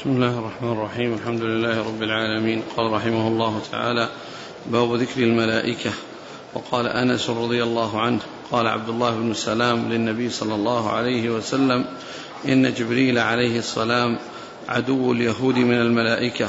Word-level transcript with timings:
بسم 0.00 0.10
الله 0.10 0.38
الرحمن 0.38 0.72
الرحيم. 0.72 1.14
الحمد 1.14 1.42
لله 1.42 1.78
رب 1.78 2.02
العالمين. 2.02 2.62
قال 2.76 2.92
رحمه 2.92 3.28
الله 3.28 3.62
تعالى 3.72 4.08
باب 4.66 4.94
ذكر 4.94 5.22
الملائكة. 5.22 5.90
وقال 6.54 6.86
أنس 6.86 7.30
رضي 7.30 7.62
الله 7.62 8.00
عنه 8.00 8.18
قال 8.50 8.66
عبد 8.66 8.88
الله 8.88 9.10
بن 9.10 9.34
سلام 9.34 9.92
للنبي 9.92 10.30
صلى 10.30 10.54
الله 10.54 10.90
عليه 10.90 11.30
وسلم 11.30 11.84
إن 12.48 12.74
جبريل 12.74 13.18
عليه 13.18 13.58
السلام 13.58 14.18
عدو 14.68 15.12
اليهود 15.12 15.56
من 15.58 15.80
الملائكة. 15.80 16.48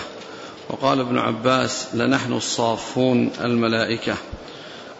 وقال 0.69 0.99
ابن 0.99 1.17
عباس 1.17 1.87
لنحن 1.93 2.33
الصافون 2.33 3.31
الملائكة. 3.41 4.15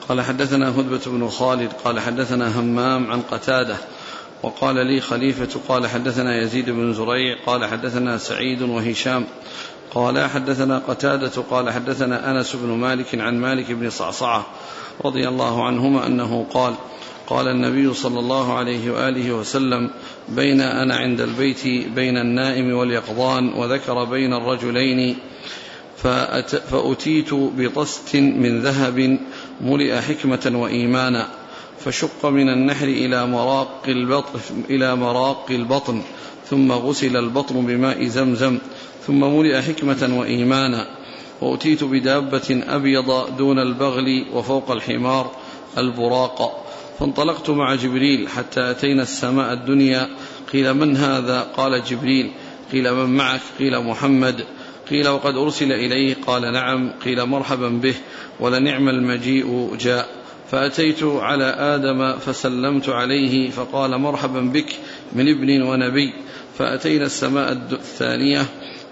قال 0.09 0.21
حدثنا 0.21 0.69
هدبة 0.69 1.01
بن 1.05 1.29
خالد. 1.29 1.71
قال 1.85 1.99
حدثنا 1.99 2.59
همام 2.59 3.11
عن 3.11 3.21
قتادة. 3.21 3.77
وقال 4.43 4.75
لي 4.87 5.01
خليفة 5.01 5.59
قال 5.67 5.87
حدثنا 5.87 6.41
يزيد 6.41 6.69
بن 6.69 6.93
زريع 6.93 7.35
قال 7.45 7.65
حدثنا 7.65 8.17
سعيد 8.17 8.61
وهشام 8.61 9.25
قال 9.91 10.29
حدثنا 10.29 10.81
قتادة 10.87 11.41
قال 11.49 11.69
حدثنا 11.69 12.31
أنس 12.31 12.55
بن 12.55 12.69
مالك 12.69 13.19
عن 13.19 13.37
مالك 13.41 13.71
بن 13.71 13.89
صعصعة 13.89 14.45
رضي 15.05 15.27
الله 15.27 15.65
عنهما 15.65 16.07
أنه 16.07 16.45
قال 16.53 16.73
قال 17.27 17.47
النبي 17.47 17.93
صلى 17.93 18.19
الله 18.19 18.53
عليه 18.57 18.91
وآله 18.91 19.31
وسلم 19.31 19.89
بين 20.29 20.61
أنا 20.61 20.95
عند 20.95 21.21
البيت 21.21 21.67
بين 21.95 22.17
النائم 22.17 22.73
واليقظان 22.73 23.53
وذكر 23.53 24.03
بين 24.03 24.33
الرجلين 24.33 25.17
فأتيت 25.97 27.33
بطست 27.33 28.15
من 28.15 28.61
ذهب 28.61 29.19
ملئ 29.61 29.95
حكمة 30.01 30.51
وإيمانا 30.55 31.27
فشق 31.85 32.25
من 32.25 32.49
النحر 32.49 32.85
إلى 32.85 33.27
مراق 33.27 33.83
البطن, 33.87 34.39
إلى 34.69 34.95
مراق 34.95 35.45
البطن 35.49 36.01
ثم 36.49 36.71
غسل 36.71 37.17
البطن 37.17 37.65
بماء 37.65 38.05
زمزم 38.05 38.57
ثم 39.07 39.19
ملئ 39.19 39.61
حكمة 39.61 40.19
وإيمانا. 40.19 40.87
وأتيت 41.41 41.83
بدابة 41.83 42.63
أبيض 42.67 43.37
دون 43.37 43.59
البغل 43.59 44.25
وفوق 44.33 44.71
الحمار 44.71 45.31
البراق. 45.77 46.65
فانطلقت 46.99 47.49
مع 47.49 47.75
جبريل 47.75 48.29
حتى 48.29 48.71
أتينا 48.71 49.03
السماء 49.03 49.53
الدنيا. 49.53 50.09
قيل 50.53 50.73
من 50.73 50.97
هذا؟ 50.97 51.41
قال 51.41 51.83
جبريل. 51.83 52.31
قيل 52.71 52.93
من 52.93 53.17
معك؟ 53.17 53.41
قيل 53.59 53.79
محمد. 53.79 54.45
قيل 54.89 55.07
وقد 55.07 55.35
أرسل 55.35 55.71
إليه؟ 55.71 56.15
قال 56.27 56.53
نعم. 56.53 56.91
قيل 57.05 57.25
مرحبا 57.25 57.69
به. 57.69 57.95
ولنعم 58.39 58.89
المجيء 58.89 59.75
جاء. 59.79 60.20
فأتيت 60.51 61.03
على 61.03 61.43
آدم 61.43 62.17
فسلمت 62.17 62.89
عليه 62.89 63.49
فقال 63.49 63.97
مرحبا 63.97 64.41
بك 64.41 64.75
من 65.13 65.29
ابن 65.29 65.61
ونبي. 65.61 66.13
فأتينا 66.57 67.05
السماء 67.05 67.51
الثانية. 67.51 68.45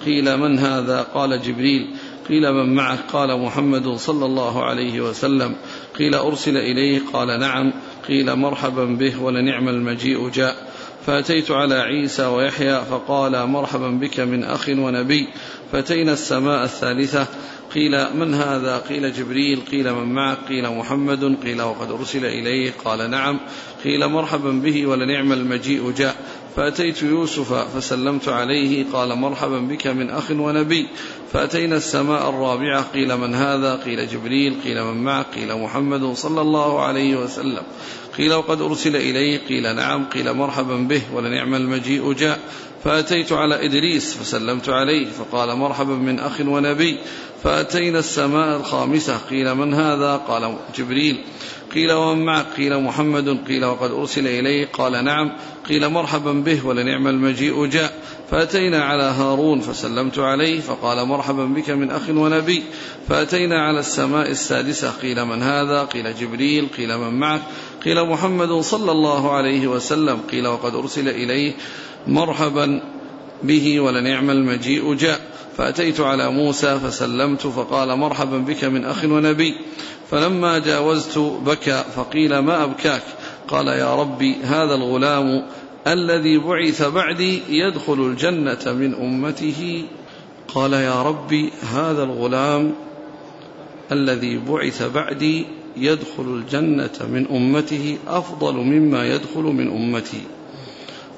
قيل 0.05 0.37
من 0.37 0.59
هذا؟ 0.59 1.01
قال 1.01 1.41
جبريل. 1.41 1.95
قيل 2.29 2.53
من 2.53 2.75
معك 2.75 2.99
قال 3.13 3.41
محمد 3.41 3.87
صلى 3.87 4.25
الله 4.25 4.63
عليه 4.63 5.01
وسلم. 5.01 5.55
قيل 5.99 6.15
أرسل 6.15 6.57
إليه؟ 6.57 7.01
قال 7.13 7.39
نعم. 7.39 7.73
قيل 8.07 8.35
مرحبا 8.35 8.85
به 8.85 9.21
ولنعم 9.21 9.69
المجيء. 9.69 10.29
جاء. 10.29 10.55
فأتيت 11.05 11.51
على 11.51 11.75
عيسى 11.75 12.25
ويحيى 12.25 12.81
فقال 12.81 13.45
مرحبا 13.45 13.89
بك 13.89 14.19
من 14.19 14.43
أخ 14.43 14.69
ونبي. 14.69 15.27
فأتينا 15.71 16.13
السماء 16.13 16.63
الثالثة. 16.63 17.27
قيل 17.75 18.15
من 18.15 18.33
هذا؟ 18.33 18.77
قيل 18.77 19.13
جبريل 19.13 19.61
قيل 19.71 19.93
من 19.93 20.13
معك؟ 20.13 20.37
قيل 20.49 20.69
محمد؟ 20.69 21.37
قيل 21.43 21.61
وقد 21.61 21.91
أرسل 21.91 22.25
إليه 22.25 22.71
قال 22.85 23.11
نعم. 23.11 23.39
قيل 23.83 24.07
مرحبا 24.07 24.51
به 24.51 24.87
ولنعم 24.87 25.33
المجيء 25.33 25.91
جاء. 25.91 26.15
فأتيت 26.55 27.03
يوسف 27.03 27.53
فسلمت 27.53 28.27
عليه 28.27 28.85
قال 28.93 29.17
مرحبا 29.17 29.59
بك 29.59 29.87
من 29.87 30.09
أخ 30.09 30.31
ونبي. 30.31 30.87
فأتينا 31.33 31.77
السماء 31.77 32.29
الرابعة 32.29 32.81
قيل 32.81 33.17
من 33.17 33.35
هذا؟ 33.35 33.75
قيل 33.75 34.07
جبريل. 34.07 34.55
قيل 34.63 34.83
من 34.83 35.03
معك؟ 35.03 35.25
قيل 35.35 35.55
محمد 35.55 36.13
صلى 36.13 36.41
الله 36.41 36.81
عليه 36.81 37.15
وسلم. 37.15 37.63
قيل 38.17 38.33
وقد 38.33 38.61
أرسل 38.61 38.95
إليه 38.95 39.39
قيل 39.49 39.75
نعم. 39.75 40.05
قيل 40.05 40.33
مرحبا 40.33 40.75
به 40.75 41.01
ولنعم 41.13 41.55
المجيء 41.55 42.13
جاء. 42.13 42.39
فأتيت 42.83 43.31
على 43.31 43.65
إدريس 43.65 44.13
فسلمت 44.13 44.69
عليه 44.69 45.05
فقال 45.05 45.57
مرحبا 45.57 45.93
من 45.93 46.19
أخ 46.19 46.39
ونبي. 46.41 46.97
فأتينا 47.43 47.99
السماء 47.99 48.57
الخامسة 48.57 49.17
قيل 49.17 49.55
من 49.55 49.73
هذا؟ 49.73 50.15
قال 50.15 50.55
جبريل. 50.77 51.23
قيل 51.73 51.91
ومن 51.91 52.25
معك؟ 52.25 52.45
قيل 52.57 52.83
محمد 52.83 53.37
قيل 53.47 53.65
وقد 53.65 53.91
أرسل 53.91 54.27
إليه 54.27 54.67
قال 54.73 55.05
نعم. 55.05 55.31
قيل 55.69 55.89
مرحبا 55.89 56.31
به 56.31 56.67
ولنعم 56.67 57.07
المجيء. 57.07 57.65
جاء. 57.65 57.93
فأتينا 58.31 58.83
على 58.83 59.03
هارون 59.03 59.61
فسلمت 59.61 60.19
عليه. 60.19 60.59
فقال 60.59 61.07
مرحبا 61.07 61.45
بك 61.45 61.69
من 61.69 61.91
أخ 61.91 62.09
ونبي. 62.09 62.63
فأتينا 63.09 63.61
على 63.61 63.79
السماء 63.79 64.29
السادسة. 64.29 64.91
قيل 64.91 65.25
من 65.25 65.43
هذا؟ 65.43 65.83
قيل 65.83 66.15
جبريل. 66.15 66.67
قيل 66.77 66.97
من 66.97 67.19
معك؟ 67.19 67.41
قيل 67.85 68.09
محمد 68.09 68.51
صلى 68.51 68.91
الله 68.91 69.31
عليه 69.31 69.67
وسلم. 69.67 70.19
قيل 70.31 70.47
وقد 70.47 70.75
أرسل 70.75 71.09
إليه 71.09 71.53
مرحبا 72.07 72.81
به 73.43 73.79
ولنعم 73.79 74.29
المجيء. 74.29 74.93
جاء. 74.93 75.19
فأتيت 75.57 75.99
على 75.99 76.31
موسى 76.31 76.79
فسلمت. 76.79 77.47
فقال 77.47 77.97
مرحبا 77.97 78.37
بك 78.37 78.63
من 78.63 78.85
أخ 78.85 79.03
ونبي. 79.03 79.55
فلما 80.11 80.59
جاوزت 80.59 81.17
بكى 81.45 81.83
فقيل 81.95 82.39
ما 82.39 82.63
أبكاك؟ 82.63 83.03
قال 83.47 83.67
يا 83.67 83.95
ربي 83.95 84.35
هذا 84.43 84.75
الغلام 84.75 85.45
الذي 85.87 86.37
بعث 86.37 86.83
بعدي 86.83 87.41
يدخل 87.49 87.93
الجنة 87.93 88.73
من 88.73 88.93
أمته. 88.95 89.83
قال 90.47 90.73
يا 90.73 91.01
ربي 91.01 91.49
هذا 91.73 92.03
الغلام 92.03 92.73
الذي 93.91 94.37
بعث 94.37 94.83
بعدي 94.83 95.45
يدخل 95.77 96.23
الجنة 96.23 97.07
من 97.07 97.27
أمته 97.27 97.97
أفضل 98.07 98.53
مما 98.53 99.05
يدخل 99.05 99.41
من 99.41 99.67
أمتي. 99.67 100.21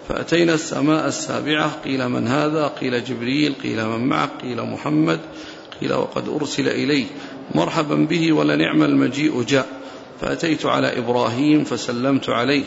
فأتينا 0.10 0.54
السماء 0.54 1.08
السابعة 1.08 1.72
قيل 1.86 2.10
من 2.10 2.28
هذا؟ 2.28 2.68
قيل 2.68 3.04
جبريل 3.04 3.54
قيل 3.64 3.86
من 3.86 4.08
معك؟ 4.08 4.30
قيل 4.42 4.62
محمد 4.62 5.20
قيل 5.82 5.94
وقد 5.94 6.30
أرسل 6.30 6.68
إليه 6.68 7.06
مرحبا 7.56 7.96
به 7.96 8.34
ولنعم 8.34 8.84
المجيء 8.84 9.44
جاء. 9.44 9.68
فأتيت 10.22 10.66
على 10.66 10.98
إبراهيم 10.98 11.64
فسلمت 11.64 12.30
عليه 12.30 12.64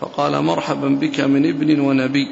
فقال 0.00 0.42
مرحبا 0.42 0.88
بك 0.88 1.20
من 1.20 1.48
ابن 1.48 1.80
ونبي. 1.80 2.26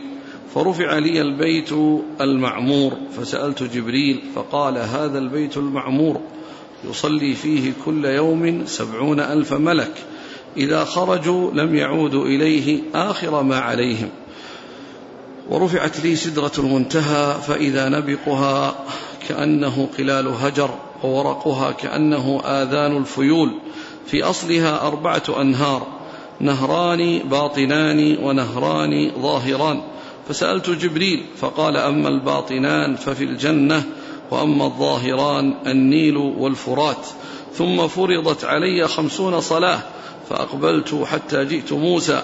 فرفع 0.55 0.99
لي 0.99 1.21
البيت 1.23 1.73
المعمور 2.21 2.93
فسألت 3.17 3.63
جبريل 3.63 4.23
فقال 4.35 4.79
هذا 4.79 5.19
البيت 5.19 5.57
المعمور 5.57 6.21
يصلي 6.91 7.35
فيه 7.35 7.73
كل 7.85 8.05
يوم 8.05 8.63
سبعون 8.67 9.21
ألف 9.21 9.53
ملك. 9.53 9.93
إذا 10.57 10.85
خرجوا 10.85 11.51
لم 11.51 11.75
يعودوا 11.75 12.27
إليه 12.27 12.81
آخر 12.95 13.43
ما 13.43 13.59
عليهم. 13.59 14.09
ورفعت 15.51 16.01
لي 16.01 16.17
سدرة 16.17 16.53
المنتهى 16.59 17.35
فإذا 17.43 17.89
نبقها 17.89 18.85
كأنه 19.29 19.89
قلال 19.99 20.29
هجر. 20.29 20.71
وورقها 21.03 21.71
كأنه 21.71 22.41
آذان 22.45 22.97
الفيول. 22.97 23.55
في 24.07 24.23
أصلها 24.23 24.87
أربعة 24.87 25.23
أنهار 25.41 25.87
نهران 26.41 27.19
باطنان 27.19 28.19
ونهران 28.23 29.13
ظاهران. 29.23 29.83
فسألت 30.29 30.71
جبريل 30.71 31.25
فقال 31.37 31.77
أما 31.77 32.09
الباطنان 32.09 32.97
ففي 32.97 33.25
الجنة 33.25 33.83
وأما 34.31 34.65
الظاهران 34.65 35.55
النيل 35.67 36.17
والفرات. 36.17 37.07
ثم 37.55 37.89
فرضت 37.89 38.45
علي 38.45 38.89
خمسون 38.89 39.41
صلاة 39.41 39.79
فأقبلت 40.31 40.95
حتى 41.05 41.45
جئت 41.45 41.73
موسى. 41.73 42.23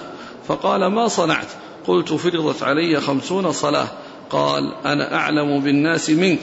فقال 0.49 0.87
ما 0.87 1.09
صنعت؟ 1.09 1.47
قلت 1.87 2.13
فرضت 2.13 2.63
علي 2.63 3.01
خمسون 3.01 3.53
صلاة. 3.53 3.89
قال 4.31 4.75
أنا 4.87 5.15
أعلم 5.15 5.61
بالناس 5.61 6.11
منك. 6.11 6.43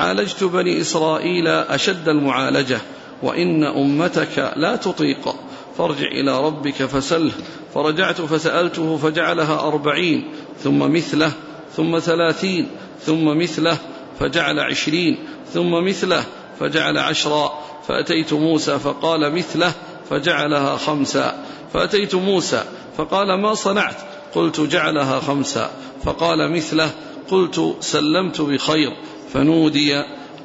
عالجت 0.00 0.44
بني 0.44 0.80
إسرائيل 0.80 1.48
أشد 1.48 2.08
المعالجة 2.08 2.78
وإن 3.22 3.64
أمتك 3.64 4.52
لا 4.56 4.76
تطيق. 4.76 5.34
فارجع 5.78 6.06
إلى 6.06 6.46
ربك 6.46 6.74
فسله 6.74 7.32
فرجعت 7.74 8.20
فسألته 8.20 8.96
فجعلها 8.96 9.60
أربعين 9.60 10.32
ثم 10.64 10.78
مثله 10.78 11.32
ثم 11.76 11.98
ثلاثين 11.98 12.68
ثم 13.06 13.24
مثله 13.38 13.76
فجعل 14.20 14.60
عشرين 14.60 15.18
ثم 15.54 15.70
مثله 15.70 16.24
فجعل 16.60 16.98
عشرا. 16.98 17.52
فأتيت 17.88 18.32
موسى 18.32 18.78
فقال 18.78 19.34
مثله 19.34 19.72
فجعلها 20.10 20.76
خمسا. 20.76 21.44
فأتيت 21.74 22.14
موسى 22.14 22.64
فقال 22.96 23.40
ما 23.40 23.54
صنعت؟ 23.54 23.96
قلت 24.34 24.60
جعلها 24.60 25.20
خمسا. 25.20 25.70
فقال 26.04 26.52
مثله 26.52 26.90
قلت 27.30 27.76
سلمت 27.80 28.40
بخير. 28.40 28.92
فنودي 29.32 30.02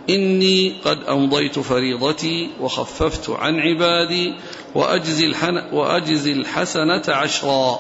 إني 0.09 0.73
قد 0.85 0.97
أمضيت 1.09 1.59
فريضتي 1.59 2.49
وخففت 2.61 3.29
عن 3.29 3.59
عبادي 3.59 4.33
وأجزي, 4.75 5.33
وأجزي 5.73 6.31
الحسنة 6.31 7.03
عشرا. 7.07 7.79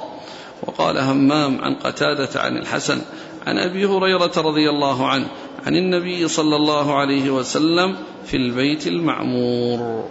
وقال 0.63 0.97
همام 0.97 1.61
عن 1.61 1.75
قتادة 1.75 2.41
عن 2.41 2.57
الحسن 2.57 3.01
عن 3.47 3.57
أبي 3.57 3.85
هريرة 3.85 4.31
رضي 4.37 4.69
الله 4.69 5.07
عنه 5.07 5.27
عن 5.65 5.75
النبي 5.75 6.27
صلى 6.27 6.55
الله 6.55 6.95
عليه 6.95 7.29
وسلم 7.29 7.95
في 8.25 8.37
البيت 8.37 8.87
المعمور. 8.87 10.09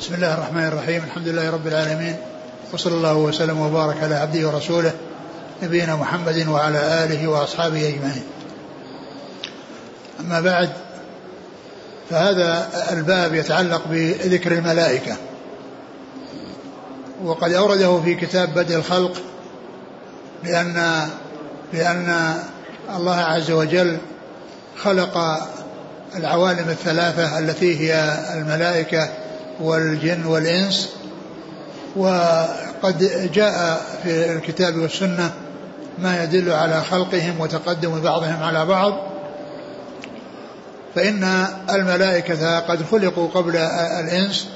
بسم 0.00 0.14
الله 0.14 0.34
الرحمن 0.34 0.66
الرحيم. 0.66 1.04
الحمد 1.04 1.28
لله 1.28 1.50
رب 1.50 1.66
العالمين. 1.66 2.16
وصلى 2.72 2.94
الله 2.94 3.16
وسلم 3.16 3.60
وبارك 3.60 4.02
على 4.02 4.14
عبده 4.14 4.48
ورسوله 4.48 4.92
نبينا 5.62 5.96
محمد 5.96 6.48
وعلى 6.48 7.04
آله 7.04 7.28
وأصحابه 7.28 7.88
أجمعين. 7.88 8.39
أما 10.20 10.40
بعد 10.40 10.70
فهذا 12.10 12.68
الباب 12.92 13.34
يتعلق 13.34 13.82
بذكر 13.90 14.52
الملائكة. 14.52 15.16
وقد 17.24 17.52
أورده 17.52 18.00
في 18.00 18.14
كتاب 18.14 18.54
بدء 18.54 18.76
الخلق 18.76 19.22
لأن 20.44 21.08
لأن 21.72 22.34
الله 22.96 23.16
عز 23.16 23.50
وجل 23.50 23.98
خلق 24.76 25.18
العوالم 26.16 26.68
الثلاثة 26.68 27.38
التي 27.38 27.80
هي 27.80 28.18
الملائكة 28.34 29.08
والجن 29.60 30.26
والإنس. 30.26 30.88
وقد 31.96 33.30
جاء 33.34 33.82
في 34.02 34.32
الكتاب 34.32 34.76
والسنة 34.76 35.32
ما 35.98 36.24
يدل 36.24 36.50
على 36.50 36.82
خلقهم 36.82 37.40
وتقدم 37.40 38.00
بعضهم 38.00 38.42
على 38.42 38.66
بعض. 38.66 39.09
فإن 40.94 41.46
الملائكة 41.70 42.58
قد 42.58 42.82
خلقوا 42.90 43.28
قبل 43.28 43.56
الإنس 44.00 44.46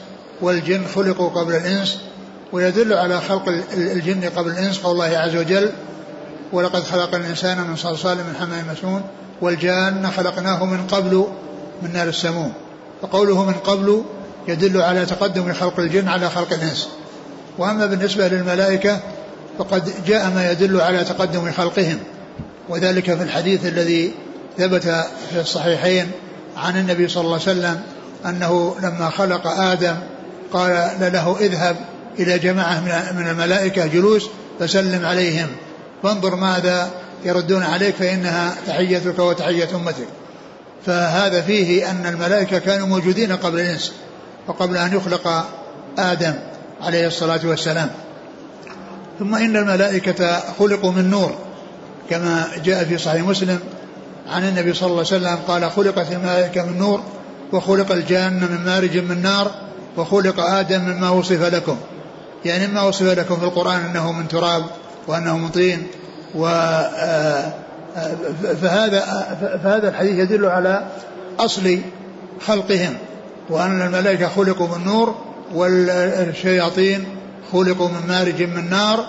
والجن 0.40 0.82
خلقوا 0.94 1.28
قبل 1.28 1.54
الإنس 1.54 1.98
ويدل 2.52 2.92
على 2.92 3.20
خلق 3.20 3.48
الجن 3.76 4.24
قبل 4.36 4.50
الإنس 4.50 4.78
قول 4.78 4.92
الله 4.92 5.18
عز 5.18 5.36
وجل 5.36 5.70
ولقد 6.52 6.82
خلق 6.82 7.14
الإنسان 7.14 7.60
من 7.60 7.76
صلصال 7.76 8.16
من 8.16 8.34
حماء 8.40 8.64
مسنون 8.72 9.02
والجان 9.40 10.10
خلقناه 10.10 10.64
من 10.64 10.86
قبل 10.86 11.26
من 11.82 11.92
نار 11.92 12.08
السموم. 12.08 12.52
فقوله 13.02 13.44
من 13.44 13.52
قبل 13.52 14.04
يدل 14.48 14.82
على 14.82 15.06
تقدم 15.06 15.52
خلق 15.52 15.80
الجن 15.80 16.08
على 16.08 16.30
خلق 16.30 16.52
الإنس. 16.52 16.88
وأما 17.58 17.86
بالنسبة 17.86 18.28
للملائكة 18.28 19.00
فقد 19.58 19.92
جاء 20.06 20.30
ما 20.30 20.50
يدل 20.52 20.80
على 20.80 21.04
تقدم 21.04 21.52
خلقهم 21.52 21.98
وذلك 22.68 23.14
في 23.14 23.22
الحديث 23.22 23.66
الذي 23.66 24.14
ثبت 24.58 24.82
في 25.30 25.40
الصحيحين 25.40 26.10
عن 26.56 26.76
النبي 26.76 27.08
صلى 27.08 27.20
الله 27.20 27.40
عليه 27.40 27.42
وسلم 27.42 27.80
أنه 28.26 28.76
لما 28.82 29.10
خلق 29.10 29.46
آدم 29.46 29.96
قال 30.52 30.98
له 31.00 31.36
اذهب 31.40 31.76
إلى 32.18 32.38
جماعة 32.38 32.80
من 33.12 33.28
الملائكة 33.28 33.86
جلوس 33.86 34.26
فسلم 34.60 35.06
عليهم. 35.06 35.48
فانظر 36.02 36.36
ماذا 36.36 36.90
يردون 37.24 37.62
عليك 37.62 37.94
فإنها 37.94 38.54
تحيتك 38.66 39.18
وتحية 39.18 39.68
أمتك. 39.74 40.06
فهذا 40.86 41.40
فيه 41.40 41.90
أن 41.90 42.06
الملائكة 42.06 42.58
كانوا 42.58 42.86
موجودين 42.86 43.32
قبل 43.32 43.60
الإنس 43.60 43.92
وقبل 44.46 44.76
أن 44.76 44.96
يخلق 44.96 45.46
آدم 45.98 46.34
عليه 46.80 47.06
الصلاة 47.06 47.40
والسلام. 47.44 47.90
ثم 49.18 49.34
إن 49.34 49.56
الملائكة 49.56 50.42
خلقوا 50.58 50.92
من 50.92 51.10
نور 51.10 51.34
كما 52.10 52.46
جاء 52.64 52.84
في 52.84 52.98
صحيح 52.98 53.22
مسلم 53.22 53.58
عن 54.28 54.48
النبي 54.48 54.74
صلى 54.74 54.86
الله 54.86 55.04
عليه 55.12 55.16
وسلم 55.16 55.38
قال 55.48 55.70
خلقت 55.70 56.12
الملائكة 56.12 56.66
من 56.66 56.78
نور 56.78 57.00
وخلق 57.52 57.92
الجان 57.92 58.32
من 58.32 58.64
مارج 58.64 58.98
من 58.98 59.22
نار 59.22 59.50
وخلق 59.96 60.40
آدم 60.40 60.80
مما 60.80 61.10
وصف 61.10 61.42
لكم. 61.42 61.76
يعني 62.44 62.66
ما 62.66 62.82
وصف 62.82 63.18
لكم 63.18 63.36
في 63.36 63.44
القرآن 63.44 63.80
أنه 63.80 64.12
من 64.12 64.28
تراب 64.28 64.64
وأنه 65.06 65.38
من 65.38 65.48
طين 65.48 65.86
و 66.34 66.46
آه، 66.46 67.52
آه، 67.96 68.14
فهذا 68.62 69.00
فهذا 69.64 69.88
الحديث 69.88 70.18
يدل 70.18 70.46
على 70.46 70.86
أصل 71.38 71.78
خلقهم 72.46 72.94
وأن 73.50 73.82
الملائكة 73.82 74.28
خلقوا 74.28 74.78
من 74.78 74.84
نور 74.84 75.14
والشياطين 75.54 77.04
خلقوا 77.52 77.88
من 77.88 78.08
مارج 78.08 78.42
من 78.42 78.70
نار 78.70 79.06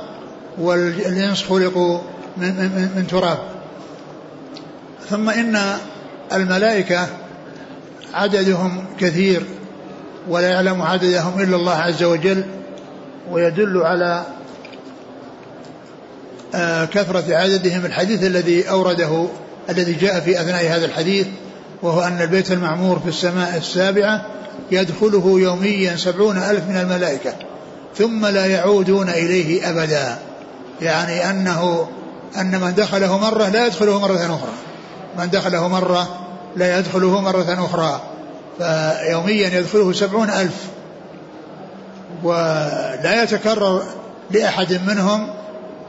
والإنس 0.57 1.44
خلقوا 1.44 2.00
من, 2.38 2.47
من, 2.47 2.91
من 2.95 3.07
تراب. 3.07 3.38
ثم 5.09 5.29
إن 5.29 5.77
الملائكة 6.33 7.07
عددهم 8.13 8.85
كثير 8.99 9.43
ولا 10.29 10.49
يعلم 10.49 10.81
عددهم 10.81 11.41
إلا 11.41 11.55
الله 11.55 11.75
عز 11.75 12.03
وجل 12.03 12.43
ويدل 13.31 13.81
على 13.81 14.25
آه، 16.55 16.85
كثرة 16.85 17.35
عددهم 17.35 17.85
الحديث 17.85 18.23
الذي 18.23 18.69
أورده 18.69 19.27
الذي 19.69 19.93
جاء 19.93 20.19
في 20.19 20.41
أثناء 20.41 20.65
هذا 20.65 20.85
الحديث 20.85 21.27
وهو 21.81 22.01
أن 22.01 22.21
البيت 22.21 22.51
المعمور 22.51 22.99
في 22.99 23.09
السماء 23.09 23.57
السابعة 23.57 24.25
يدخله 24.71 25.39
يوميا 25.39 25.95
سبعون 25.95 26.37
ألف 26.37 26.63
من 26.69 26.77
الملائكة 26.77 27.33
ثم 27.97 28.25
لا 28.25 28.45
يعودون 28.45 29.09
إليه 29.09 29.69
أبدا. 29.69 30.17
يعني 30.81 31.29
أنه 31.29 31.89
أن 32.37 32.61
من 32.61 32.73
دخله 32.75 33.17
مرة 33.17 33.49
لا 33.49 33.65
يدخله 33.65 33.99
مرة 33.99 34.15
أخرى. 34.15 34.64
من 35.17 35.29
دخله 35.29 35.67
مرة 35.67 36.25
لا 36.56 36.79
يدخله 36.79 37.21
مرة 37.21 37.65
أخرى 37.65 38.01
فيوميا 38.57 39.59
يدخله 39.59 39.94
سبعون 39.94 40.29
ألف. 40.29 40.56
ولا 42.23 43.23
يتكرر 43.23 43.83
لأحد 44.31 44.81
منهم 44.88 45.29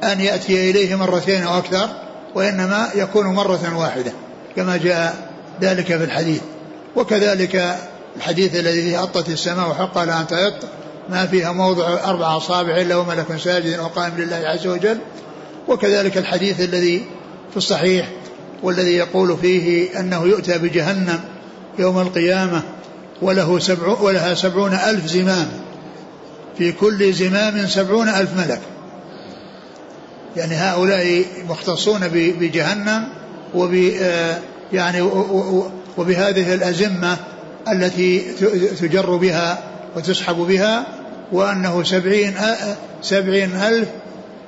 أن 0.05 0.21
يأتي 0.21 0.71
إليه 0.71 0.95
مرتين 0.95 1.43
أو 1.43 1.59
أكثر 1.59 1.89
وإنما 2.35 2.89
يكون 2.95 3.27
مرة 3.27 3.79
واحدة 3.79 4.13
كما 4.57 4.77
جاء 4.77 5.31
ذلك 5.61 5.87
في 5.87 6.05
الحديث. 6.05 6.41
وكذلك 6.97 7.77
الحديث 8.17 8.55
الذي 8.55 8.83
فيه 8.83 9.03
أطت 9.03 9.29
السماء 9.29 9.71
وحق 9.71 9.99
لها 9.99 10.21
أن 10.21 10.27
تيط 10.27 10.55
ما 11.09 11.27
فيها 11.27 11.53
موضع 11.53 11.95
أربع 12.05 12.37
أصابع 12.37 12.77
إلا 12.77 12.97
وملك 12.97 13.37
ساجد 13.37 13.79
أو 13.79 13.87
قائم 13.87 14.13
لله 14.19 14.37
عز 14.37 14.67
وجل. 14.67 14.99
وكذلك 15.69 16.19
الحديث 16.19 16.61
الذي 16.61 17.05
في 17.51 17.57
الصحيح 17.57 18.09
والذي 18.67 18.97
يقول 18.97 19.37
فيه 19.43 20.01
أنه 20.01 20.23
يؤتى 20.23 20.59
بجهنم 20.59 21.21
يوم 21.79 21.99
القيامة 21.99 22.63
وله 23.23 23.59
سبع 23.59 23.89
ولها 23.89 24.35
سبعون 24.35 24.75
ألف 24.75 25.07
زمام. 25.07 25.49
في 26.59 26.73
كل 26.73 27.13
زمام 27.13 27.67
سبعون 27.67 28.09
ألف 28.09 28.31
ملك. 28.39 28.61
يعني 30.37 30.55
هؤلاء 30.55 31.25
مختصون 31.49 32.09
بجهنم 32.09 33.09
وب 33.55 33.75
يعني 34.73 35.03
وبهذه 35.97 36.55
الأزمة 36.55 37.17
التي 37.73 38.19
تجر 38.81 39.17
بها 39.17 39.59
وتسحب 39.97 40.37
بها 40.37 40.87
وأنه 41.33 41.83
سبعين 41.83 42.35
سبعين 43.03 43.57
ألف 43.57 43.89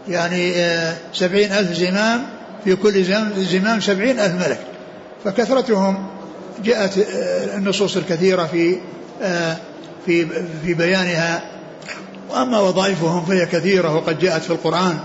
يعني 0.09 0.55
آه، 0.57 0.97
سبعين 1.15 1.53
ألف 1.53 1.73
زمام 1.73 2.38
في 2.65 2.77
كل 2.77 3.05
زمام 3.37 3.81
سبعين 3.81 4.19
ألف 4.19 4.35
ملك. 4.47 4.61
فكثرتهم 5.25 6.07
جاءت 6.65 6.99
آه، 6.99 7.57
النصوص 7.57 7.97
الكثيرة 7.97 8.45
في 8.47 8.77
في 10.07 10.27
في 10.65 10.75
بيانها. 10.75 11.43
وأما 12.31 12.61
وظائفهم 12.61 13.25
فهي 13.25 13.47
كثيرة 13.47 13.95
وقد 13.95 14.19
جاءت 14.19 14.43
في 14.43 14.51
القرآن. 14.51 14.99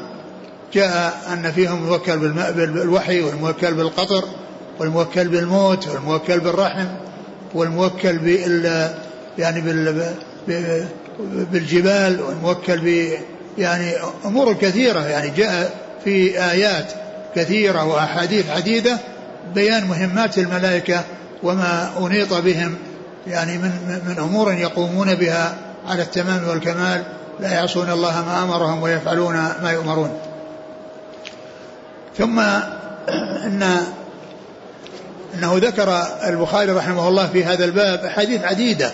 جاء 0.74 1.22
أن 1.34 1.52
فيهم 1.52 1.86
موكل 1.86 2.18
بالوحي 2.18 3.22
والموكل 3.22 3.74
بالقطر 3.74 4.24
والموكل 4.80 5.28
بالموت 5.28 5.88
والموكل 5.88 6.40
بالرحم 6.40 6.86
والموكل 7.54 8.18
بال 8.18 8.90
يعني 9.38 9.62
بال 9.62 10.14
بالجبال 11.52 12.22
والموكل 12.22 12.78
ب 12.78 13.18
يعني 13.58 13.92
أمور 14.26 14.54
كثيرة. 14.54 15.00
يعني 15.00 15.30
جاء 15.38 15.74
في 16.04 16.44
آيات 16.52 17.03
كثيرة 17.36 17.86
وأحاديث 17.86 18.50
عديدة 18.50 18.98
بيان 19.56 19.86
مهمات 19.88 20.38
الملائكة 20.38 21.04
وما 21.44 21.90
أنيط 22.00 22.34
بهم 22.34 22.76
يعني 23.28 23.58
من 23.58 24.02
من 24.08 24.20
أمور 24.20 24.54
يقومون 24.54 25.16
بها 25.16 25.56
على 25.88 26.02
التمام 26.02 26.48
والكمال 26.48 27.04
لا 27.40 27.54
يعصون 27.54 27.90
الله 27.90 28.26
ما 28.26 28.44
أمرهم 28.44 28.84
ويفعلون 28.84 29.34
ما 29.34 29.72
يؤمرون. 29.72 30.20
ثم 32.18 32.40
إن 33.44 33.78
إنه 35.34 35.58
ذكر 35.58 36.04
البخاري 36.28 36.72
رحمه 36.72 37.08
الله 37.08 37.28
في 37.28 37.44
هذا 37.46 37.66
الباب 37.66 38.06
أحاديث 38.06 38.44
عديدة 38.44 38.92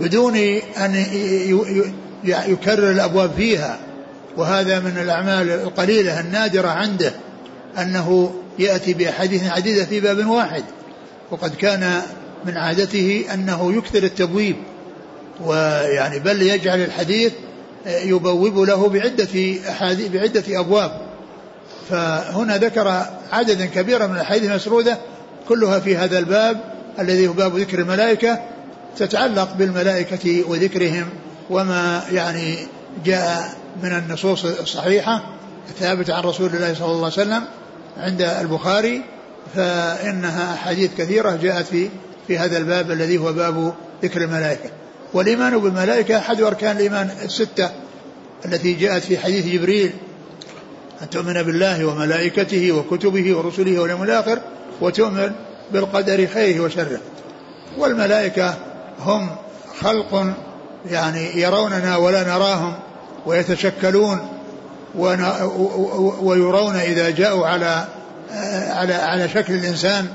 بدون 0.00 0.36
أن 0.76 1.04
يكرر 2.24 2.90
الأبواب 2.90 3.30
فيها 3.36 3.78
وهذا 4.36 4.78
من 4.78 4.98
الأعمال 4.98 5.50
القليلة 5.50 6.20
النادرة 6.20 6.68
عنده. 6.68 7.12
أنه 7.78 8.34
يأتي 8.58 8.94
بأحاديث 8.94 9.44
عديدة 9.44 9.84
في 9.84 10.00
باب 10.00 10.26
واحد 10.26 10.64
وقد 11.30 11.54
كان 11.54 12.02
من 12.44 12.56
عادته 12.56 13.24
أنه 13.34 13.76
يكثر 13.76 14.02
التبويب 14.02 14.56
ويعني 15.44 16.18
بل 16.18 16.42
يجعل 16.42 16.80
الحديث 16.80 17.32
يبوب 17.86 18.58
له 18.58 18.88
بعدة 18.88 19.54
بعدة 20.08 20.60
أبواب. 20.60 21.00
فهنا 21.90 22.58
ذكر 22.58 23.06
عددا 23.32 23.66
كبيرا 23.66 24.06
من 24.06 24.14
الأحاديث 24.14 24.50
المسرودة 24.50 24.98
كلها 25.48 25.80
في 25.80 25.96
هذا 25.96 26.18
الباب 26.18 26.60
الذي 26.98 27.28
هو 27.28 27.32
باب 27.32 27.56
ذكر 27.56 27.78
الملائكة 27.78 28.38
تتعلق 28.98 29.52
بالملائكة 29.54 30.50
وذكرهم 30.50 31.08
وما 31.50 32.02
يعني 32.12 32.58
جاء 33.04 33.54
من 33.82 33.92
النصوص 33.92 34.44
الصحيحة 34.44 35.22
الثابتة 35.68 36.14
عن 36.14 36.22
رسول 36.22 36.50
الله 36.54 36.74
صلى 36.74 36.86
الله 36.86 36.96
عليه 36.96 37.06
وسلم. 37.06 37.42
عند 37.96 38.22
البخاري 38.22 39.02
فإنها 39.54 40.54
أحاديث 40.54 40.90
كثيرة 40.98 41.38
جاءت 41.42 41.66
في 41.66 41.88
في 42.26 42.38
هذا 42.38 42.58
الباب 42.58 42.90
الذي 42.90 43.18
هو 43.18 43.32
باب 43.32 43.74
ذكر 44.02 44.22
الملائكة. 44.22 44.70
والإيمان 45.14 45.58
بالملائكة 45.58 46.18
أحد 46.18 46.40
أركان 46.40 46.76
الإيمان 46.76 47.10
الستة 47.24 47.70
التي 48.44 48.72
جاءت 48.72 49.02
في 49.02 49.18
حديث 49.18 49.46
جبريل 49.46 49.90
أن 51.02 51.10
تؤمن 51.10 51.42
بالله 51.42 51.84
وملائكته 51.84 52.72
وكتبه 52.72 53.36
ورسله 53.36 53.78
واليوم 53.78 54.02
الآخر 54.02 54.38
وتؤمن 54.80 55.32
بالقدر 55.72 56.26
خيره 56.26 56.60
وشره. 56.60 57.00
والملائكة 57.78 58.54
هم 59.00 59.30
خلق 59.80 60.34
يعني 60.90 61.40
يروننا 61.40 61.96
ولا 61.96 62.22
نراهم 62.24 62.74
ويتشكلون. 63.26 64.28
ويرون 66.20 66.76
إذا 66.76 67.10
جاءوا 67.10 67.46
على 67.46 67.84
على 68.70 68.94
على 68.94 69.28
شكل 69.28 69.54
الإنسان 69.54 70.06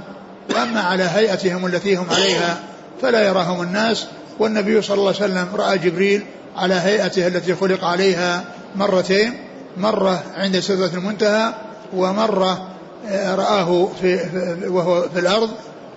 وأما 0.50 0.82
على 0.82 1.04
هيئتهم 1.04 1.66
التي 1.66 1.96
هم 1.96 2.06
عليها 2.10 2.58
فلا 3.02 3.28
يراهم 3.28 3.62
الناس. 3.62 4.08
والنبي 4.40 4.82
صلى 4.82 4.98
الله 4.98 5.14
عليه 5.16 5.26
وسلم 5.26 5.48
رأى 5.56 5.78
جبريل 5.78 6.24
على 6.56 6.74
هيئته 6.74 7.28
التي 7.28 7.56
خلق 7.56 7.84
عليها 7.84 8.44
مرتين 8.76 9.34
مرة 9.78 10.24
عند 10.36 10.60
سدرة 10.60 10.92
المنتهى 10.94 11.54
ومرة 11.94 12.68
آه، 13.10 13.36
رآه 13.36 13.90
في 14.02 14.20
وهو 14.68 15.10
في 15.14 15.20
الأرض 15.20 15.50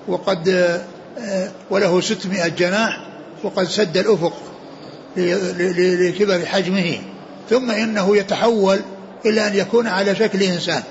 وقد 0.08 0.48
آه، 1.18 1.50
وله 1.70 2.00
ستمائة 2.00 2.48
جناح 2.48 3.00
وقد 3.42 3.64
سد 3.64 3.96
الأفق 3.96 4.32
لكبر 5.16 6.46
حجمه. 6.46 6.98
ثم 7.50 7.70
إنه 7.70 8.16
يتحول 8.16 8.80
إلى 9.26 9.46
أن 9.46 9.54
يكون 9.54 9.86
على 9.86 10.16
شكل 10.16 10.42
إنسان 10.42 10.82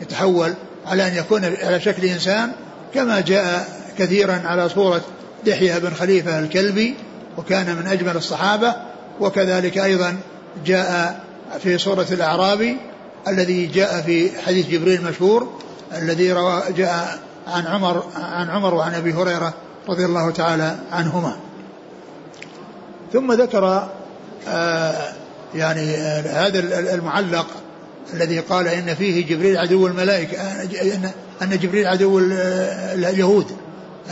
يتحول 0.00 0.54
على 0.86 1.08
أن 1.08 1.16
يكون 1.16 1.44
على 1.44 1.80
شكل 1.80 2.04
إنسان 2.04 2.52
كما 2.94 3.20
جاء 3.20 3.68
كثيرا 3.98 4.42
على 4.44 4.68
صورة 4.68 5.00
دحية 5.46 5.78
بن 5.78 5.94
خليفة 5.94 6.38
الكلبي 6.38 6.94
وكان 7.38 7.76
من 7.76 7.86
أجمل 7.86 8.16
الصحابة 8.16 8.74
وكذلك 9.20 9.78
أيضا 9.78 10.16
جاء 10.66 11.20
في 11.62 11.78
صورة 11.78 12.06
الأعرابي 12.10 12.76
الذي 13.28 13.66
جاء 13.66 14.00
في 14.00 14.30
حديث 14.46 14.68
جبريل 14.68 15.00
المشهور 15.00 15.52
الذي 15.96 16.32
روى 16.32 16.62
جاء 16.76 17.18
عن 17.46 17.66
عمر 17.66 18.04
عن 18.16 18.50
عمر 18.50 18.74
وعن 18.74 18.94
أبي 18.94 19.12
هريرة 19.12 19.54
رضي 19.88 20.04
الله 20.04 20.30
تعالى 20.30 20.76
عنهما. 20.92 21.36
ثم 23.12 23.32
ذكر 23.32 23.88
آه 24.48 25.12
يعني 25.54 25.96
آه 25.96 26.46
هذا 26.46 26.58
المعلق 26.94 27.46
الذي 28.14 28.38
قال 28.38 28.68
إن 28.68 28.94
فيه 28.94 29.26
جبريل 29.26 29.58
عدو 29.58 29.86
الملائكة 29.86 30.38
ان 30.62 31.10
أن 31.42 31.58
جبريل 31.58 31.86
عدو 31.86 32.18
اليهود 32.18 33.46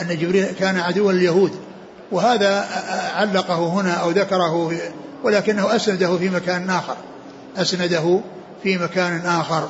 أن 0.00 0.18
جبريل 0.18 0.46
كان 0.46 0.78
عدوا 0.78 1.12
لليهود 1.12 1.52
وهذا 2.12 2.68
علقه 3.14 3.68
هنا 3.68 3.92
أو 3.92 4.10
ذكره 4.10 4.72
ولكنه 5.24 5.76
أسنده 5.76 6.16
في 6.16 6.28
مكان 6.28 6.70
آخر. 6.70 6.96
أسنده 7.56 8.20
في 8.62 8.78
مكان 8.78 9.26
آخر. 9.26 9.68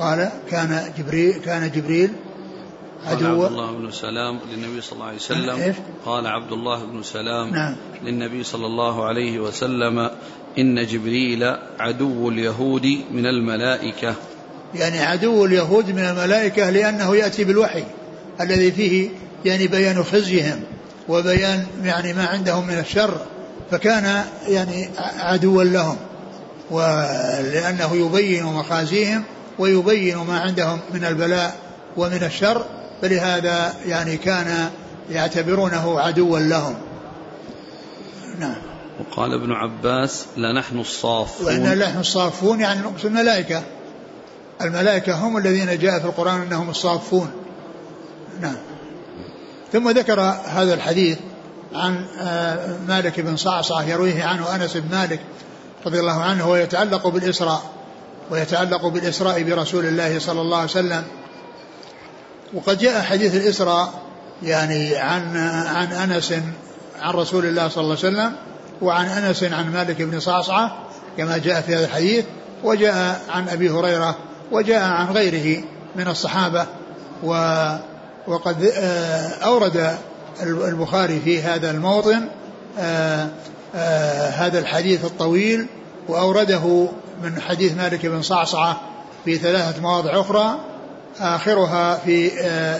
قال 0.00 0.30
كان 0.50 0.92
جبريل 0.98 1.32
كان 1.32 1.70
جبريل 1.70 2.12
عدو. 3.06 3.42
قال 3.42 3.44
عبد 3.44 3.52
الله 3.52 3.72
بن 3.72 3.90
سلام 3.90 4.38
للنبي 4.52 4.80
صلى 4.80 4.92
الله 4.92 5.06
عليه 5.06 5.16
وسلم. 5.16 5.74
قال 6.06 6.26
عبد 6.26 6.52
الله 6.52 6.84
بن 6.84 7.02
سلام 7.02 7.50
نعم. 7.50 7.76
للنبي 8.04 8.44
صلى 8.44 8.66
الله 8.66 9.04
عليه 9.04 9.38
وسلم 9.38 10.10
إن 10.58 10.86
جبريل 10.86 11.56
عدو 11.78 12.28
اليهود 12.28 12.86
من 13.10 13.26
الملائكة. 13.26 14.14
يعني 14.74 15.00
عدو 15.00 15.44
اليهود 15.44 15.90
من 15.90 15.98
الملائكة 15.98 16.70
لأنه 16.70 17.16
يأتي 17.16 17.44
بالوحي 17.44 17.84
الذي 18.40 18.72
فيه 18.72 19.08
يعني 19.44 19.66
بيان 19.66 20.04
خزيهم 20.04 20.60
وبيان 21.08 21.66
يعني 21.82 22.12
ما 22.12 22.26
عندهم 22.26 22.66
من 22.66 22.78
الشر 22.78 23.20
فكان 23.70 24.24
يعني 24.48 24.88
عدوا 25.18 25.64
لهم 25.64 25.96
ولأنه 26.70 27.96
يبين 27.96 28.44
مخازيهم 28.44 29.24
ويبين 29.58 30.16
ما 30.16 30.40
عندهم 30.40 30.80
من 30.94 31.04
البلاء 31.04 31.56
ومن 31.96 32.22
الشر 32.24 32.64
فلهذا 33.02 33.74
يعني 33.86 34.16
كان 34.16 34.70
يعتبرونه 35.10 36.00
عدوا 36.00 36.38
لهم. 36.38 36.74
نعم. 38.38 38.77
وقال 38.98 39.34
ابن 39.34 39.52
عباس 39.52 40.26
لنحن 40.36 40.78
الصافون. 40.78 41.46
وإن 41.46 41.78
نحن 41.78 41.98
الصافون 41.98 42.60
يعني 42.60 42.80
نقص 42.80 43.04
الملائكة. 43.04 43.62
الملائكة 44.60 45.14
هم 45.14 45.36
الذين 45.36 45.78
جاء 45.78 45.98
في 45.98 46.04
القرآن 46.04 46.42
أنهم 46.42 46.70
الصافون. 46.70 47.30
نعم. 48.40 48.56
ثم 49.72 49.90
ذكر 49.90 50.20
هذا 50.46 50.74
الحديث 50.74 51.18
عن 51.74 52.04
آه، 52.20 52.76
مالك 52.88 53.20
بن 53.20 53.36
صعصع 53.36 53.82
يرويه 53.82 54.24
عنه 54.24 54.54
أنس 54.54 54.76
بن 54.76 54.96
مالك 54.96 55.20
رضي 55.86 56.00
الله 56.00 56.22
عنه 56.22 56.48
ويتعلق 56.48 57.08
بالإسراء 57.08 57.62
ويتعلق 58.30 58.86
بالإسراء 58.86 59.42
برسول 59.42 59.86
الله 59.86 60.18
صلى 60.18 60.40
الله 60.40 60.56
عليه 60.56 60.70
وسلم. 60.70 61.04
وقد 62.54 62.78
جاء 62.78 63.02
حديث 63.02 63.34
الإسراء 63.34 63.92
يعني 64.42 64.96
عن 64.96 65.36
عن 65.66 65.92
أنس 65.92 66.34
عن 67.00 67.14
رسول 67.14 67.46
الله 67.46 67.68
صلى 67.68 67.84
الله 67.84 67.96
عليه 68.04 68.08
وسلم 68.08 68.32
وعن 68.82 69.06
أنس 69.06 69.44
عن 69.44 69.72
مالك 69.72 70.02
بن 70.02 70.20
صعصعة 70.20 70.78
كما 71.16 71.38
جاء 71.38 71.60
في 71.60 71.74
هذا 71.74 71.84
الحديث 71.84 72.24
وجاء 72.64 73.20
عن 73.28 73.48
أبي 73.48 73.70
هريرة 73.70 74.16
وجاء 74.52 74.82
عن 74.82 75.06
غيره 75.06 75.62
من 75.96 76.08
الصحابة 76.08 76.66
و 77.22 77.32
وقد 78.28 78.64
آه، 78.64 79.28
أورد 79.28 79.96
البخاري 80.42 81.20
في 81.20 81.42
هذا 81.42 81.70
الموطن 81.70 82.28
آه، 82.78 83.28
آه، 83.74 84.28
هذا 84.28 84.58
الحديث 84.58 85.04
الطويل 85.04 85.66
وأورده 86.08 86.88
من 87.22 87.40
حديث 87.40 87.76
مالك 87.76 88.06
بن 88.06 88.22
صعصعة 88.22 88.80
في 89.24 89.36
ثلاثة 89.36 89.82
مواضع 89.82 90.20
أخرى 90.20 90.58
آخرها 91.20 91.96
في 91.96 92.30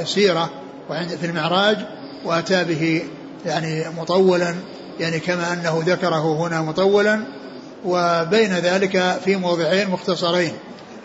سيرة 0.05 0.51
وعند 0.91 1.09
في 1.09 1.27
المعراج 1.27 1.77
وأتى 2.25 2.65
به 2.65 3.03
يعني 3.47 3.85
مطولا 3.99 4.55
يعني 5.01 5.21
كما 5.21 5.53
أنه 5.53 5.83
ذكره 5.87 6.47
هنا 6.47 6.63
مطولا 6.63 7.25
وبين 7.85 8.53
ذلك 8.53 9.19
في 9.25 9.37
موضعين 9.37 9.91
مختصرين 9.91 10.53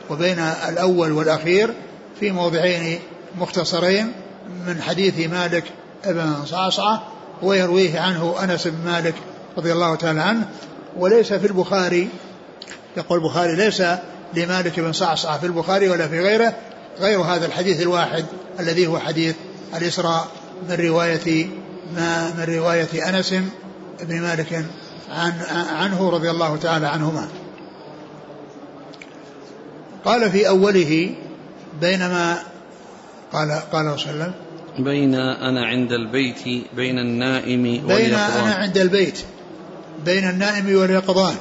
وبين 0.09 0.39
الأول 0.69 1.11
والأخير 1.11 1.73
في 2.19 2.31
موضعين 2.31 2.99
مختصرين 3.37 4.11
من 4.67 4.81
حديث 4.81 5.29
مالك 5.29 5.63
بن 6.05 6.45
صعصعة 6.45 7.03
ويرويه 7.41 7.99
عنه 7.99 8.35
أنس 8.43 8.67
بن 8.67 8.91
مالك 8.91 9.15
رضي 9.57 9.71
الله 9.73 9.95
تعالى 9.95 10.21
عنه. 10.21 10.47
وليس 10.97 11.33
في 11.33 11.47
البخاري 11.47 12.09
يقول 12.97 13.19
البخاري 13.19 13.55
ليس 13.55 13.83
لمالك 14.33 14.79
بن 14.79 14.93
صعصعة 14.93 15.39
في 15.39 15.45
البخاري 15.45 15.89
ولا 15.89 16.07
في 16.07 16.19
غيره 16.19 16.53
غير 16.99 17.21
هذا 17.21 17.45
الحديث 17.45 17.81
الواحد 17.81 18.25
الذي 18.59 18.87
هو 18.87 18.99
حديث 18.99 19.35
الإسراء 19.77 20.27
من 20.69 20.75
رواية 20.75 21.47
ما 21.95 22.33
من 22.37 22.55
رواية 22.55 23.09
أنس 23.09 23.35
بن 24.01 24.21
مالك 24.21 24.65
عن 25.09 25.33
عنه 25.69 26.09
رضي 26.09 26.31
الله 26.31 26.57
تعالى 26.57 26.87
عنهما. 26.87 27.27
قال 30.05 30.31
في 30.31 30.47
أوله 30.47 31.15
بينما 31.81 32.37
قال 33.33 33.51
قال 33.51 33.99
صلى 33.99 34.11
الله 34.11 34.23
عليه 34.23 34.33
وسلم 34.33 34.33
بين 34.79 35.15
أنا 35.15 35.65
عند 35.65 35.91
البيت 35.91 36.65
بين 36.75 36.99
النائم 36.99 37.61
واليقظان 37.61 37.97
بين 37.97 38.13
أنا 38.13 38.53
عند 38.53 38.77
البيت 38.77 39.19
بين 40.05 40.29
النائم 40.29 40.75
واليقظان. 40.75 41.35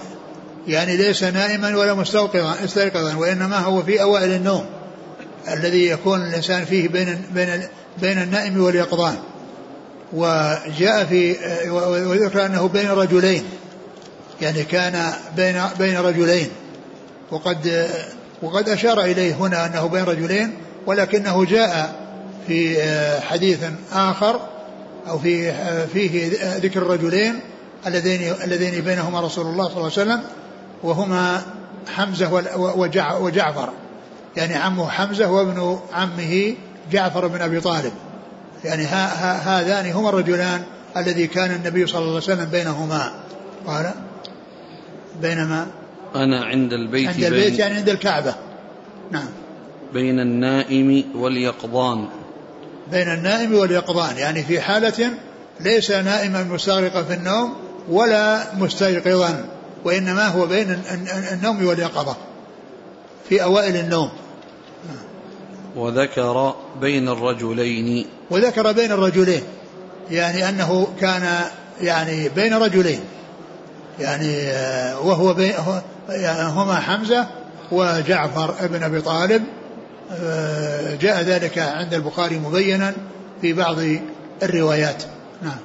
يعني 0.69 0.97
ليس 0.97 1.25
نائما 1.25 1.77
ولا 1.77 1.95
مستيقظا 1.95 2.65
استيقظا 2.65 3.15
وإنما 3.15 3.59
هو 3.59 3.83
في 3.83 4.03
أوائل 4.03 4.33
النوم 4.33 4.67
الذي 5.49 5.87
يكون 5.87 6.23
الإنسان 6.23 6.65
فيه 6.65 6.89
بين 6.89 7.23
بين 7.35 7.63
بين 8.01 8.23
النائم 8.23 8.63
واليقظان. 8.63 9.17
وجاء 10.13 11.05
في 11.05 11.37
وذكر 12.07 12.47
أنه 12.47 12.69
بين 12.69 12.91
رجلين 12.91 13.45
يعني 14.41 14.65
كان 14.65 15.13
بين 15.37 15.63
بين 15.79 15.97
رجلين. 15.97 16.49
وقد 17.31 17.89
وقد 18.43 18.69
أشار 18.69 19.01
إليه 19.01 19.35
هنا 19.35 19.67
أنه 19.67 19.87
بين 19.87 20.05
رجلين 20.05 20.55
ولكنه 20.87 21.45
جاء 21.45 21.95
في 22.47 22.83
حديث 23.21 23.59
آخر 23.93 24.41
أو 25.09 25.19
في 25.19 25.53
فيه 25.87 26.31
ذكر 26.57 26.83
الرجلين 26.83 27.41
اللذين 27.87 28.35
اللذين 28.45 28.85
بينهما 28.85 29.21
رسول 29.21 29.47
الله 29.47 29.65
صلى 29.65 29.77
الله 29.77 29.93
عليه 29.99 30.03
وسلم 30.13 30.23
وهما 30.83 31.43
حمزة 31.95 32.33
وجعفر. 33.21 33.73
يعني 34.37 34.55
عمه 34.55 34.89
حمزة 34.89 35.31
وابن 35.31 35.79
عمه 35.93 36.55
جعفر 36.93 37.27
بن 37.27 37.43
أبي 37.43 37.61
طالب. 37.61 37.93
يعني 38.65 38.85
هذان 38.85 39.93
هما 39.93 40.09
الرجلان 40.09 40.63
الذي 40.97 41.27
كان 41.27 41.51
النبي 41.51 41.87
صلى 41.87 41.99
الله 41.99 42.09
عليه 42.09 42.17
وسلم 42.17 42.45
بينهما. 42.45 43.13
قال 43.67 43.93
بينما 45.23 45.67
أنا 46.15 46.45
عند 46.45 46.73
البيت 46.73 47.09
عند 47.09 47.25
البيت 47.25 47.59
يعني 47.59 47.75
عند 47.75 47.89
الكعبة. 47.89 48.35
نعم. 49.11 49.29
بين 49.95 50.21
النائم 50.21 51.05
واليقظان. 51.15 52.09
بين 52.91 53.09
النائم 53.09 53.55
واليقظان 53.55 54.17
يعني 54.17 54.43
في 54.43 54.61
حالة 54.61 55.11
ليس 55.61 55.91
نائما 55.91 56.43
مستغرقا 56.43 57.03
في 57.03 57.15
النوم 57.15 57.55
ولا 57.89 58.55
مستيقظا 58.55 59.45
وإنما 59.85 60.29
هو 60.29 60.47
بين 60.47 60.83
النوم 61.33 61.67
واليقظة 61.67 62.17
في 63.29 63.43
أوائل 63.43 63.77
النوم. 63.77 64.11
وذكر 65.77 66.55
بين 66.81 67.09
الرجلين 67.09 68.07
وذكر 68.33 68.73
بين 68.73 68.93
الرجلين 68.93 69.43
يعني 70.11 70.49
أنه 70.49 70.89
كان 71.01 71.39
يعني 71.81 72.29
بين 72.29 72.55
رجلين 72.55 73.01
يعني 74.01 74.41
آه، 74.41 75.01
وهو 75.01 75.35
بين 75.35 75.53
يعني 76.09 76.49
هما 76.49 76.75
حمزة 76.75 77.27
وجعفر 77.73 78.55
ابن 78.61 78.83
أبي 78.83 79.01
طالب 79.01 79.43
آه، 80.13 80.95
جاء 80.95 81.23
ذلك 81.23 81.59
عند 81.59 81.95
البخاري 81.95 82.39
مبينا 82.39 82.95
في 83.41 83.53
بعض 83.53 83.77
الروايات. 84.43 85.03
نعم. 85.43 85.59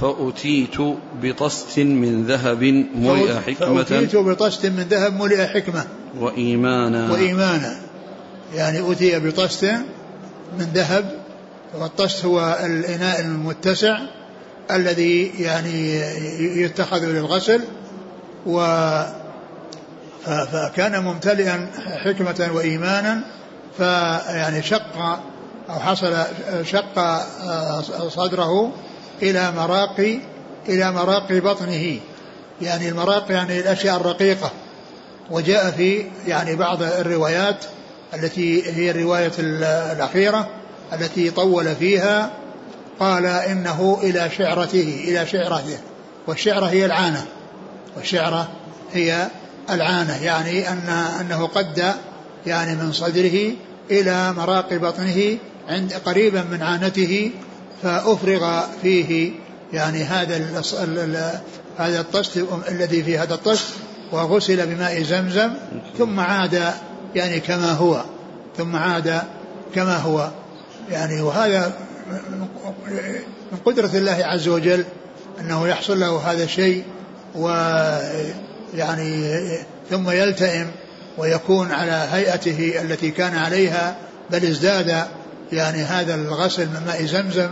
فأتيت 0.00 0.76
بطست 1.22 1.78
من 1.78 2.24
ذهب 2.26 2.62
ملئ 2.96 3.34
حكمة. 3.34 3.84
فأتيت 3.84 4.16
بطست 4.16 4.66
من 4.66 4.86
ذهب 4.90 5.20
ملئ 5.20 5.46
حكمة. 5.46 5.84
وإيمانا. 6.20 7.12
وإيمانا. 7.12 7.76
يعني 8.54 8.92
أتي 8.92 9.18
بطست 9.18 9.64
من 10.58 10.70
ذهب 10.74 11.23
والطست 11.78 12.24
هو 12.24 12.58
الإناء 12.64 13.20
المتسع 13.20 13.98
الذي 14.70 15.26
يعني 15.38 16.00
يتخذ 16.60 17.04
للغسل 17.04 17.60
و 18.46 18.60
فكان 20.24 21.02
ممتلئا 21.02 21.70
حكمة 22.04 22.50
وإيمانا 22.54 23.20
فيعني 23.78 24.62
شق 24.62 25.20
أو 25.70 25.74
حصل 25.80 26.16
شق 26.64 27.22
صدره 28.08 28.72
إلى 29.22 29.52
مراقي 29.52 30.18
إلى 30.68 30.92
مراقي 30.92 31.40
بطنه. 31.40 31.98
يعني 32.62 32.88
المراق 32.88 33.24
يعني 33.30 33.60
الأشياء 33.60 33.96
الرقيقة. 33.96 34.50
وجاء 35.30 35.70
في 35.70 36.04
يعني 36.26 36.56
بعض 36.56 36.82
الروايات 36.82 37.64
التي 38.14 38.72
هي 38.72 38.90
الرواية 38.90 39.32
الأخيرة 39.38 40.48
التي 40.92 41.30
طول 41.30 41.76
فيها 41.76 42.30
قال 43.00 43.26
إنه 43.26 43.98
إلى 44.02 44.30
شعرته 44.38 45.04
إلى 45.04 45.26
شعرته 45.26 45.78
والشعرة 46.26 46.66
هي 46.66 46.86
العانة. 46.86 47.24
والشعرة 47.96 48.48
هي 48.92 49.28
العانة 49.70 50.24
يعني 50.24 50.68
أن 50.68 50.88
أنه 51.20 51.46
قد 51.46 51.94
يعني 52.46 52.74
من 52.74 52.92
صدره 52.92 53.52
إلى 53.90 54.32
مراق 54.32 54.74
بطنه 54.74 55.38
عند 55.68 55.92
قريبا 55.92 56.42
من 56.42 56.62
عانته 56.62 57.30
فأفرغ 57.82 58.60
فيه 58.82 59.32
يعني 59.72 60.04
هذا 60.04 60.62
هذا 61.78 62.00
الطست 62.00 62.44
الذي 62.68 63.02
في 63.02 63.18
هذا 63.18 63.34
الطست 63.34 63.66
وغسل 64.12 64.66
بماء 64.66 65.02
زمزم 65.02 65.50
ثم 65.98 66.20
عاد 66.20 66.72
يعني 67.14 67.40
كما 67.40 67.72
هو 67.72 68.04
ثم 68.58 68.76
عاد 68.76 69.22
كما 69.74 69.96
هو. 69.96 70.30
يعني 70.90 71.20
وهذا 71.20 71.72
من 73.52 73.58
قدرة 73.64 73.90
الله 73.94 74.24
عز 74.24 74.48
وجل 74.48 74.84
أنه 75.40 75.68
يحصل 75.68 76.00
له 76.00 76.32
هذا 76.32 76.44
الشيء 76.44 76.84
ويعني 77.34 79.38
ثم 79.90 80.10
يلتئم 80.10 80.70
ويكون 81.18 81.72
على 81.72 82.08
هيئته 82.12 82.82
التي 82.82 83.10
كان 83.10 83.36
عليها 83.36 83.96
بل 84.30 84.46
ازداد 84.46 85.04
يعني 85.52 85.82
هذا 85.82 86.14
الغسل 86.14 86.66
من 86.66 86.82
ماء 86.86 87.04
زمزم 87.04 87.48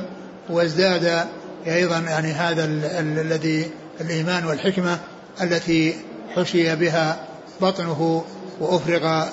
وازداد 0.50 1.26
أيضا 1.66 1.98
يعني 1.98 2.32
هذا 2.32 2.64
الذي 3.00 3.70
الإيمان 4.00 4.46
والحكمة 4.46 4.98
التي 5.42 5.94
حشي 6.36 6.76
بها 6.76 7.26
بطنه 7.60 8.24
وأفرغ 8.60 9.24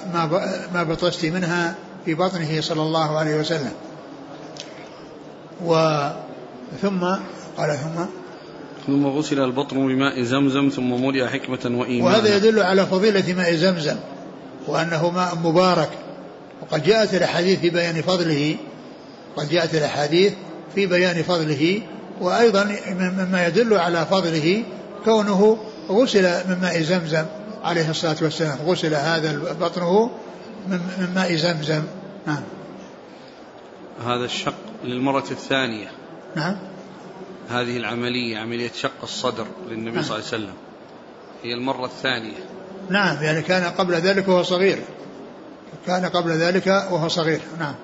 ما 0.74 0.84
بطشت 0.84 1.26
منها 1.26 1.76
في 2.06 2.14
بطنه 2.14 2.62
صلى 2.62 2.82
الله 2.82 3.18
عليه 3.18 3.36
وسلم. 3.36 3.72
و 5.66 6.00
ثم 6.82 7.00
قال 7.58 7.78
ثم 7.78 8.06
ثم 8.88 9.08
غسل 9.08 9.40
البطن 9.40 9.88
بماء 9.88 10.24
زمزم 10.24 10.70
ثم 10.70 11.06
ملئ 11.06 11.28
حكمة 11.28 11.80
وإيمانا. 11.80 12.18
وهذا 12.18 12.38
يدل 12.38 12.60
على 12.60 12.86
فضيلة 12.86 13.34
ماء 13.34 13.56
زمزم 13.56 13.96
وأنه 14.68 15.10
ماء 15.10 15.36
مبارك. 15.36 15.90
وقد 16.62 16.84
جاءت 16.84 17.14
الأحاديث 17.14 17.60
في 17.60 17.70
بيان 17.70 18.02
فضله 18.02 18.56
قد 19.38 19.50
جاءت 19.50 19.76
الأحاديث 19.76 20.34
في 20.76 20.86
بيان 20.86 21.24
فضله 21.24 21.82
وأيضا 22.22 22.76
مما 23.00 23.48
يدل 23.48 23.74
على 23.74 24.06
فضله 24.06 24.64
كونه 25.06 25.58
غسل 25.90 26.24
من 26.24 26.58
ماء 26.62 26.82
زمزم 26.82 27.26
عليه 27.64 27.90
الصلاة 27.90 28.18
والسلام. 28.22 28.58
غسل 28.66 28.94
هذا 28.94 29.40
بطنه 29.62 30.10
من 30.68 31.10
ماء 31.16 31.36
زمزم. 31.36 31.84
نعم. 32.28 32.42
هذا 34.06 34.26
الشق 34.26 34.69
للمرة 34.84 35.26
الثانية. 35.32 35.92
نعم. 36.36 36.56
هذه 37.50 37.78
العملية 37.78 38.38
عملية 38.38 38.72
شق 38.72 38.92
الصدر 39.04 39.46
للنبي 39.70 39.92
نعم. 39.92 40.04
صلى 40.04 40.16
الله 40.18 40.28
عليه 40.28 40.38
وسلم. 40.44 40.54
هي 41.44 41.54
المرة 41.54 41.86
الثانية. 41.86 42.46
نعم 42.90 43.24
يعني 43.24 43.42
كان 43.42 43.64
قبل 43.64 43.94
ذلك 43.94 44.28
وهو 44.28 44.44
صغير. 44.44 44.80
كان 45.88 46.06
قبل 46.06 46.32
ذلك 46.32 46.68
وهو 46.68 47.08
صغير. 47.08 47.42
نعم. 47.60 47.76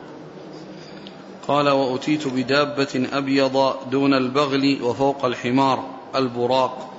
قال 1.47 1.69
وأتيت 1.69 2.27
بدابة 2.27 3.08
أبيض 3.13 3.75
دون 3.91 4.13
البغل 4.13 4.77
وفوق 4.81 5.25
الحمار 5.25 5.84
البراق. 6.15 6.93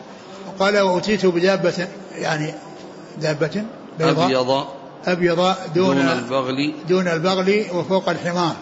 قال 0.59 0.79
وأتيت 0.79 1.27
بدابة 1.27 1.89
يعني 2.13 2.55
دابة 3.21 3.65
بيضاء. 3.99 4.27
أبيض 4.27 4.51
أبيض 5.07 5.55
دون, 5.75 5.97
دون 5.97 6.09
البغل. 6.09 6.75
دون 6.89 7.09
البغل 7.09 7.67
وفوق 7.75 8.09
الحمار. 8.09 8.57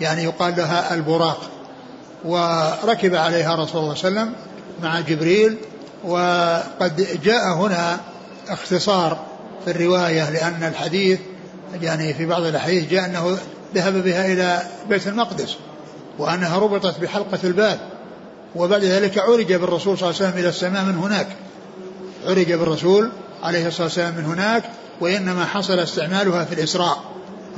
يعني 0.00 0.24
يقال 0.24 0.56
لها 0.56 0.94
البراق 0.94 1.50
وركب 2.24 3.14
عليها 3.14 3.54
رسول 3.54 3.82
الله 3.82 3.94
صلى 3.94 4.08
الله 4.08 4.20
عليه 4.20 4.30
وسلم 4.30 4.32
مع 4.82 5.00
جبريل 5.00 5.56
وقد 6.04 7.20
جاء 7.24 7.52
هنا 7.54 8.00
اختصار 8.48 9.18
في 9.64 9.70
الرواية 9.70 10.30
لأن 10.30 10.62
الحديث 10.62 11.18
يعني 11.82 12.14
في 12.14 12.26
بعض 12.26 12.42
الأحاديث 12.42 12.90
جاء 12.90 13.04
أنه 13.04 13.38
ذهب 13.74 14.04
بها 14.04 14.32
إلى 14.32 14.62
بيت 14.88 15.06
المقدس 15.06 15.56
وأنها 16.18 16.58
ربطت 16.58 17.00
بحلقة 17.00 17.38
الباب 17.44 17.78
وبعد 18.56 18.84
ذلك 18.84 19.18
عرج 19.18 19.52
بالرسول 19.52 19.98
صلى 19.98 20.10
الله 20.10 20.20
عليه 20.20 20.28
وسلم 20.28 20.40
إلى 20.40 20.48
السماء 20.48 20.84
من 20.84 20.96
هناك. 20.98 21.26
عرج 22.26 22.52
بالرسول 22.52 23.10
عليه 23.42 23.66
الصلاة 23.68 23.86
والسلام 23.86 24.14
من 24.14 24.24
هناك 24.24 24.62
وإنما 25.00 25.44
حصل 25.44 25.78
استعمالها 25.78 26.44
في 26.44 26.54
الإسراء 26.54 27.04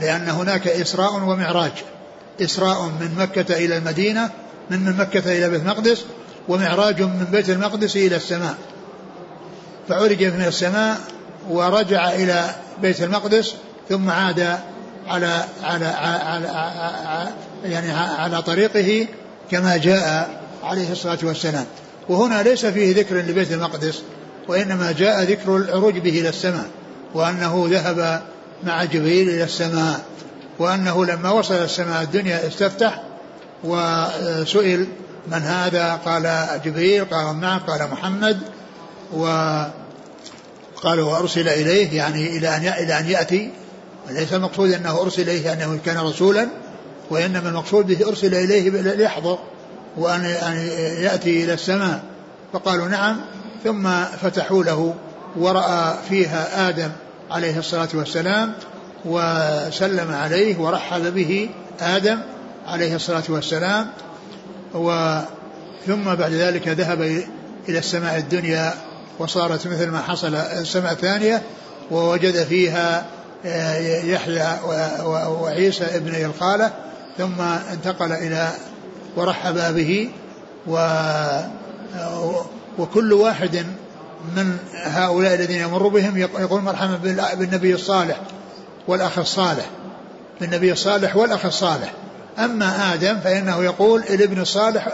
لأن 0.01 0.29
هناك 0.29 0.69
إسراء 0.69 1.15
ومعراج. 1.15 1.73
إسراء 2.41 2.83
من 3.01 3.15
مكة 3.19 3.55
إلى 3.55 3.79
المدينة 3.79 4.31
من 4.71 4.85
من 4.85 4.97
مكة 4.97 5.39
إلى 5.39 5.49
بيت 5.51 5.61
المقدس 5.63 6.05
ومعراج 6.49 7.03
من 7.03 7.27
بيت 7.33 7.51
المقدس 7.51 7.97
إلى 7.97 8.17
السماء. 8.17 8.55
فعرج 9.89 10.25
من 10.25 10.45
السماء 10.49 10.99
ورجع 11.51 12.13
إلى 12.13 12.55
بيت 12.83 13.03
المقدس 13.03 13.55
ثم 13.89 14.11
عاد 14.11 14.41
على 15.07 15.45
على 15.63 15.87
على, 15.87 16.49
على 16.49 17.29
يعني 17.65 17.93
على 17.93 18.43
طريقه 18.43 19.07
كما 19.51 19.77
جاء 19.77 20.31
عليه 20.63 20.93
الصلاة 20.93 21.19
والسلام. 21.23 21.65
وهنا 22.09 22.43
ليس 22.43 22.67
فيه 22.67 22.97
ذكر 22.97 23.17
لبيت 23.17 23.53
المقدس 23.53 24.03
وإنما 24.49 24.93
جاء 24.93 25.23
ذكر 25.23 25.57
العروج 25.57 25.99
به 25.99 26.21
إلى 26.21 26.29
السماء 26.29 26.67
وأنه 27.15 27.67
ذهب 27.71 28.23
مع 28.65 28.85
جبريل 28.85 29.29
إلى 29.29 29.45
السماء. 29.45 30.01
وأنه 30.59 31.05
لما 31.05 31.31
وصل 31.31 31.55
السماء 31.55 32.03
الدنيا 32.03 32.47
استفتح 32.47 33.03
وسئل 33.65 34.87
من 35.27 35.43
هذا؟ 35.43 35.93
قال 35.95 36.47
جبريل 36.65 37.05
قال 37.05 37.37
معه؟ 37.37 37.59
قال 37.59 37.91
محمد. 37.91 38.39
وقال 39.13 39.71
وأرسل 41.01 41.49
إليه 41.49 41.97
يعني 41.97 42.37
إلى 42.37 42.57
أن 42.57 42.67
إلى 42.67 42.99
أن 42.99 43.11
يأتي. 43.11 43.51
وليس 44.09 44.33
المقصود 44.33 44.73
أنه 44.73 45.01
أرسل 45.01 45.23
إليه 45.23 45.53
أنه 45.53 45.79
كان 45.85 45.99
رسولا 45.99 46.49
وإنما 47.11 47.49
المقصود 47.49 47.87
به 47.87 48.09
أرسل 48.09 48.35
إليه 48.35 48.71
ليحضر 48.71 49.39
وأن 49.97 50.25
يأتي 51.01 51.45
إلى 51.45 51.53
السماء. 51.53 52.03
فقالوا 52.53 52.89
نعم. 52.89 53.21
ثم 53.65 54.05
فتحوا 54.23 54.65
له 54.65 54.95
ورأى 55.37 55.95
فيها 56.09 56.69
آدم 56.69 56.91
عليه 57.31 57.59
الصلاة 57.59 57.89
والسلام. 57.95 58.55
وسلم 59.07 60.15
عليه 60.15 60.59
ورحب 60.59 61.15
به 61.15 61.49
آدم 61.81 62.19
عليه 62.67 62.97
الصلاة 62.97 63.23
والسلام 63.29 63.87
ثم 65.87 66.15
بعد 66.15 66.33
ذلك 66.33 66.69
ذهب 66.69 67.01
إلى 67.69 67.79
السماء 67.79 68.19
الدنيا 68.19 68.75
وصارت 69.19 69.67
مثل 69.67 69.91
ما 69.91 70.01
حصل 70.01 70.35
السماء 70.35 70.93
الثانية 70.93 71.43
ووجد 71.91 72.45
فيها 72.45 73.07
آه، 73.47 73.79
يحيى 74.05 74.59
وعيسى 75.29 75.85
ابن 75.85 76.15
الخالة 76.25 76.73
ثم 77.19 77.41
انتقل 77.73 78.13
إلى 78.13 78.51
ورحب 79.17 79.75
به 79.75 80.11
و 80.67 80.79
وكل 82.79 83.13
واحد 83.13 83.67
من 84.37 84.59
هؤلاء 84.75 85.35
الذين 85.35 85.61
يمر 85.61 85.89
بهم 85.89 86.19
يقول 86.19 86.63
مرحبا 86.63 86.97
بالنبي 87.35 87.75
الصالح. 87.75 88.21
والأخ 88.89 89.19
الصالح 89.19 89.71
بالنبي 90.41 90.73
الصالح 90.73 91.17
والأخ 91.17 91.45
الصالح. 91.45 91.93
أما 92.39 92.95
آدم 92.95 93.21
فإنه 93.21 93.65
يقول 93.65 94.03
الابن 94.03 94.41
الصالح 94.41 94.89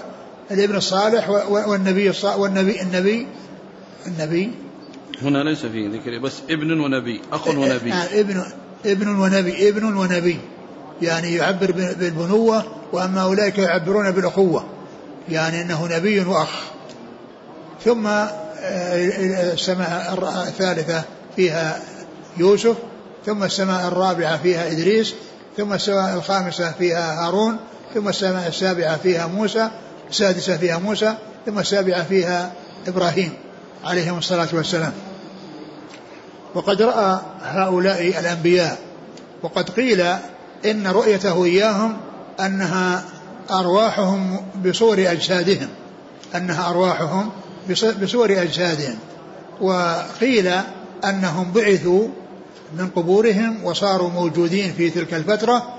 الابن 0.50 0.76
الصالح 0.76 1.28
والنبي 1.48 2.10
الصالح 2.10 2.36
والنبي 2.36 2.82
النبي 2.82 3.26
النبي. 4.06 4.50
هنا 5.22 5.38
ليس 5.38 5.66
فيه 5.66 5.88
ذكر 5.88 6.18
بس 6.18 6.32
ابن 6.50 6.80
ونبي 6.80 7.20
أخ 7.32 7.48
ونبي. 7.48 7.92
آه 7.92 8.20
ابن 8.20 8.44
ابن 8.86 9.08
ونبي 9.08 9.68
ابن 9.68 9.84
ونبي. 9.84 10.40
يعني 11.02 11.34
يعبر 11.34 11.72
بالبنوة 11.72 12.64
وأما 12.92 13.22
أولئك 13.22 13.58
يعبرون 13.58 14.10
بالأخوة. 14.10 14.64
يعني 15.28 15.62
أنه 15.62 15.96
نبي 15.96 16.20
وأخ. 16.20 16.60
ثم 17.84 18.06
آه، 18.06 19.52
السماء 19.52 20.18
الثالثة 20.48 21.04
فيها 21.36 21.80
يوسف 22.36 22.76
ثم 23.26 23.44
السماء 23.44 23.88
الرابعة 23.88 24.36
فيها 24.36 24.70
إدريس 24.70 25.14
ثم 25.56 25.72
السماء 25.72 26.14
الخامسة 26.14 26.72
فيها 26.72 27.26
هارون 27.26 27.56
ثم 27.94 28.08
السماء 28.08 28.48
السابعة 28.48 28.96
فيها 28.96 29.26
موسى 29.26 29.70
السادسة 30.10 30.56
فيها 30.56 30.78
موسى 30.78 31.14
ثم 31.46 31.58
السابعة 31.58 32.04
فيها 32.04 32.52
إبراهيم 32.88 33.32
عليهم 33.84 34.18
الصلاة 34.18 34.48
والسلام. 34.52 34.92
وقد 36.54 36.82
رأى 36.82 37.20
هؤلاء 37.42 38.08
الأنبياء 38.20 38.78
وقد 39.42 39.70
قيل 39.70 40.00
إن 40.64 40.86
رؤيته 40.86 41.44
إياهم 41.44 41.96
أنها 42.40 43.04
أرواحهم 43.50 44.40
بصور 44.64 44.98
أجسادهم 44.98 45.68
أنها 46.34 46.70
أرواحهم 46.70 47.30
بصور 48.02 48.32
أجسادهم 48.42 48.98
وقيل 49.60 50.52
أنهم 51.04 51.52
بعثوا 51.52 52.08
من 52.78 52.88
قبورهم 52.88 53.64
وصاروا 53.64 54.10
موجودين 54.10 54.72
في 54.72 54.90
تلك 54.90 55.14
الفترة 55.14 55.74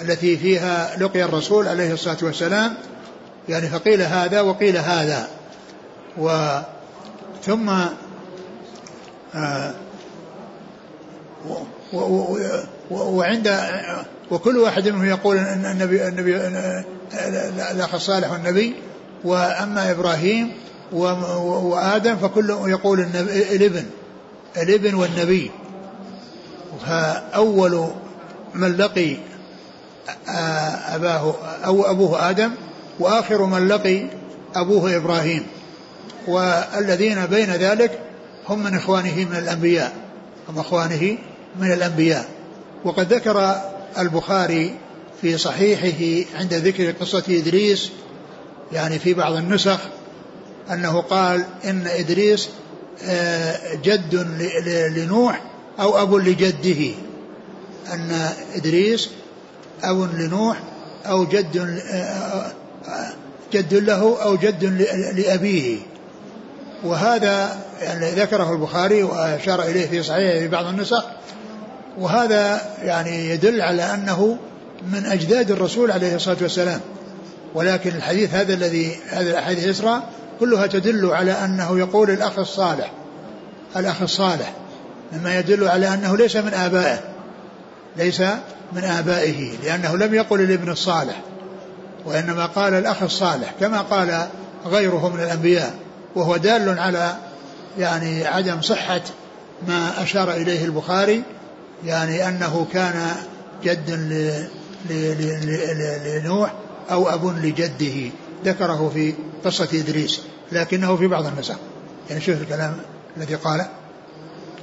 التي 0.00 0.36
فيها 0.36 0.96
لقي 0.96 1.24
الرسول 1.24 1.68
عليه 1.68 1.92
الصلاة 1.92 2.16
والسلام. 2.22 2.74
يعني 3.48 3.66
فقيل 3.68 4.02
هذا 4.02 4.40
وقيل 4.40 4.76
هذا. 4.76 5.28
و 6.18 6.58
ثم 7.42 7.70
آه 9.34 9.74
وعند 12.90 13.58
وكل 14.30 14.56
واحد 14.56 14.88
منهم 14.88 15.04
يقول 15.04 15.36
إن 15.36 15.64
النبي 15.64 16.08
النبي 16.08 16.36
الأخ 17.70 17.94
الصالح 17.94 18.32
والنبي 18.32 18.74
وأما 19.24 19.90
إبراهيم 19.90 20.52
وآدم 20.92 22.16
فكل 22.16 22.50
يقول 22.50 23.00
الابن 23.52 23.84
الابن 24.56 24.94
والنبي. 24.94 25.50
فاول 26.86 27.88
من 28.54 28.76
لقي 28.76 29.16
أباه 30.88 31.34
أو 31.64 31.90
أبوه 31.90 32.30
آدم 32.30 32.50
وآخر 32.98 33.44
من 33.44 33.68
لقي 33.68 34.06
أبوه 34.54 34.96
إبراهيم. 34.96 35.46
والذين 36.26 37.26
بين 37.26 37.50
ذلك 37.50 37.98
هم 38.48 38.64
من 38.64 38.74
إخوانه 38.74 39.24
من 39.30 39.36
الأنبياء 39.36 39.92
هم 40.48 40.58
إخوانه 40.58 41.18
من 41.60 41.72
الأنبياء. 41.72 42.24
وقد 42.84 43.12
ذكر 43.12 43.60
البخاري 43.98 44.74
في 45.22 45.38
صحيحه 45.38 46.30
عند 46.38 46.54
ذكر 46.54 46.90
قصة 46.90 47.24
إدريس 47.28 47.90
يعني 48.72 48.98
في 48.98 49.14
بعض 49.14 49.32
النسخ 49.32 49.78
أنه 50.72 51.00
قال 51.00 51.44
إن 51.64 51.86
إدريس 51.86 52.48
جد 53.82 54.14
لنوح 54.96 55.40
أو 55.80 56.02
أب 56.02 56.14
لجده 56.14 56.94
أن 57.92 58.28
إدريس 58.54 59.08
أب 59.82 60.14
لنوح 60.14 60.58
أو 61.06 61.24
جد 61.24 61.80
جد 63.52 63.74
له 63.74 64.22
أو 64.22 64.36
جد 64.36 64.64
لأبيه. 65.16 65.78
وهذا 66.84 67.58
يعني 67.82 68.10
ذكره 68.10 68.52
البخاري 68.52 69.02
وأشار 69.02 69.62
إليه 69.62 69.86
في 69.86 70.02
صحيحه 70.02 70.38
في 70.38 70.48
بعض 70.48 70.66
النسخ. 70.66 71.04
وهذا 71.98 72.60
يعني 72.82 73.30
يدل 73.30 73.60
على 73.60 73.82
أنه 73.82 74.38
من 74.92 75.06
أجداد 75.06 75.50
الرسول 75.50 75.90
عليه 75.90 76.14
الصلاة 76.16 76.36
والسلام. 76.42 76.80
ولكن 77.54 77.90
الحديث 77.90 78.34
هذا 78.34 78.54
الذي 78.54 78.96
هذه 79.08 79.30
الأحاديث 79.30 79.64
الإسراء 79.64 80.08
كلها 80.40 80.66
تدل 80.66 81.06
على 81.06 81.32
أنه 81.32 81.78
يقول 81.78 82.10
الأخ 82.10 82.38
الصالح 82.38 82.90
الأخ 83.76 84.02
الصالح. 84.02 84.52
مما 85.12 85.38
يدل 85.38 85.68
على 85.68 85.94
أنه 85.94 86.16
ليس 86.16 86.36
من 86.36 86.54
آبائه 86.54 87.00
ليس 87.96 88.20
من 88.72 88.84
آبائه 88.84 89.56
لأنه 89.64 89.96
لم 89.96 90.14
يقل 90.14 90.40
الابن 90.40 90.70
الصالح 90.70 91.20
وإنما 92.04 92.46
قال 92.46 92.74
الأخ 92.74 93.02
الصالح 93.02 93.54
كما 93.60 93.80
قال 93.80 94.26
غيره 94.66 95.08
من 95.08 95.20
الأنبياء 95.20 95.74
وهو 96.14 96.36
دال 96.36 96.78
على 96.78 97.16
يعني 97.78 98.26
عدم 98.26 98.60
صحة 98.60 99.00
ما 99.68 100.02
أشار 100.02 100.30
إليه 100.30 100.64
البخاري 100.64 101.22
يعني 101.84 102.28
أنه 102.28 102.66
كان 102.72 103.12
جد 103.64 103.90
لنوح 106.06 106.52
أو 106.90 107.08
أب 107.08 107.26
لجده 107.44 108.10
ذكره 108.44 108.90
في 108.94 109.14
قصة 109.44 109.68
إدريس 109.72 110.20
لكنه 110.52 110.96
في 110.96 111.06
بعض 111.06 111.26
النسخ. 111.26 111.56
يعني 112.10 112.20
شوف 112.20 112.42
الكلام 112.42 112.76
الذي 113.16 113.34
قاله. 113.34 113.68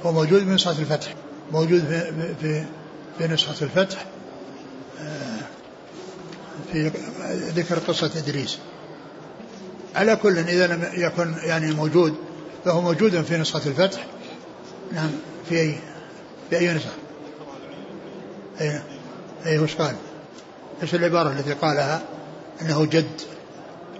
هو 0.04 0.12
موجود 0.12 0.38
في 0.44 0.50
نسخة 0.50 0.70
الفتح. 0.70 1.14
موجود 1.52 1.80
في 1.80 2.34
في 2.40 2.64
في 3.18 3.26
نسخة 3.26 3.64
الفتح 3.64 4.06
آه، 5.00 5.40
في 6.72 6.90
ذكر 7.32 7.78
قصة 7.78 8.10
إدريس. 8.16 8.58
على 9.94 10.16
كل 10.16 10.38
إذا 10.38 10.66
لم 10.66 10.88
يكن 10.92 11.34
يعني 11.42 11.72
موجود 11.72 12.14
فهو 12.64 12.80
موجود 12.80 13.22
في 13.22 13.36
نسخة 13.36 13.68
الفتح. 13.68 14.06
نعم 14.92 15.10
في 15.48 15.60
أي 15.60 15.74
في 16.50 16.58
أي 16.58 16.74
نسخة؟ 16.74 16.90
أي 18.60 18.82
أي 19.46 19.58
وش 19.58 19.74
قال؟ 19.74 19.96
إيش 20.82 20.94
العبارة 20.94 21.32
التي 21.32 21.52
قالها؟ 21.52 22.02
أنه 22.62 22.84
جد. 22.84 23.20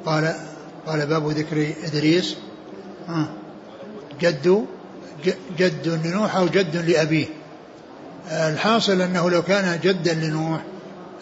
قال 0.06 0.34
قال 0.86 1.06
باب 1.06 1.28
ذكر 1.28 1.72
إدريس. 1.84 2.36
آه 3.08 3.28
جد 4.20 4.66
جد 5.58 6.00
لنوح 6.04 6.36
أو 6.36 6.46
جد 6.46 6.76
لأبيه. 6.76 7.26
الحاصل 8.30 9.02
أنه 9.02 9.30
لو 9.30 9.42
كان 9.42 9.80
جدا 9.82 10.14
لنوح 10.14 10.60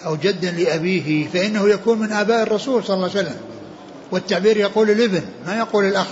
أو 0.07 0.17
جدا 0.17 0.51
لأبيه 0.51 1.29
فإنه 1.29 1.69
يكون 1.69 1.99
من 1.99 2.13
آباء 2.13 2.43
الرسول 2.43 2.85
صلى 2.85 2.95
الله 2.97 3.11
عليه 3.11 3.21
وسلم. 3.21 3.37
والتعبير 4.11 4.57
يقول 4.57 4.91
الابن 4.91 5.23
ما 5.47 5.57
يقول 5.57 5.85
الأخ. 5.85 6.07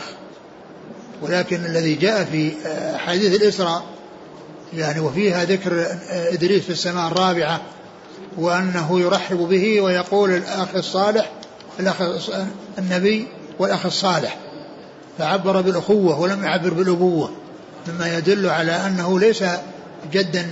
ولكن 1.23 1.65
الذي 1.65 1.95
جاء 1.95 2.25
في 2.25 2.53
حديث 2.99 3.43
الإسراء 3.43 3.85
يعني 4.75 5.01
وفيها 5.01 5.45
ذكر 5.45 5.87
إدريس 6.11 6.63
في 6.63 6.71
السماء 6.71 7.13
الرابعة 7.13 7.61
وأنه 8.37 9.01
يرحب 9.01 9.37
به 9.37 9.81
ويقول 9.81 10.31
الأخ 10.31 10.69
الصالح 10.77 11.33
الأخ 11.81 11.97
النبي 12.79 13.27
والأخ 13.59 13.87
الصالح. 13.87 14.39
فعبر 15.19 15.61
بالأخوة 15.61 16.21
ولم 16.21 16.45
يعبر 16.45 16.75
بالأبوة. 16.75 17.31
مما 17.89 18.19
يدل 18.19 18.49
على 18.49 18.73
أنه 18.73 19.21
ليس 19.21 19.45
جدا 20.13 20.43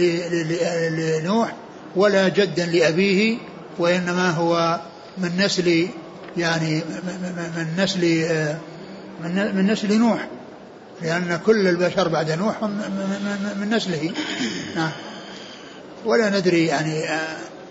لنوح 0.90 1.52
ولا 1.96 2.28
جدا 2.28 2.66
لأبيه 2.66 3.38
وإنما 3.78 4.30
هو 4.30 4.80
من 5.18 5.36
نسل 5.38 5.88
يعني 6.36 6.82
من 7.56 7.74
نسل 7.78 8.26
من 9.54 9.66
نسل 9.66 9.98
نوح 9.98 10.28
لأن 11.02 11.40
كل 11.46 11.68
البشر 11.68 12.08
بعد 12.08 12.30
نوح 12.30 12.62
من 13.60 13.70
نسله. 13.70 14.10
نعم. 14.76 14.90
ولا 16.04 16.30
ندري 16.30 16.66
يعني 16.66 17.04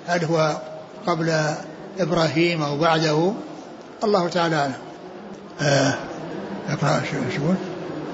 هل 0.07 0.25
هو 0.25 0.61
قبل 1.07 1.55
إبراهيم 1.99 2.61
أو 2.61 2.77
بعده. 2.77 3.33
الله 4.03 4.29
تعالى 4.29 4.55
أعلم. 4.55 4.73
آه 5.61 5.95
أقرأ 6.69 7.01
شو 7.11 7.41
يقول؟ 7.43 7.55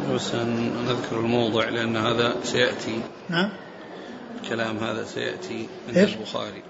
بس 0.09 0.35
نذكر 0.35 1.19
الموضع 1.19 1.69
لأن 1.69 1.97
هذا 1.97 2.35
سيأتي. 2.43 3.01
نعم. 3.29 3.49
الكلام 4.43 4.77
هذا 4.77 5.03
سيأتي 5.03 5.67
عند 5.87 5.97
إيش؟ 5.97 6.13
البخاري. 6.13 6.63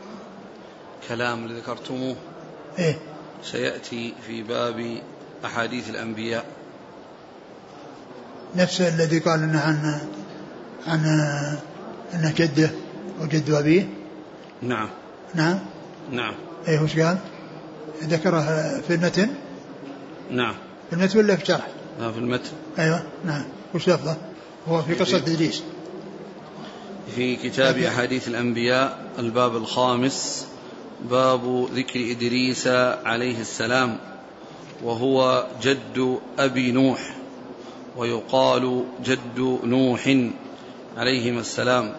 كلام 1.09 1.45
اللي 1.45 1.59
ذكرتموه 1.59 2.15
إيه. 2.79 2.99
سيأتي 3.43 4.13
في 4.27 4.43
باب 4.43 5.01
أحاديث 5.45 5.89
الأنبياء. 5.89 6.45
نفس 8.55 8.81
الذي 8.81 9.19
قال 9.19 9.43
إنه 9.43 9.59
عن 9.59 10.01
عن 10.87 11.05
إنه 12.13 12.33
جده 12.37 12.71
وجد 13.21 13.49
أبيه؟ 13.49 13.89
نعم. 14.61 14.89
نعم. 15.35 15.59
نعم. 16.11 16.33
إيه 16.67 16.79
وش 16.81 16.99
قال؟ 16.99 17.17
ذكره 18.03 18.41
في 18.87 18.95
المتن؟ 18.95 19.29
نعم. 20.31 20.53
في 20.89 20.95
المتن 20.95 21.19
ولا 21.19 21.35
في 21.35 21.41
الشرح؟ 21.41 21.67
ها 21.99 22.11
في 22.11 22.17
المتن. 22.17 22.51
أيوه 22.79 23.03
نعم. 23.25 23.43
وش 23.75 23.89
لفظه؟ 23.89 24.17
هو 24.67 24.81
في 24.81 24.93
قصة 24.93 25.17
إدريس. 25.17 25.63
في 27.15 27.35
كتاب 27.35 27.77
أحاديث 27.77 28.27
الأنبياء 28.27 28.99
الباب 29.19 29.55
الخامس 29.55 30.47
باب 31.09 31.69
ذكر 31.73 32.11
إدريس 32.11 32.67
عليه 33.05 33.41
السلام 33.41 33.97
وهو 34.83 35.47
جد 35.61 36.19
أبي 36.39 36.71
نوح 36.71 37.15
ويقال 37.97 38.83
جد 39.05 39.59
نوح 39.63 40.17
عليهما 40.97 41.39
السلام. 41.39 41.93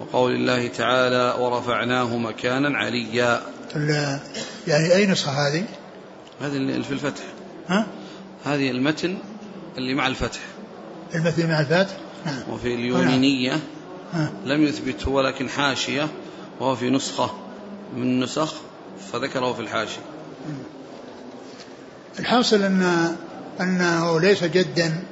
وقول 0.00 0.32
الله 0.32 0.68
تعالى 0.68 1.34
ورفعناه 1.40 2.16
مكانا 2.16 2.78
عليا. 2.78 3.40
يعني 4.66 4.94
اي 4.94 5.06
نسخه 5.06 5.32
هذه؟ 5.32 5.64
هذه 6.40 6.56
اللي 6.56 6.82
في 6.82 6.92
الفتح. 6.92 7.22
ها؟ 7.68 7.86
هذه 8.44 8.70
المتن 8.70 9.16
اللي 9.78 9.94
مع 9.94 10.06
الفتح. 10.06 10.38
المثل 11.14 11.46
مع 11.48 11.60
الفاتح؟ 11.60 11.96
نعم. 12.26 12.42
وفي 12.50 12.74
اليونانية 12.74 13.58
ها. 14.12 14.32
لم 14.44 14.62
يثبته 14.62 15.10
ولكن 15.10 15.48
حاشية. 15.48 16.08
وهو 16.60 16.76
في 16.76 16.90
نسخة 16.90 17.30
من 17.96 18.20
نسخ 18.20 18.54
فذكره 19.12 19.52
في 19.52 19.60
الحاشية. 19.60 20.00
الحاصل 22.18 22.62
أن 22.62 23.12
أنه 23.60 24.20
ليس 24.20 24.44
جدا 24.44 25.02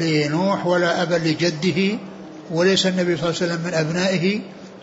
لنوح 0.00 0.66
ولا 0.66 1.02
أبا 1.02 1.14
لجده 1.14 1.98
وليس 2.50 2.86
النبي 2.86 3.16
صلى 3.16 3.30
الله 3.30 3.42
عليه 3.42 3.52
وسلم 3.52 3.60
من 3.66 3.74
أبنائه. 3.74 4.40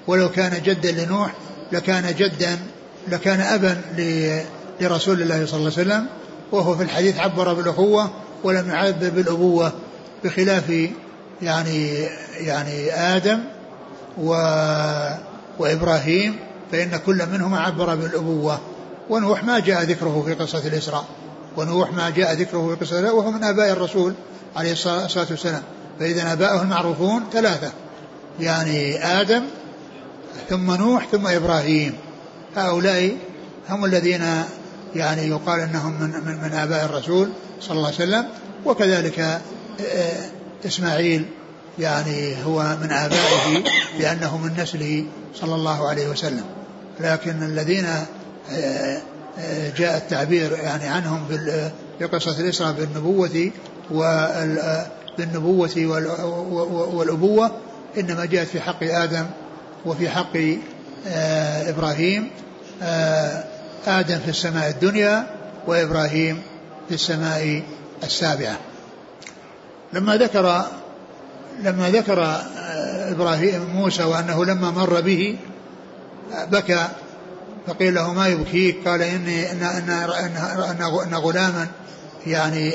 ولو 0.07 0.29
كان 0.31 0.61
جدا 0.63 0.91
لنوح 0.91 1.33
لكان 1.71 2.15
جدا 2.15 2.59
لكان 3.07 3.39
أبا 3.41 3.81
ل- 3.97 4.41
لرسول 4.81 5.21
الله 5.21 5.45
صلى 5.45 5.59
الله 5.59 5.71
عليه 5.77 5.81
وسلم. 5.89 6.05
وهو 6.51 6.75
في 6.77 6.83
الحديث 6.83 7.19
عبر 7.19 7.53
بالأخوة 7.53 8.09
ولم 8.43 8.69
يعبر 8.69 9.09
بالأبوة 9.09 9.71
بخلاف 10.23 10.89
يعني 11.41 12.07
يعني 12.37 12.93
آدم 12.93 13.39
و 14.17 14.33
وإبراهيم 15.59 16.39
فإن 16.71 16.99
كل 17.05 17.25
منهما 17.31 17.59
عبر 17.59 17.95
بالأبوة. 17.95 18.59
ونوح 19.09 19.43
ما 19.43 19.59
جاء 19.59 19.83
ذكره 19.83 20.23
في 20.25 20.33
قصة 20.33 20.67
الإسراء. 20.67 21.05
ونوح 21.57 21.93
ما 21.93 22.09
جاء 22.09 22.33
ذكره 22.33 22.75
في 22.75 22.81
الإسراء 22.81 23.15
وهو 23.15 23.31
من 23.31 23.43
آباء 23.43 23.71
الرسول 23.71 24.13
عليه 24.55 24.71
الصلاة 24.71 25.27
والسلام. 25.29 25.61
فإذا 25.99 26.33
آباؤه 26.33 26.61
المعروفون 26.61 27.23
ثلاثة. 27.33 27.71
يعني 28.39 29.05
آدم 29.05 29.43
ثم 30.49 30.71
نوح 30.71 31.07
ثم 31.11 31.27
إبراهيم. 31.27 31.93
هؤلاء 32.55 33.17
هم 33.69 33.85
الذين 33.85 34.43
يعني 34.95 35.27
يقال 35.27 35.59
أنهم 35.59 36.01
من 36.01 36.09
من, 36.09 36.43
من 36.43 36.51
آباء 36.53 36.85
الرسول 36.85 37.29
صلى 37.61 37.71
الله 37.77 37.85
عليه 37.85 37.95
وسلم 37.95 38.25
وكذلك 38.65 39.19
آه، 39.19 39.39
إسماعيل 40.65 41.25
يعني 41.79 42.35
هو 42.45 42.77
من 42.81 42.91
آبائه 42.91 43.63
لأنه 43.99 44.37
من 44.37 44.61
نسله 44.61 45.05
صلى 45.35 45.55
الله 45.55 45.87
عليه 45.89 46.09
وسلم. 46.09 46.43
لكن 46.99 47.43
الذين 47.43 47.85
آه، 47.85 49.01
آه، 49.39 49.69
جاء 49.77 49.97
التعبير 49.97 50.51
يعني 50.63 50.87
عنهم 50.87 51.27
في 51.99 52.05
قصه 52.05 52.39
الإسراء 52.39 52.71
بالنبوة 52.71 53.51
وال- 53.91 54.59
آه، 54.59 54.87
بالنبوة 55.17 55.71
وال- 55.77 56.11
والأبوة 56.95 57.51
إنما 57.97 58.25
جاءت 58.25 58.47
في 58.47 58.61
حق 58.61 58.83
آدم 58.83 59.25
وفي 59.85 60.09
حق 60.09 60.37
آه، 61.07 61.71
آدم 63.87 64.19
في 64.19 64.29
السماء 64.29 64.69
الدنيا 64.69 65.27
وإبراهيم 65.67 66.41
في 66.89 66.95
السماء 66.95 67.63
السابعة. 68.03 68.57
لما 69.93 70.17
ذكر 70.17 70.65
لما 71.63 71.89
ذكر 71.89 72.23
آه، 72.23 73.11
إبراهيم 73.11 73.65
موسى 73.75 74.03
وأنه 74.03 74.45
لما 74.45 74.71
مر 74.71 75.01
به 75.01 75.37
بكى 76.51 76.87
فقيل 77.67 77.95
له 77.95 78.13
ما 78.13 78.27
يبكيك؟ 78.27 78.87
قال 78.87 79.01
ان 79.01 79.27
ان 79.27 79.63
ان, 79.63 79.89
أن, 79.89 80.81
أن 81.07 81.15
غلاما 81.15 81.67
يعني 82.27 82.73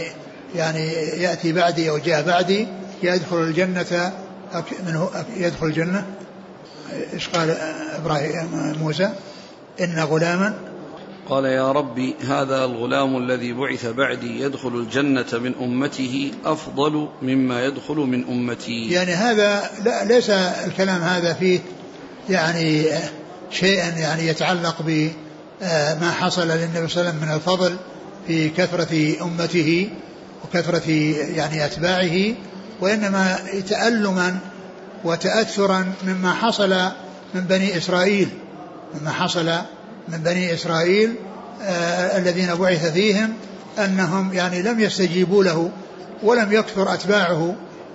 يعني 0.54 0.86
يأتي 0.92 1.52
بعدي 1.52 1.90
أو 1.90 1.98
جاء 1.98 2.22
بعدي 2.22 2.68
يدخل 3.02 3.36
الجنة. 3.36 4.12
أك- 4.52 4.86
منه 4.86 5.10
يدخل 5.36 5.66
الجنة. 5.66 6.06
إيش 7.12 7.28
قال 7.28 7.56
إبراهيم 7.96 8.76
موسى؟ 8.80 9.10
إن 9.80 9.98
غلاما. 10.00 10.54
قال 11.28 11.44
يا 11.44 11.72
ربي 11.72 12.14
هذا 12.28 12.64
الغلام 12.64 13.16
الذي 13.16 13.52
بعث 13.52 13.86
بعدي 13.86 14.40
يدخل 14.40 14.68
الجنة 14.68 15.26
من 15.32 15.54
أمته 15.60 16.32
أفضل 16.44 17.08
مما 17.22 17.64
يدخل 17.64 17.94
من 17.94 18.24
أمتي. 18.28 18.90
يعني 18.90 19.14
هذا 19.14 19.70
لا 19.84 20.04
ليس 20.04 20.30
الكلام 20.30 21.02
هذا 21.02 21.32
فيه 21.32 21.60
يعني 22.28 22.86
شيئا 23.50 23.88
يعني 23.88 24.26
يتعلق 24.26 24.76
بما 24.80 26.10
حصل 26.10 26.48
للنبي 26.48 26.88
صلى 26.88 27.00
الله 27.00 27.10
عليه 27.10 27.10
وسلم 27.10 27.16
من 27.22 27.34
الفضل 27.34 27.76
في 28.26 28.48
كثرة 28.48 29.22
أمته 29.22 29.90
وكثرة 30.44 30.90
يعني 31.36 31.64
أتباعه 31.64 32.34
وإنما 32.80 33.38
تألما 33.68 34.38
وتأثرا 35.04 35.92
مما 36.06 36.32
حصل 36.32 36.70
من 37.34 37.40
بني 37.40 37.76
إسرائيل 37.76 38.28
مما 38.94 39.10
حصل 39.10 39.50
من 40.08 40.18
بني 40.18 40.54
إسرائيل 40.54 41.14
آه 41.62 42.18
الذين 42.18 42.54
بعث 42.54 42.92
فيهم 42.92 43.32
أنهم 43.78 44.32
يعني 44.32 44.62
لم 44.62 44.80
يستجيبوا 44.80 45.44
له 45.44 45.70
ولم 46.22 46.52
يكثر 46.52 46.94
أتباعه 46.94 47.54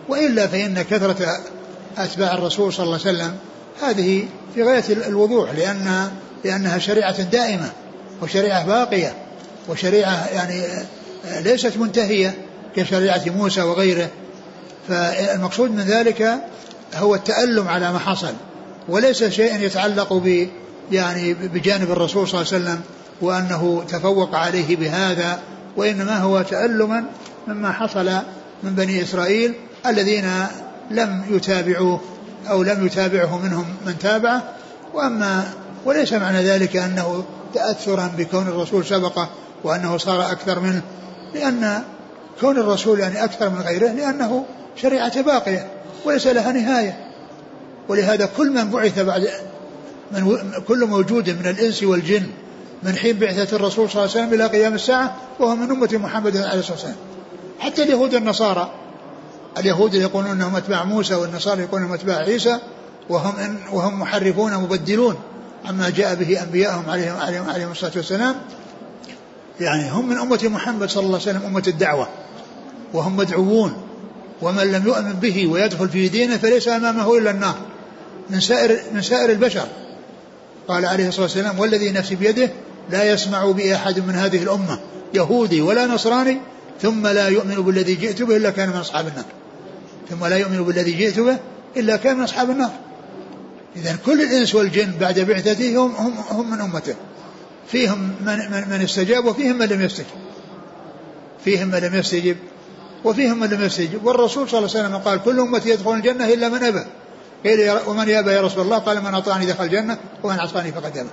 وإلا 0.09 0.47
فإن 0.47 0.81
كثرة 0.81 1.39
أتباع 1.97 2.33
الرسول 2.33 2.73
صلى 2.73 2.83
الله 2.83 2.99
عليه 3.05 3.17
وسلم 3.17 3.35
هذه 3.83 4.25
في 4.55 4.63
غاية 4.63 4.83
الوضوح 5.07 5.51
لأن 5.51 6.11
لأنها 6.43 6.77
شريعة 6.77 7.21
دائمة 7.21 7.71
وشريعة 8.21 8.65
باقية 8.65 9.13
وشريعة 9.69 10.27
يعني 10.27 10.63
آه، 11.25 11.39
ليست 11.39 11.77
منتهية 11.77 12.33
كشريعة 12.75 13.23
موسى 13.25 13.61
وغيره. 13.61 14.09
فالمقصود 14.87 15.71
من 15.71 15.81
ذلك 15.81 16.35
هو 16.95 17.15
التألم 17.15 17.67
على 17.67 17.91
ما 17.91 17.99
حصل 17.99 18.33
وليس 18.89 19.23
شيئا 19.23 19.57
يتعلق 19.57 20.13
يعني 20.91 21.33
بجانب 21.33 21.91
الرسول 21.91 22.27
صلى 22.27 22.41
الله 22.41 22.53
عليه 22.53 22.63
وسلم 22.63 22.81
وأنه 23.21 23.83
تفوق 23.89 24.35
عليه 24.35 24.75
بهذا 24.75 25.39
وإنما 25.77 26.17
هو 26.17 26.41
تألما 26.41 27.03
مما 27.47 27.71
حصل 27.71 28.09
من 28.63 28.75
بني 28.75 29.03
إسرائيل 29.03 29.53
الذين 29.85 30.25
لم 30.91 31.23
يتابعوه 31.29 32.01
أو 32.49 32.63
لم 32.63 32.85
يتابعه 32.85 33.37
منهم 33.37 33.65
من 33.85 33.97
تابعه. 33.99 34.43
وأما 34.93 35.43
وليس 35.85 36.13
معنى 36.13 36.43
ذلك 36.43 36.77
أنه 36.77 37.25
تأثرا 37.53 38.11
بكون 38.17 38.47
الرسول 38.47 38.85
سبقه 38.85 39.29
وأنه 39.63 39.97
صار 39.97 40.31
أكثر 40.31 40.59
منه 40.59 40.81
لأن 41.33 41.83
كون 42.41 42.57
الرسول 42.57 42.99
يعني 42.99 43.23
أكثر 43.23 43.49
من 43.49 43.61
غيره 43.61 43.87
لأنه 43.87 44.45
شريعة 44.75 45.21
باقية 45.21 45.67
وليس 46.05 46.27
لها 46.27 46.51
نهاية. 46.51 46.97
ولهذا 47.89 48.29
كل 48.37 48.49
من 48.49 48.69
بعث 48.69 48.99
بعد 48.99 49.29
من. 50.13 50.51
كل 50.67 50.85
موجود 50.85 51.29
من 51.29 51.47
الإنس 51.47 51.83
والجن 51.83 52.27
من 52.83 52.95
حين 52.95 53.19
بعثة 53.19 53.55
الرسول 53.55 53.89
صلى 53.89 54.03
الله 54.03 54.15
عليه 54.15 54.25
وسلم 54.25 54.33
إلى 54.33 54.47
قيام 54.47 54.73
الساعة 54.73 55.15
وهو 55.39 55.55
من 55.55 55.71
أمة 55.71 55.89
محمد 55.93 56.37
عليه 56.37 56.59
الصلاة 56.59 56.71
والسلام. 56.71 56.95
حتى 57.59 57.83
اليهود 57.83 58.15
والنصارى. 58.15 58.71
اليهود 59.57 59.93
يقولون 59.93 60.31
أنهم 60.31 60.55
أتباع 60.55 60.83
موسى 60.83 61.15
والنصارى 61.15 61.61
يقولون 61.61 61.83
أنهم 61.83 61.93
أتباع 61.93 62.17
عيسى 62.17 62.59
وهم 63.09 63.39
إن 63.39 63.57
وهم 63.71 63.99
محرفون 63.99 64.53
مبدلون 64.53 65.15
عما 65.65 65.89
جاء 65.89 66.15
به 66.15 66.43
أنبيائهم 66.43 66.89
عليهم 66.89 67.17
عليهم, 67.17 67.49
عليهم 67.49 67.71
الصلاة 67.71 67.91
والسلام. 67.95 68.35
يعني 69.59 69.91
هم 69.91 70.09
من 70.09 70.17
أمة 70.17 70.39
محمد 70.43 70.89
صلى 70.89 71.03
الله 71.03 71.19
عليه 71.19 71.29
وسلم 71.29 71.45
أمة 71.45 71.63
الدعوة. 71.67 72.07
وهم 72.93 73.17
مدعوون. 73.17 73.73
ومن 74.41 74.71
لم 74.71 74.87
يؤمن 74.87 75.13
به 75.13 75.47
ويدخل 75.47 75.89
في 75.89 76.09
دينه 76.09 76.37
فليس 76.37 76.67
أمامه 76.67 77.17
إلا 77.17 77.31
النار. 77.31 77.55
من 78.29 78.39
سائر 78.39 78.79
من 78.93 79.01
سائر 79.01 79.31
البشر. 79.31 79.67
قال 80.67 80.85
عليه 80.85 81.07
الصلاة 81.07 81.23
والسلام 81.23 81.59
والذي 81.59 81.91
نفسي 81.91 82.15
بيده 82.15 82.49
لا 82.89 83.13
يسمع 83.13 83.51
بي 83.51 83.75
أحد 83.75 83.99
من 83.99 84.15
هذه 84.15 84.43
الأمة 84.43 84.79
يهودي 85.13 85.61
ولا 85.61 85.85
نصراني 85.85 86.37
ثم 86.81 87.07
لا 87.07 87.27
يؤمن 87.27 87.55
بالذي 87.55 87.95
جئت 87.95 88.21
به 88.21 88.37
إلا 88.37 88.49
كان 88.49 88.69
من 88.69 88.75
أصحاب 88.75 89.07
النار. 89.07 89.25
ثم 90.09 90.25
لا 90.25 90.37
يؤمن 90.37 90.63
بالذي 90.63 90.91
جئت 90.91 91.19
به 91.19 91.37
إلا 91.77 91.97
كان 91.97 92.17
من 92.17 92.23
أصحاب 92.23 92.49
النار. 92.49 92.71
إذا 93.75 93.97
كل 94.05 94.21
الإنس 94.21 94.55
والجن 94.55 94.91
بعد 94.99 95.19
بعثته 95.19 95.77
هم, 95.77 95.91
هم, 95.95 96.13
هم 96.29 96.51
من 96.51 96.61
أمته. 96.61 96.95
فيهم 97.71 98.15
من, 98.21 98.37
من, 98.37 98.69
من 98.69 98.81
استجاب 98.83 99.25
وفيهم 99.25 99.57
من 99.57 99.65
لم 99.65 99.81
يستجب. 99.81 100.05
فيهم 101.45 101.67
من 101.67 101.79
لم 101.79 101.95
يستجب 101.95 102.37
وفيهم 103.03 103.39
من 103.39 103.47
لم 103.47 103.63
يستجب. 103.63 104.05
والرسول 104.05 104.49
صلى 104.49 104.59
الله 104.59 104.69
عليه 104.69 104.79
وسلم 104.87 104.97
قال 104.97 105.23
كل 105.23 105.39
أمتي 105.39 105.69
يدخل 105.69 105.93
الجنة 105.93 106.33
إلا 106.33 106.49
من 106.49 106.63
أبى. 106.63 106.85
قيل 107.43 107.71
ومن 107.87 108.09
يأبى 108.09 108.31
يا 108.31 108.41
رسول 108.41 108.63
الله؟ 108.63 108.77
قال 108.77 109.03
من 109.03 109.13
أطاعني 109.13 109.45
دخل 109.45 109.63
الجنة 109.63 109.97
ومن 110.23 110.39
عصاني 110.39 110.71
فقد 110.71 110.97
أبى. 110.97 111.09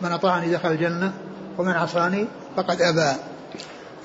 من 0.00 0.12
أطاعني 0.12 0.52
دخل 0.52 0.72
الجنة 0.72 1.12
ومن 1.58 1.72
عصاني 1.72 2.26
فقد 2.56 2.82
أبى. 2.82 3.12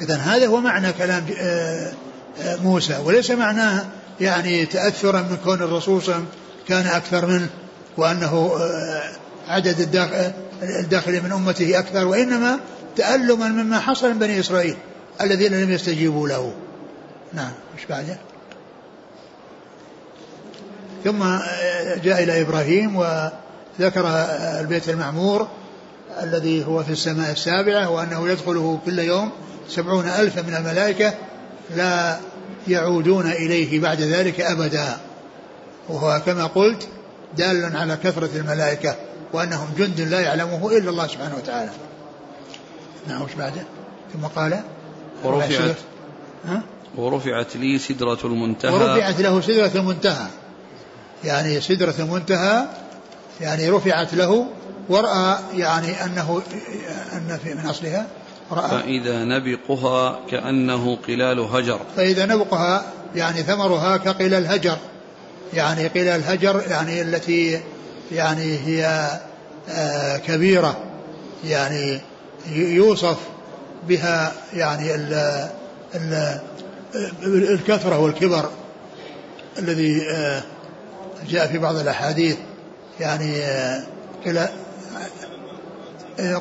إذا 0.01 0.15
هذا 0.15 0.47
هو 0.47 0.59
معنى 0.59 0.93
كلام 0.93 1.25
آه، 1.39 1.91
آه، 2.41 2.55
موسى. 2.55 2.97
وليس 3.05 3.31
معناه 3.31 3.85
يعني 4.21 4.65
تأثرا 4.65 5.21
من 5.21 5.37
كون 5.43 5.61
الرسول 5.61 6.01
صلى 6.01 6.15
الله 6.15 6.25
عليه 6.25 6.25
وسلم 6.25 6.45
كان 6.67 6.87
أكثر 6.95 7.25
منه 7.25 7.49
وأنه 7.97 8.51
آه، 8.59 9.01
عدد 9.47 9.79
الداخل 10.63 11.23
من 11.23 11.31
أمته 11.31 11.79
أكثر 11.79 12.07
وإنما 12.07 12.59
تألما 12.95 13.47
مما 13.47 13.79
حصل 13.79 14.09
من 14.09 14.19
بني 14.19 14.39
إسرائيل 14.39 14.77
الذين 15.21 15.61
لم 15.61 15.71
يستجيبوا 15.71 16.27
له. 16.27 16.53
نعم 17.33 17.51
إيش 17.77 17.85
بعده؟ 17.85 18.17
ثم 21.05 21.23
جاء 22.03 22.23
إلى 22.23 22.41
إبراهيم 22.41 22.95
وذكر 22.95 24.07
البيت 24.59 24.89
المعمور 24.89 25.47
الذي 26.23 26.65
هو 26.65 26.83
في 26.83 26.91
السماء 26.91 27.31
السابعة 27.31 27.89
وأنه 27.89 28.29
يدخله 28.29 28.79
كل 28.85 28.99
يوم 28.99 29.31
سبعون 29.69 30.05
ألفا 30.05 30.41
من 30.41 30.55
الملائكة 30.55 31.13
لا 31.75 32.17
يعودون 32.67 33.31
إليه 33.31 33.79
بعد 33.79 34.01
ذلك 34.01 34.41
أبدا. 34.41 34.97
وهو 35.89 36.21
كما 36.25 36.45
قلت 36.45 36.87
دال 37.37 37.75
على 37.75 37.97
كثرة 38.03 38.29
الملائكة 38.35 38.95
وأنهم 39.33 39.67
جند 39.77 40.01
لا 40.01 40.19
يعلمه 40.19 40.77
إلا 40.77 40.89
الله 40.89 41.07
سبحانه 41.07 41.35
وتعالى. 41.35 41.71
نعم 43.07 43.21
وش 43.21 43.33
بعده؟ 43.33 43.63
ثم 44.13 44.25
قال 44.25 44.59
ورفعت 45.23 45.75
ها؟ 46.45 46.61
ورفعت 46.97 47.55
لي 47.55 47.79
سدرة 47.79 48.19
المنتهى. 48.23 48.73
ورفعت 48.73 49.19
له 49.21 49.41
سدرة 49.41 49.71
المنتهى. 49.75 50.27
يعني 51.23 51.61
سدرة 51.61 51.93
المنتهى 51.99 52.65
يعني 53.41 53.69
رفعت 53.69 54.13
له 54.13 54.47
ورأى 54.89 55.37
يعني 55.53 56.05
أنه 56.05 56.41
أن 57.13 57.39
في 57.43 57.53
من 57.53 57.65
أصلها 57.65 58.07
رأى. 58.51 58.69
فإذا 58.69 59.23
نبقها 59.23 60.19
كأنه 60.31 60.97
قلال 61.07 61.39
هجر. 61.39 61.79
فإذا 61.95 62.25
نبقها 62.25 62.85
يعني 63.15 63.43
ثمرها 63.43 63.97
كقلال 63.97 64.47
هجر. 64.47 64.77
يعني 65.53 65.87
قلال 65.87 66.23
هجر 66.23 66.63
يعني 66.69 67.01
التي 67.01 67.61
يعني 68.11 68.59
هي 68.65 69.09
آه 69.69 70.17
كبيرة. 70.17 70.77
يعني 71.45 72.01
يوصف 72.51 73.17
بها 73.87 74.33
يعني 74.53 74.95
ال 74.95 75.13
ال 75.95 76.39
الكثرة 77.23 77.99
والكبر 77.99 78.49
الذي 79.59 80.09
آه 80.11 80.43
جاء 81.29 81.47
في 81.47 81.57
بعض 81.57 81.75
الأحاديث 81.75 82.37
يعني 82.99 83.37
آه 83.37 83.83
قلال 84.25 84.49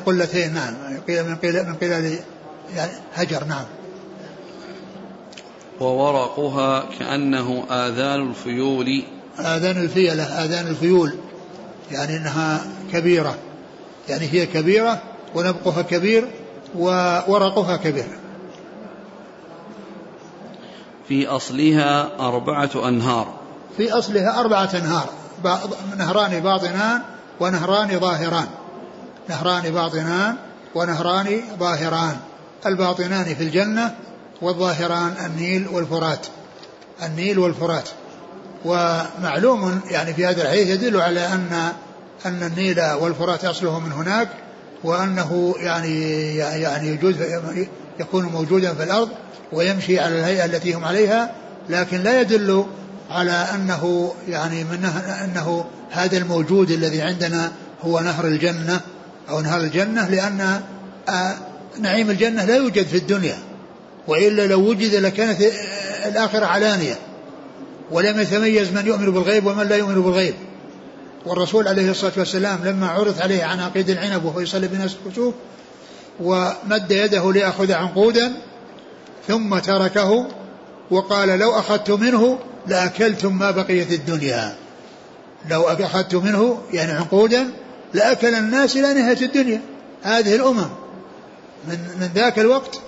قلتين 0.05 0.53
نعم 0.53 0.73
قيل 1.07 1.23
من 1.23 1.35
قيل 1.35 1.65
من 1.65 1.75
قيل 1.75 1.91
يعني 2.75 2.91
هجر 3.15 3.43
نعم. 3.43 3.65
وورقها 5.79 6.89
كأنه 6.99 7.63
آذان 7.69 8.29
الفيول. 8.29 9.03
آذان 9.39 9.77
الفيلة 9.77 10.23
آذان 10.23 10.67
الفيول 10.67 11.15
يعني 11.91 12.17
أنها 12.17 12.61
كبيرة 12.93 13.35
يعني 14.09 14.33
هي 14.33 14.45
كبيرة 14.45 15.01
ونبقها 15.35 15.81
كبير 15.81 16.27
وورقها 16.75 17.77
كبير. 17.77 18.07
في 21.07 21.27
أصلها 21.27 22.19
أربعة 22.19 22.87
أنهار. 22.87 23.44
في 23.77 23.91
أصلها 23.91 24.39
أربعة 24.39 24.69
أنهار 24.73 25.09
نهران 25.97 26.39
باطنان 26.39 27.01
ونهران 27.39 27.99
ظاهران. 27.99 28.47
نهران 29.29 29.71
باطنان 29.71 30.35
ونهران 30.75 31.41
ظاهران. 31.59 32.17
الباطنان 32.65 33.35
في 33.35 33.43
الجنة 33.43 33.95
والظاهران 34.41 35.13
النيل 35.25 35.67
والفرات. 35.67 36.27
النيل 37.03 37.39
والفرات. 37.39 37.89
ومعلوم 38.65 39.81
يعني 39.91 40.13
في 40.13 40.25
هذا 40.25 40.41
الحديث 40.41 40.67
يدل 40.67 41.01
على 41.01 41.25
أن 41.27 41.71
أن 42.25 42.43
النيل 42.43 42.81
والفرات 42.81 43.45
أصله 43.45 43.79
من 43.79 43.91
هناك 43.91 44.27
وأنه 44.83 45.55
يعني 45.57 46.35
يعني 46.35 46.87
يجوز 46.87 47.15
يكون 47.99 48.25
موجودا 48.25 48.73
في 48.73 48.83
الأرض 48.83 49.09
ويمشي 49.53 49.99
على 49.99 50.19
الهيئة 50.19 50.45
التي 50.45 50.73
هم 50.73 50.85
عليها 50.85 51.31
لكن 51.69 51.97
لا 51.97 52.21
يدل 52.21 52.65
على 53.09 53.31
أنه 53.31 54.13
يعني 54.29 54.63
من 54.63 54.85
أنه 55.23 55.65
هذا 55.91 56.17
الموجود 56.17 56.71
الذي 56.71 57.01
عندنا 57.01 57.51
هو 57.81 57.99
نهر 57.99 58.27
الجنة 58.27 58.81
أو 59.29 59.41
نهر 59.41 59.61
الجنة 59.61 60.09
لأن 60.09 60.61
آه، 61.09 61.35
نعيم 61.79 62.09
الجنة 62.09 62.45
لا 62.45 62.55
يوجد 62.55 62.85
في 62.85 62.97
الدنيا 62.97 63.37
وإلا 64.07 64.47
لو 64.47 64.69
وجد 64.69 64.95
لكانت 64.95 65.41
الآخرة 66.05 66.45
علانية 66.45 66.95
ولم 67.91 68.19
يتميز 68.19 68.71
من 68.71 68.87
يؤمن 68.87 69.11
بالغيب 69.11 69.45
ومن 69.45 69.67
لا 69.67 69.75
يؤمن 69.75 70.01
بالغيب. 70.01 70.33
والرسول 71.25 71.67
عليه 71.67 71.91
الصلاة 71.91 72.13
والسلام 72.17 72.59
لما 72.65 72.87
عرض 72.87 73.21
عليه 73.21 73.43
عناقيد 73.43 73.89
العنب 73.89 74.25
وهو 74.25 74.39
يصلي 74.39 74.67
بالناس 74.67 74.95
الكسوف 75.05 75.33
ومد 76.19 76.91
يده 76.91 77.33
ليأخذ 77.33 77.71
عنقودا 77.71 78.33
ثم 79.27 79.57
تركه 79.59 80.27
وقال 80.91 81.39
لو 81.39 81.59
أخذت 81.59 81.91
منه 81.91 82.39
لأكلتم 82.67 83.39
ما 83.39 83.51
بقيت 83.51 83.91
الدنيا. 83.91 84.55
لو 85.49 85.61
أخذت 85.61 86.15
منه 86.15 86.61
يعني 86.73 86.91
عنقودا 86.91 87.51
لأكل 87.93 88.35
الناس 88.35 88.75
إلى 88.77 88.93
نهاية 88.93 89.21
الدنيا. 89.21 89.61
هذه 90.03 90.35
الأمم 90.35 90.69
من, 91.67 91.79
من 91.99 92.09
ذاك 92.15 92.39
الوقت 92.39 92.79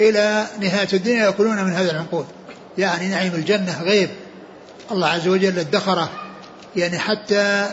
إلى 0.00 0.46
نهاية 0.60 0.88
الدنيا 0.92 1.24
يأكلون 1.24 1.64
من 1.64 1.72
هذا 1.72 1.90
العنقود. 1.90 2.26
يعني 2.78 3.08
نعيم 3.08 3.34
الجنة 3.34 3.82
غيب. 3.82 4.10
الله 4.90 5.08
عز 5.08 5.28
وجل 5.28 5.58
ادخره. 5.58 6.10
يعني 6.76 6.98
حتى 6.98 7.70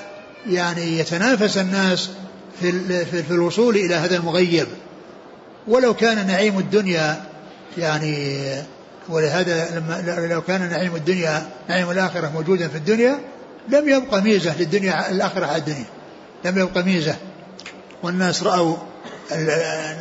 يعني 0.49 0.99
يتنافس 0.99 1.57
الناس 1.57 2.09
في, 2.61 2.71
في, 3.05 3.23
في 3.23 3.31
الوصول 3.31 3.75
إلى 3.75 3.95
هذا 3.95 4.17
المغيب. 4.17 4.67
ولو 5.67 5.93
كان 5.93 6.27
نعيم 6.27 6.59
الدنيا 6.59 7.23
يعني 7.77 8.43
ولهذا 9.09 9.69
لما 9.79 10.27
لو 10.33 10.41
كان 10.41 10.69
نعيم 10.69 10.95
الدنيا 10.95 11.43
نعيم 11.69 11.91
الآخرة 11.91 12.31
موجودا 12.35 12.67
في 12.67 12.75
الدنيا 12.77 13.19
لم 13.69 13.89
يبقى 13.89 14.21
ميزة 14.21 14.57
للدنيا 14.59 15.11
الآخرة 15.11 15.45
على 15.45 15.57
الدنيا. 15.57 15.85
لم 16.45 16.57
يبقى 16.57 16.83
ميزة. 16.83 17.15
والناس 18.03 18.43
رأوا 18.43 18.75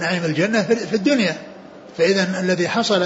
نعيم 0.01 0.25
الجنة 0.25 0.63
في 0.63 0.97
الدنيا. 0.97 1.37
فإذا 1.99 2.41
الذي 2.41 2.69
حصل 2.69 3.01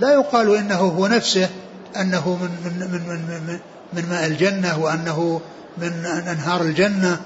لا 0.00 0.12
يقال 0.12 0.56
إنه 0.56 0.74
هو 0.74 1.06
نفسه 1.06 1.48
أنه 1.96 2.36
من 2.36 2.48
من 2.64 2.90
من 2.90 3.00
من, 3.08 3.40
من, 3.46 3.58
من 3.92 4.08
ماء 4.10 4.26
الجنة 4.26 4.78
وأنه 4.78 5.40
من 5.78 6.06
أنهار 6.06 6.62
الجنة. 6.62 7.20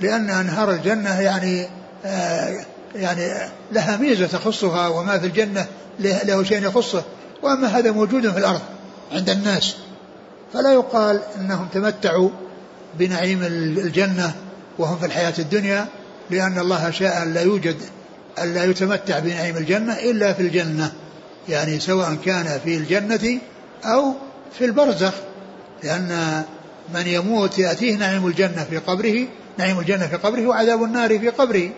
لأن 0.00 0.30
أنهار 0.30 0.70
الجنة 0.70 1.20
يعني 1.20 1.68
آه 2.04 2.64
يعني 2.94 3.50
لها 3.72 3.96
ميزة 3.96 4.26
تخصها 4.26 4.88
وما 4.88 5.18
في 5.18 5.26
الجنة 5.26 5.66
له 6.00 6.42
شيء 6.42 6.62
يخصه. 6.62 7.04
وأما 7.42 7.66
هذا 7.66 7.90
موجود 7.90 8.30
في 8.30 8.38
الأرض 8.38 8.60
عند 9.12 9.30
الناس 9.30 9.76
فلا 10.52 10.72
يقال 10.72 11.20
أنهم 11.40 11.68
تمتعوا 11.74 12.30
بنعيم 12.98 13.42
الجنة 13.42 14.34
وهم 14.78 14.98
في 14.98 15.06
الحياة 15.06 15.34
الدنيا 15.38 15.86
لأن 16.30 16.58
الله 16.58 16.90
شاء 16.90 17.22
أن 17.22 17.34
لا 17.34 17.42
يوجد 17.42 17.76
أن 18.38 18.54
لا 18.54 18.64
يتمتع 18.64 19.18
بنعيم 19.18 19.56
الجنة 19.56 19.92
إلا 19.92 20.32
في 20.32 20.42
الجنة 20.42 20.92
يعني 21.48 21.80
سواء 21.80 22.14
كان 22.24 22.60
في 22.64 22.76
الجنة 22.76 23.38
أو 23.84 24.14
في 24.58 24.64
البرزخ 24.64 25.12
لأن 25.82 26.42
من 26.94 27.06
يموت 27.06 27.58
يأتيه 27.58 27.96
نعيم 27.96 28.26
الجنة 28.26 28.66
في 28.70 28.78
قبره 28.78 29.26
نعيم 29.58 29.78
الجنة 29.78 30.06
في 30.06 30.16
قبره 30.16 30.46
وعذاب 30.46 30.82
النار 30.82 31.18
في 31.18 31.28
قبره. 31.28 31.70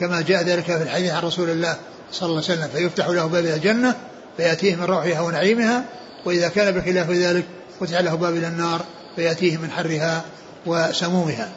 كما 0.00 0.20
جاء 0.20 0.42
ذلك 0.42 0.64
في 0.64 0.82
الحديث 0.82 1.12
عن 1.12 1.22
رسول 1.22 1.50
الله 1.50 1.76
صلى 2.12 2.28
الله 2.28 2.42
عليه 2.44 2.54
وسلم 2.54 2.68
فيفتح 2.68 3.08
له 3.08 3.26
باب 3.26 3.44
الجنة 3.44 3.94
فيأتيه 4.36 4.76
من 4.76 4.84
روحها 4.84 5.20
ونعيمها 5.20 5.84
وإذا 6.24 6.48
كان 6.48 6.74
بخلاف 6.74 7.10
ذلك 7.10 7.44
فتح 7.80 8.00
له 8.00 8.14
باب 8.14 8.34
إلى 8.34 8.48
النار 8.48 8.84
فيأتيه 9.16 9.56
من 9.56 9.70
حرها 9.70 10.24
وسمومها. 10.66 11.48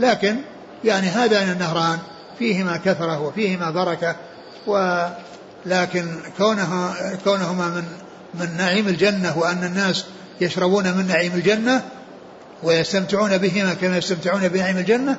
لكن 0.00 0.36
يعني 0.84 1.06
هذان 1.06 1.50
النهران 1.50 1.98
فيهما 2.38 2.76
كثرة 2.76 3.20
وفيهما 3.20 3.70
بركة 3.70 4.16
و 4.66 5.04
لكن 5.66 6.06
كونها 6.38 6.94
كونهما 7.24 7.68
من 7.68 7.84
من 8.34 8.56
نعيم 8.56 8.88
الجنة 8.88 9.38
وأن 9.38 9.64
الناس 9.64 10.04
يشربون 10.40 10.92
من 10.92 11.06
نعيم 11.06 11.32
الجنة 11.34 11.82
ويستمتعون 12.62 13.38
بهما 13.38 13.74
كما 13.74 13.98
يستمتعون 13.98 14.48
بنعيم 14.48 14.78
الجنة 14.78 15.16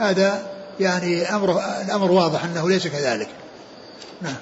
هذا 0.00 0.42
يعني 0.80 1.34
أمر 1.34 1.60
الأمر 1.84 2.10
واضح 2.10 2.44
أنه 2.44 2.68
ليس 2.68 2.86
كذلك. 2.86 3.28
نعم. 4.22 4.34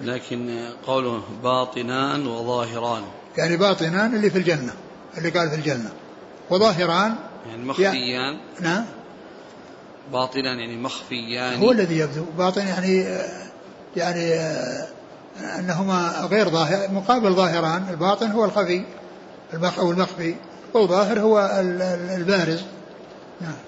لكن 0.00 0.68
قوله 0.86 1.22
باطنان 1.42 2.26
وظاهران. 2.26 3.02
يعني 3.36 3.56
باطنان 3.56 4.14
اللي 4.14 4.30
في 4.30 4.38
الجنة 4.38 4.72
اللي 5.18 5.30
قال 5.30 5.50
في 5.50 5.56
الجنة. 5.56 5.90
وظاهران؟ 6.50 7.14
يعني 7.50 7.64
مخفيان. 7.64 8.38
نعم. 8.60 8.84
باطنان 10.12 10.58
يعني 10.58 10.76
مخفيان. 10.76 11.60
هو 11.60 11.72
الذي 11.72 11.98
يبدو. 11.98 12.24
باطن 12.38 12.66
يعني 12.66 13.18
يعني 13.96 14.34
أنهما 15.58 16.28
غير 16.30 16.48
ظاهر 16.48 16.90
مقابل 16.90 17.32
ظاهران. 17.34 17.88
الباطن 17.90 18.30
هو 18.30 18.44
الخفي 18.44 18.82
أو 19.78 19.90
المخفي 19.90 20.34
والظاهر 20.74 21.20
هو 21.20 21.60
البارز. 22.16 22.62
نعم. 23.40 23.67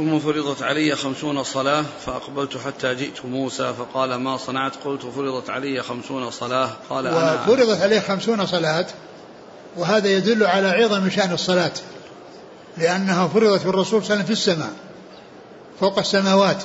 ثم 0.00 0.18
فرضت 0.18 0.62
علي 0.62 0.96
خمسون 0.96 1.44
صلاة 1.44 1.84
فأقبلت 2.06 2.58
حتى 2.58 2.94
جئت 2.94 3.24
موسى 3.24 3.74
فقال 3.78 4.14
ما 4.14 4.36
صنعت؟ 4.36 4.72
قلت 4.84 5.02
فرضت 5.02 5.50
علي 5.50 5.82
خمسون 5.82 6.30
صلاة. 6.30 6.70
قال 6.90 7.06
أنا 7.06 7.34
وفرضت 7.34 7.82
عليه 7.82 8.00
خمسون 8.00 8.46
صلاة 8.46 8.86
وهذا 9.76 10.08
يدل 10.08 10.46
على 10.46 10.68
عظم 10.68 11.10
شأن 11.10 11.32
الصلاة 11.32 11.72
لأنها 12.78 13.28
فرضت 13.28 13.66
بالرسول 13.66 13.84
صلى 13.84 13.98
الله 13.98 14.10
عليه 14.10 14.14
وسلم 14.14 14.24
في 14.24 14.32
السماء 14.32 14.72
فوق 15.80 15.98
السماوات. 15.98 16.62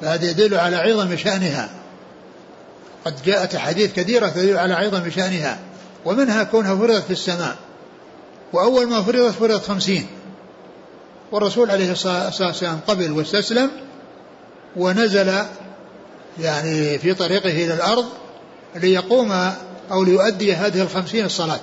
فهذا 0.00 0.30
يدل 0.30 0.54
على 0.54 0.76
عظم 0.76 1.16
شأنها. 1.16 1.70
قد 3.04 3.22
جاءت 3.22 3.54
أحاديث 3.54 3.92
كثيرة 3.92 4.28
تدل 4.28 4.56
على 4.56 4.74
عظم 4.74 5.10
شأنها 5.10 5.58
ومنها 6.04 6.42
كونها 6.42 6.76
فرضت 6.76 7.04
في 7.04 7.12
السماء 7.12 7.56
وأول 8.52 8.86
ما 8.86 9.02
فرضت 9.02 9.34
فرضت 9.34 9.66
خمسين. 9.66 10.06
والرسول 11.32 11.70
عليه 11.70 11.92
الصلاة 11.92 12.32
والسلام 12.40 12.80
قبل 12.86 13.12
واستسلم 13.12 13.70
ونزل 14.76 15.32
يعني 16.40 16.98
في 16.98 17.14
طريقه 17.14 17.50
إلى 17.50 17.74
الأرض 17.74 18.04
ليقوم 18.76 19.32
أو 19.90 20.04
ليؤدي 20.04 20.54
هذه 20.54 20.82
الخمسين 20.82 21.24
الصلاة 21.24 21.60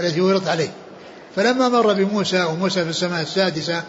التي 0.00 0.20
وردت 0.20 0.48
عليه. 0.48 0.70
فلما 1.36 1.68
مر 1.68 1.92
بموسى 1.92 2.44
وموسى 2.44 2.84
في 2.84 2.90
السماء 2.90 3.22
السادسة 3.22 3.82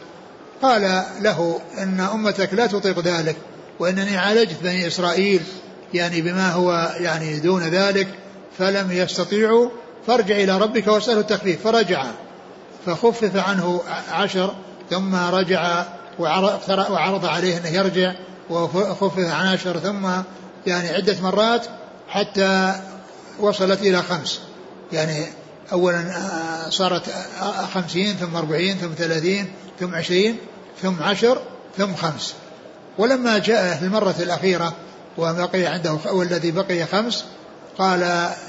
قال 0.61 1.03
له 1.21 1.59
إن 1.77 1.99
أمتك 1.99 2.53
لا 2.53 2.67
تطيق 2.67 2.99
ذلك 2.99 3.35
وإنني 3.79 4.17
عالجت 4.17 4.63
بني 4.63 4.87
إسرائيل 4.87 5.41
يعني 5.93 6.21
بما 6.21 6.51
هو 6.51 6.95
يعني 6.99 7.39
دون 7.39 7.63
ذلك 7.63 8.07
فلم 8.57 8.91
يستطيعوا 8.91 9.69
فارجع 10.07 10.35
إلى 10.35 10.57
ربك 10.57 10.87
واسأله 10.87 11.19
التخفيف. 11.19 11.63
فرجع 11.63 12.05
فخفف 12.85 13.35
عنه 13.35 13.81
عشر 14.11 14.55
ثم 14.89 15.15
رجع 15.15 15.85
وعرض 16.19 17.25
عليه 17.25 17.57
أنه 17.57 17.67
يرجع 17.67 18.13
وخفف 18.49 19.19
عن 19.19 19.47
عشر 19.47 19.79
ثم 19.79 20.07
يعني 20.67 20.89
عدة 20.89 21.15
مرات 21.21 21.65
حتى 22.07 22.79
وصلت 23.39 23.81
إلى 23.81 24.01
خمس. 24.01 24.39
يعني 24.91 25.25
أولا 25.71 25.99
آه، 25.99 26.69
صارت 26.69 27.09
آه، 27.41 27.65
خمسين 27.65 28.15
ثم 28.15 28.35
أربعين 28.35 28.77
ثم 28.77 28.89
ثلاثين 28.97 29.51
ثم 29.79 29.95
عشرين 29.95 30.37
ثم 30.81 31.03
عشر 31.03 31.41
ثم 31.77 31.95
خمس. 31.95 32.33
ولما 32.97 33.37
جاء 33.37 33.75
في 33.75 33.85
المرة 33.85 34.15
الأخيرة 34.19 34.73
وبقي 35.17 35.65
عنده 35.65 35.97
والذي 36.11 36.51
بقي 36.51 36.85
خمس 36.85 37.23
قال 37.77 38.03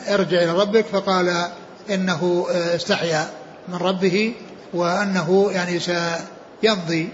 ارجع 0.08 0.42
إلى 0.42 0.52
ربك 0.52 0.86
فقال 0.86 1.46
إنه 1.90 2.46
آه، 2.50 2.76
استحيا 2.76 3.28
من 3.68 3.74
ربه 3.74 4.34
وأنه 4.74 5.50
يعني 5.52 5.80
سيمضي. 5.80 7.08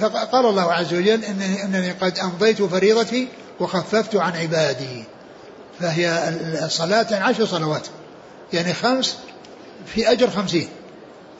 فقال 0.00 0.46
الله 0.46 0.72
عز 0.72 0.94
وجل 0.94 1.24
إنني, 1.24 1.64
إنني 1.64 1.90
قد 1.92 2.18
أمضيت 2.18 2.62
فريضتي 2.62 3.28
وخففت 3.60 4.16
عن 4.16 4.36
عبادي. 4.36 5.04
فهي 5.80 6.28
الصلاة 6.64 7.16
عشر 7.16 7.46
صلوات. 7.46 7.86
يعني 8.52 8.74
خمس 8.74 9.16
في 9.86 10.12
أجر 10.12 10.30
خمسين. 10.30 10.68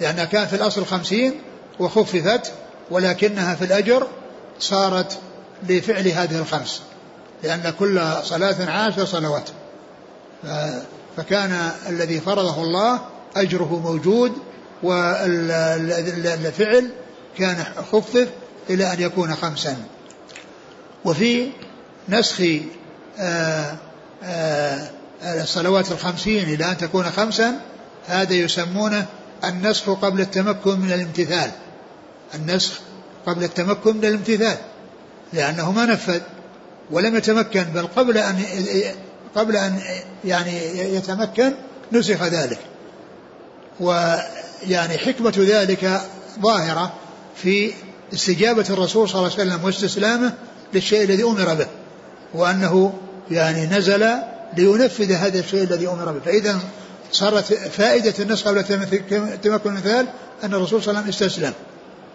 لأنها 0.00 0.24
كان 0.24 0.46
في 0.46 0.56
الأصل 0.56 0.86
خمسين 0.86 1.40
وخففت 1.78 2.52
ولكنها 2.90 3.54
في 3.54 3.64
الأجر 3.64 4.06
صارت 4.60 5.18
لفعل 5.68 6.08
هذه 6.08 6.38
الخمس. 6.38 6.82
لأن 7.42 7.72
كل 7.78 8.02
صلاة 8.22 8.70
عاشر 8.70 9.04
صلوات. 9.04 9.48
فكان 11.16 11.70
الذي 11.88 12.20
فرضه 12.20 12.62
الله 12.62 13.00
أجره 13.36 13.80
موجود 13.84 14.32
والفعل 14.86 16.90
كان 17.38 17.64
خفف 17.92 18.28
إلى 18.70 18.92
أن 18.92 19.00
يكون 19.00 19.34
خمسا. 19.34 19.76
وفي 21.04 21.48
نسخ 22.08 22.40
آآ 23.18 23.76
آآ 24.24 24.90
الصلوات 25.24 25.92
الخمسين 25.92 26.48
إلى 26.48 26.64
أن 26.64 26.76
تكون 26.76 27.04
خمسا 27.04 27.60
هذا 28.06 28.34
يسمونه 28.34 29.06
النسخ 29.44 29.90
قبل 29.90 30.20
التمكن 30.20 30.80
من 30.80 30.92
الامتثال. 30.92 31.50
النسخ 32.34 32.80
قبل 33.26 33.44
التمكن 33.44 33.96
من 33.96 34.04
الامتثال 34.04 34.56
لأنه 35.32 35.72
ما 35.72 35.84
نفذ 35.84 36.20
ولم 36.90 37.16
يتمكن 37.16 37.64
بل 37.64 37.86
قبل 37.86 38.18
أن 38.18 38.44
قبل 39.34 39.56
أن 39.56 39.80
يعني 40.24 40.78
يتمكن 40.78 41.54
نسخ 41.92 42.22
ذلك. 42.22 42.58
ويعني 44.62 44.98
حكمة 44.98 45.34
ذلك 45.38 46.00
ظاهرة 46.42 46.92
في 47.36 47.72
استجابة 48.14 48.64
الرسول 48.70 49.08
صلى 49.08 49.18
الله 49.18 49.32
عليه 49.32 49.50
وسلم 49.50 49.64
واستسلامه 49.64 50.32
للشيء 50.74 51.04
الذي 51.04 51.22
أمر 51.22 51.54
به 51.54 51.66
وأنه 52.34 52.92
يعني 53.30 53.66
نزل 53.66 54.08
لينفذ 54.56 55.12
هذا 55.12 55.38
الشيء 55.38 55.62
الذي 55.62 55.88
أمر 55.88 56.12
به. 56.12 56.20
فإذا 56.20 56.60
صارت 57.12 57.44
فائدة 57.54 58.14
النسخ 58.18 58.48
قبل 58.48 58.64
تمكن 59.42 59.70
المثال 59.70 60.06
أن 60.44 60.54
الرسول 60.54 60.82
صلى 60.82 60.90
الله 60.90 61.00
عليه 61.00 61.08
وسلم 61.08 61.26
استسلم 61.26 61.52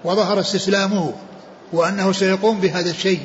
وظهر 0.04 0.40
استسلامه 0.40 1.14
وأنه 1.74 2.12
سيقوم 2.12 2.60
بهذا 2.60 2.90
الشيء. 2.90 3.20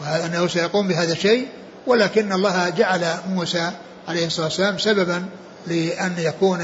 وأنه 0.00 0.46
سيقوم 0.46 0.88
بهذا 0.88 1.12
الشيء 1.12 1.48
ولكن 1.86 2.32
الله 2.32 2.68
جعل 2.68 3.14
موسى 3.28 3.70
عليه 4.08 4.26
الصلاة 4.26 4.46
والسلام 4.46 4.78
سببا 4.78 5.24
لأن 5.66 6.14
يكون 6.18 6.60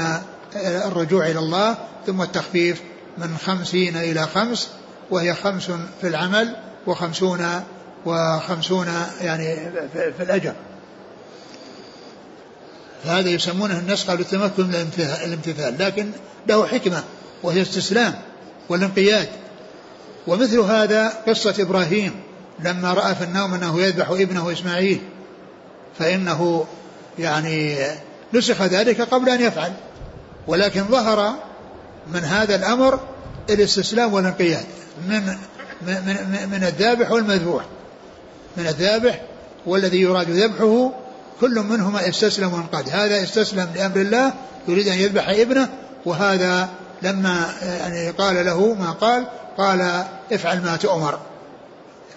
الرجوع 0.55 1.27
إلى 1.27 1.39
الله 1.39 1.77
ثم 2.07 2.21
التخفيف 2.21 2.81
من 3.17 3.37
خمسين 3.37 3.97
إلى 3.97 4.27
خمس 4.27 4.69
وهي 5.11 5.33
خمس 5.33 5.71
في 6.01 6.07
العمل 6.07 6.55
وخمسون 6.87 7.63
وخمسون 8.05 8.87
يعني 9.21 9.55
في 9.93 10.23
الأجر. 10.23 10.53
فهذا 13.03 13.29
يسمونه 13.29 13.79
النسخ 13.79 14.09
قبل 14.09 14.21
التمكن 14.21 14.63
من 14.63 14.91
الامتثال 15.25 15.75
لكن 15.79 16.11
له 16.47 16.67
حكمة 16.67 17.03
وهي 17.43 17.61
استسلام 17.61 18.13
والانقياد. 18.69 19.27
ومثل 20.27 20.59
هذا 20.59 21.13
قصة 21.27 21.55
إبراهيم 21.59 22.11
لما 22.59 22.93
رأى 22.93 23.15
في 23.15 23.23
النوم 23.23 23.53
أنه 23.53 23.81
يذبح 23.81 24.09
ابنه 24.09 24.51
إسماعيل 24.51 25.01
فإنه 25.99 26.65
يعني 27.19 27.77
نسخ 28.33 28.61
ذلك 28.61 29.01
قبل 29.01 29.29
أن 29.29 29.41
يفعل. 29.41 29.73
ولكن 30.47 30.83
ظهر 30.83 31.33
من 32.13 32.19
هذا 32.19 32.55
الأمر 32.55 32.99
الاستسلام 33.49 34.13
والانقياد 34.13 34.65
من 35.07 35.25
من 35.81 36.49
من 36.51 36.63
الذابح 36.63 37.11
والمذبوح. 37.11 37.63
من 38.57 38.67
الذابح 38.67 39.21
والذي 39.65 40.01
يراد 40.01 40.29
ذبحه 40.29 40.91
كل 41.41 41.59
منهما 41.59 42.09
استسلم 42.09 42.53
وانقاد. 42.53 42.89
هذا 42.89 43.23
استسلم 43.23 43.69
لأمر 43.75 43.95
الله 43.95 44.33
يريد 44.67 44.87
أن 44.87 44.97
يذبح 44.97 45.29
ابنه 45.29 45.69
وهذا 46.05 46.69
لما 47.01 47.53
يعني 47.63 48.09
قال 48.09 48.45
له 48.45 48.73
ما 48.73 48.91
قال 48.91 49.25
قال 49.57 50.05
افعل 50.31 50.61
ما 50.61 50.75
تؤمر. 50.77 51.19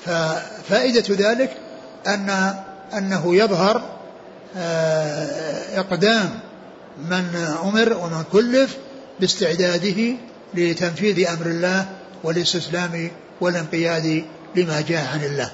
ففائدة 0.07 1.31
ذلك 1.31 1.51
أن 2.07 2.55
أنه 2.95 3.37
يظهر 3.37 3.83
آه، 4.57 5.81
إقدام 5.81 6.41
من 6.99 7.37
أمر 7.63 7.93
ومن 7.93 8.25
كلف 8.33 8.77
باستعداده 9.21 10.17
لتنفيذ 10.55 11.29
أمر 11.29 11.47
الله 11.47 11.89
والاستسلام 12.23 13.11
والانقياد 13.41 14.25
لما 14.57 14.81
جاء 14.81 15.07
عن 15.13 15.25
الله. 15.25 15.53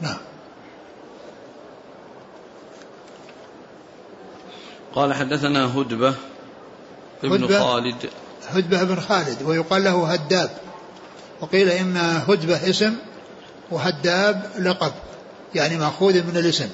نعم. 0.00 0.16
قال 4.94 5.14
حدثنا 5.14 5.78
هدبة 5.78 6.14
ابن 7.24 7.58
خالد. 7.58 8.10
هدبة 8.48 8.82
بن 8.82 9.00
خالد 9.00 9.42
ويقال 9.42 9.84
له 9.84 10.12
هداب. 10.12 10.50
وقيل 11.40 11.68
إن 11.68 11.96
هدبة 12.28 12.70
اسم 12.70 12.94
وهداب 13.70 14.50
لقب 14.58 14.92
يعني 15.54 15.76
مأخوذ 15.76 16.22
من 16.22 16.36
الاسم. 16.36 16.68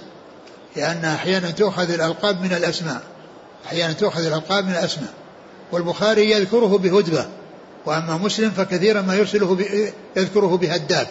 لأن 0.77 1.05
أحيانا 1.05 1.51
تؤخذ 1.51 1.91
الألقاب 1.91 2.43
من 2.43 2.53
الأسماء. 2.53 3.03
أحيانا 3.67 3.93
تؤخذ 3.93 4.27
الألقاب 4.27 4.65
من 4.65 4.71
الأسماء. 4.71 5.13
والبخاري 5.73 6.31
يذكره 6.31 6.79
بهدبة. 6.79 7.27
وأما 7.87 8.17
مسلم 8.17 8.51
فكثيرا 8.51 9.01
ما 9.01 9.15
يرسله 9.15 9.59
يذكره 10.17 10.57
بهداب. 10.57 11.07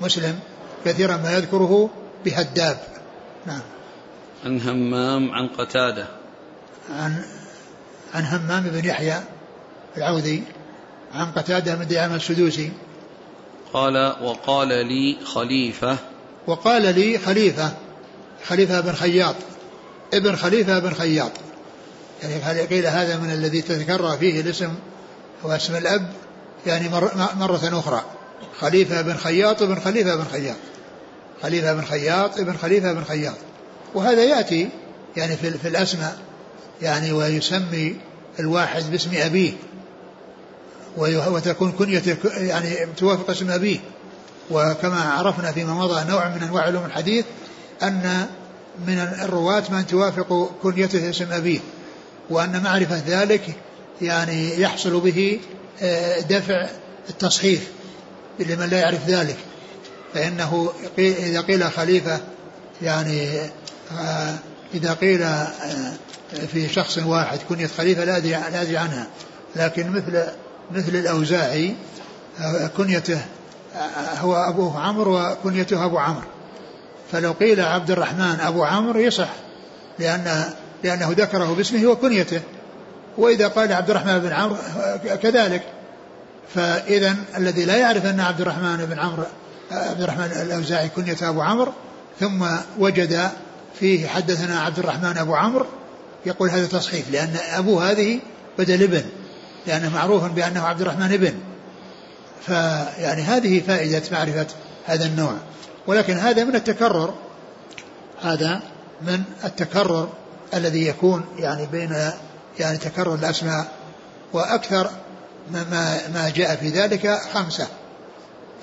مسلم 0.00 0.38
كثيرا 0.84 1.16
ما 1.16 1.32
يذكره 1.32 1.90
بهداب. 2.24 2.78
نعم. 3.46 3.60
عن 4.44 4.60
همام 4.60 5.30
عن 5.30 5.48
قتادة. 5.48 6.06
عن 6.90 7.24
عن 8.14 8.24
همام 8.24 8.62
بن 8.62 8.84
يحيى 8.84 9.20
العوذي 9.96 10.42
عن 11.14 11.32
قتادة 11.32 11.74
بن 11.74 11.86
دعامة 11.86 12.16
السدوسي. 12.16 12.72
قال 13.72 13.96
وقال 14.22 14.68
لي 14.68 15.16
خليفة. 15.24 15.96
وقال 16.46 16.82
لي 16.94 17.18
خليفة. 17.18 17.72
خليفة 18.48 18.80
بن 18.80 18.92
خياط. 18.92 19.34
ابن 20.14 20.36
خليفة 20.36 20.78
بن 20.78 20.94
خياط. 20.94 21.32
يعني 22.22 22.60
قيل 22.60 22.86
هذا 22.86 23.16
من 23.16 23.30
الذي 23.30 23.62
تتكرر 23.62 24.16
فيه 24.16 24.40
الاسم 24.40 24.74
واسم 25.42 25.76
الأب 25.76 26.12
يعني 26.66 26.88
مرة 27.38 27.78
أخرى. 27.78 28.04
خليفة 28.60 29.02
بن 29.02 29.16
خياط 29.16 29.62
ابن 29.62 29.80
خليفة 29.80 30.16
بن 30.16 30.24
خياط. 30.32 30.56
خليفة 31.42 31.72
بن 31.72 31.84
خياط 31.84 32.38
ابن 32.38 32.56
خليفة 32.56 32.92
بن 32.92 33.04
خياط. 33.04 33.36
وهذا 33.94 34.24
يأتي 34.24 34.68
يعني 35.16 35.36
في, 35.36 35.50
في 35.50 35.68
الأسماء 35.68 36.18
يعني 36.82 37.12
ويسمي 37.12 37.96
الواحد 38.40 38.90
باسم 38.90 39.10
أبيه. 39.14 39.52
وتكون 40.96 41.72
كنيته 41.72 42.16
يعني 42.24 42.86
توافق 42.96 43.30
اسم 43.30 43.50
أبيه. 43.50 43.78
وكما 44.50 45.00
عرفنا 45.00 45.52
فيما 45.52 45.74
مضى 45.74 46.10
نوع 46.10 46.28
من 46.28 46.42
أنواع 46.42 46.62
علوم 46.62 46.84
الحديث 46.84 47.24
أن 47.82 48.26
من 48.86 48.98
الرواة 48.98 49.62
من 49.70 49.86
توافق 49.86 50.50
كنيته 50.62 51.10
اسم 51.10 51.32
أبيه 51.32 51.60
وأن 52.30 52.62
معرفة 52.62 53.02
ذلك 53.06 53.54
يعني 54.02 54.60
يحصل 54.60 55.00
به 55.00 55.40
آه، 55.82 56.20
دفع 56.20 56.68
التصحيف 57.10 57.68
لمن 58.38 58.68
لا 58.70 58.78
يعرف 58.78 59.08
ذلك. 59.08 59.36
فإنه 60.14 60.72
إذا 60.98 61.40
قيل 61.40 61.70
خليفة 61.72 62.20
يعني 62.82 63.40
آه، 63.98 64.34
إذا 64.74 64.92
قيل 64.92 65.22
آه، 65.22 65.52
في 66.52 66.68
شخص 66.68 66.98
واحد 66.98 67.38
كنية 67.48 67.66
خليفة 67.66 68.04
لا 68.04 68.16
أدري 68.16 68.76
عنها 68.76 69.06
لكن 69.56 69.90
مثل 69.90 70.24
مثل 70.72 70.96
الأوزاعي 70.96 71.74
كنيته 72.76 73.20
هو 74.18 74.34
أبوه 74.36 74.80
عمرو 74.80 75.30
وكنيته 75.30 75.84
أبو 75.84 75.98
عمرو. 75.98 76.35
فلو 77.12 77.32
قيل 77.32 77.60
عبد 77.60 77.90
الرحمن 77.90 78.40
أبو 78.40 78.64
عمرو 78.64 79.00
يصح 79.00 79.28
لأن 79.98 80.44
لأنه 80.84 81.10
ذكره 81.10 81.54
باسمه 81.54 81.86
وكنيته. 81.86 82.40
وإذا 83.18 83.48
قال 83.48 83.72
عبد 83.72 83.90
الرحمن 83.90 84.18
بن 84.18 84.32
عمرو 84.32 84.56
كذلك. 85.22 85.62
فإذا 86.54 87.16
الذي 87.36 87.64
لا 87.64 87.76
يعرف 87.76 88.06
أن 88.06 88.20
عبد 88.20 88.40
الرحمن 88.40 88.86
بن 88.90 88.98
عمرو 88.98 89.24
عبد 89.70 90.02
الرحمن 90.02 90.24
الأوزاعي 90.24 90.88
كنيته 90.88 91.28
أبو 91.28 91.42
عمرو 91.42 91.72
ثم 92.20 92.46
وجد 92.78 93.30
فيه 93.80 94.06
حدثنا 94.06 94.60
عبد 94.60 94.78
الرحمن 94.78 95.18
أبو 95.18 95.34
عمرو 95.34 95.66
يقول 96.26 96.50
هذا 96.50 96.66
تصحيف 96.66 97.10
لأن 97.10 97.36
أبو 97.52 97.80
هذه 97.80 98.20
بدل 98.58 98.82
ابن 98.82 99.02
لأنه 99.66 99.94
معروف 99.94 100.24
بأنه 100.24 100.62
عبد 100.62 100.80
الرحمن 100.80 101.12
ابن. 101.12 101.34
فيعني 102.46 103.22
هذه 103.22 103.60
فائدة 103.60 104.02
معرفة 104.12 104.46
هذا 104.86 105.06
النوع. 105.06 105.34
ولكن 105.86 106.16
هذا 106.16 106.44
من 106.44 106.56
التكرر. 106.56 107.14
هذا 108.22 108.60
من 109.02 109.22
التكرر 109.44 110.08
الذي 110.54 110.86
يكون 110.86 111.24
يعني 111.38 111.66
بين 111.66 112.10
يعني 112.58 112.78
تكرر 112.78 113.14
الأسماء 113.14 113.66
وأكثر 114.32 114.90
ما 115.50 115.64
ما 116.14 116.32
جاء 116.36 116.56
في 116.56 116.68
ذلك 116.68 117.20
خمسة. 117.34 117.66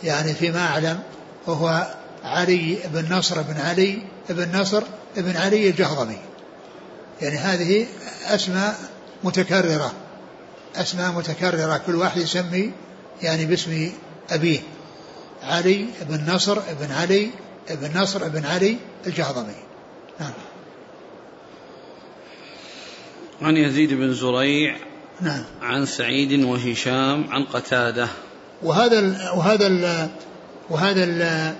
يعني 0.03 0.33
فيما 0.33 0.67
أعلم 0.67 0.99
وهو 1.47 1.87
علي 2.23 2.77
بن 2.93 3.15
نصر 3.15 3.41
بن 3.41 3.61
علي 3.61 4.01
بن 4.29 4.59
نصر 4.59 4.83
بن 5.17 5.37
علي 5.37 5.69
الجهضمي. 5.69 6.17
يعني 7.21 7.37
هذه 7.37 7.87
أسماء 8.25 8.75
متكررة. 9.23 9.91
أسماء 10.75 11.11
متكررة 11.11 11.77
كل 11.77 11.95
واحد 11.95 12.21
يسمي 12.21 12.71
يعني 13.21 13.45
باسم 13.45 13.91
أبيه. 14.31 14.59
علي 15.43 15.85
بن 16.09 16.33
نصر 16.33 16.59
بن 16.59 16.91
علي 16.91 17.29
بن 17.69 18.01
نصر 18.01 18.27
بن 18.27 18.45
علي 18.45 18.77
الجهضمي. 19.07 19.55
نعم. 20.19 20.31
عن 23.41 23.57
يزيد 23.57 23.93
بن 23.93 24.13
زريع 24.13 24.75
نعم. 25.21 25.43
عن 25.61 25.85
سعيد 25.85 26.43
وهشام 26.43 27.25
عن 27.29 27.43
قتادة. 27.43 28.07
وهذا 28.63 28.99
ال 28.99 29.15
وهذا 29.35 29.67
ال 29.67 30.09
وهذا 30.69 31.03
ال 31.03 31.53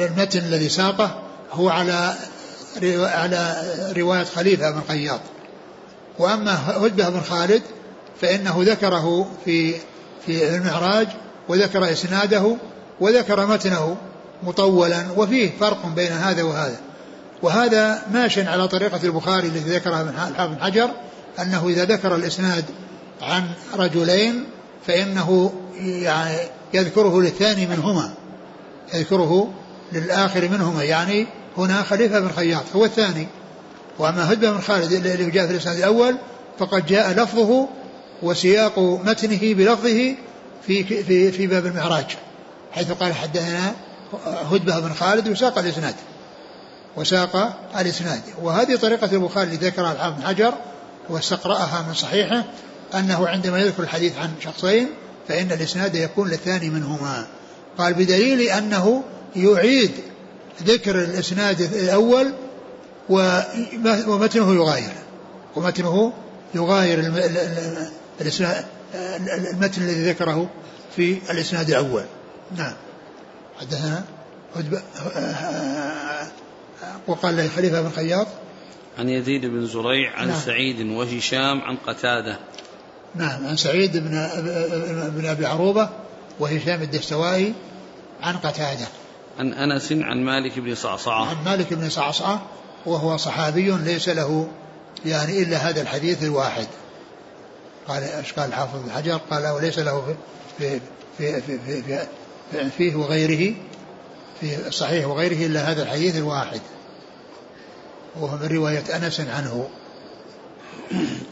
المتن 0.00 0.38
الذي 0.38 0.68
ساقه 0.68 1.22
هو 1.52 1.68
على 1.68 2.14
على 2.98 3.64
رواية 3.96 4.24
خليفة 4.24 4.70
بن 4.70 4.80
خياط 4.88 5.20
وأما 6.18 6.70
هدبة 6.70 7.08
بن 7.08 7.20
خالد 7.20 7.62
فإنه 8.20 8.56
ذكره 8.58 9.30
في 9.44 9.74
في 10.26 10.56
المعراج 10.56 11.08
وذكر 11.48 11.92
إسناده 11.92 12.56
وذكر 13.00 13.46
متنه 13.46 13.96
مطولا 14.42 15.06
وفيه 15.16 15.50
فرق 15.60 15.86
بين 15.86 16.12
هذا 16.12 16.42
وهذا. 16.42 16.76
وهذا 17.42 18.02
ماش 18.12 18.38
على 18.38 18.68
طريقة 18.68 19.00
البخاري 19.04 19.48
التي 19.48 19.70
ذكرها 19.70 20.02
من 20.02 20.12
حافظ 20.36 20.58
حجر 20.60 20.90
أنه 21.40 21.68
إذا 21.68 21.84
ذكر 21.84 22.14
الإسناد 22.14 22.64
عن 23.22 23.44
رجلين 23.74 24.44
فإنه 24.86 25.52
يعني 25.80 26.36
يذكره 26.74 27.20
للثاني 27.20 27.66
منهما. 27.66 28.10
يذكره 28.94 29.50
للآخر 29.92 30.48
منهما 30.48 30.84
يعني 30.84 31.26
هنا 31.58 31.82
خليفة 31.82 32.20
بن 32.20 32.28
خياط 32.28 32.64
هو 32.76 32.84
الثاني. 32.84 33.26
وأما 33.98 34.32
هدبة 34.32 34.50
بن 34.50 34.60
خالد 34.60 34.92
الذي 34.92 35.30
جاء 35.30 35.46
في 35.46 35.52
الإسناد 35.52 35.76
الأول 35.76 36.16
فقد 36.58 36.86
جاء 36.86 37.12
لفظه 37.12 37.68
وسياق 38.22 38.78
متنه 38.78 39.54
بلفظه 39.54 40.14
في 40.66 40.84
في 40.84 41.32
في 41.32 41.46
باب 41.46 41.66
المعراج. 41.66 42.06
حيث 42.72 42.92
قال 42.92 43.14
حدثنا 43.14 43.74
هدبة 44.24 44.80
بن 44.80 44.94
خالد 44.94 45.28
وساق 45.28 45.58
الإسناد. 45.58 45.94
وساق 46.96 47.58
الإسناد. 47.78 48.20
وهذه 48.42 48.76
طريقة 48.76 49.12
البخاري 49.12 49.56
ذكرها 49.56 49.92
الحافظ 49.92 50.16
بن 50.16 50.26
حجر 50.26 50.54
واستقرأها 51.08 51.84
من 51.88 51.94
صحيحه 51.94 52.44
أنه 52.94 53.28
عندما 53.28 53.58
يذكر 53.58 53.82
الحديث 53.82 54.18
عن 54.18 54.30
شخصين 54.40 54.88
فإن 55.28 55.52
الإسناد 55.52 55.94
يكون 55.94 56.28
للثاني 56.28 56.70
منهما. 56.70 57.26
قال 57.78 57.94
بدليل 57.94 58.40
أنه 58.40 59.02
يعيد 59.36 59.90
ذكر 60.62 61.00
الإسناد 61.04 61.60
الأول 61.60 62.32
ومتنه 64.06 64.54
يغاير. 64.54 64.92
ومتنه 65.56 66.12
يغاير 66.54 66.98
المتن 69.52 69.82
الذي 69.82 70.10
ذكره 70.10 70.48
في 70.96 71.18
الإسناد 71.30 71.68
الأول. 71.68 72.04
نعم. 72.56 72.74
حدثنا 73.60 74.04
وقال 77.06 77.36
له 77.36 77.48
خليفة 77.48 77.82
بن 77.82 77.90
خياط. 77.90 78.26
عن 78.98 79.08
يزيد 79.08 79.46
بن 79.46 79.66
زريع 79.66 80.16
عن 80.16 80.28
نعم. 80.28 80.40
سعيد 80.40 80.80
وهشام 80.80 81.60
عن 81.60 81.76
قتادة. 81.86 82.38
نعم 83.14 83.46
عن 83.46 83.56
سعيد 83.56 83.96
بن 83.96 84.28
بن 85.16 85.26
أبي 85.26 85.46
عروبة 85.46 85.88
وهشام 86.40 86.82
الدستوائي 86.82 87.54
عن 88.22 88.36
قتادة. 88.36 88.86
عن 89.38 89.52
أنس 89.52 89.92
عن 89.92 90.24
مالك 90.24 90.58
بن 90.58 90.74
صعصعة. 90.74 91.26
عن 91.26 91.44
مالك 91.44 91.74
بن 91.74 91.90
صعصعة 91.90 92.42
وهو 92.86 93.16
صحابي 93.16 93.70
ليس 93.70 94.08
له 94.08 94.48
يعني 95.06 95.42
إلا 95.42 95.56
هذا 95.56 95.82
الحديث 95.82 96.22
الواحد. 96.22 96.66
قال 97.88 98.02
إيش 98.02 98.32
قال 98.32 98.48
الحافظ 98.48 98.82
بن 98.82 98.90
حجر؟ 98.90 99.20
قال 99.30 99.46
وليس 99.46 99.78
له 99.78 100.16
في 100.58 100.80
في 101.18 101.40
في 101.40 101.40
في, 101.40 101.58
في, 101.58 101.82
في 101.82 102.06
فيه 102.78 102.94
وغيره 102.94 103.54
في 104.40 104.68
الصحيح 104.68 105.06
وغيره 105.06 105.46
إلا 105.46 105.72
هذا 105.72 105.82
الحديث 105.82 106.16
الواحد 106.16 106.60
وهو 108.20 108.36
من 108.36 108.56
رواية 108.56 108.96
أنس 108.96 109.20
عنه. 109.20 109.68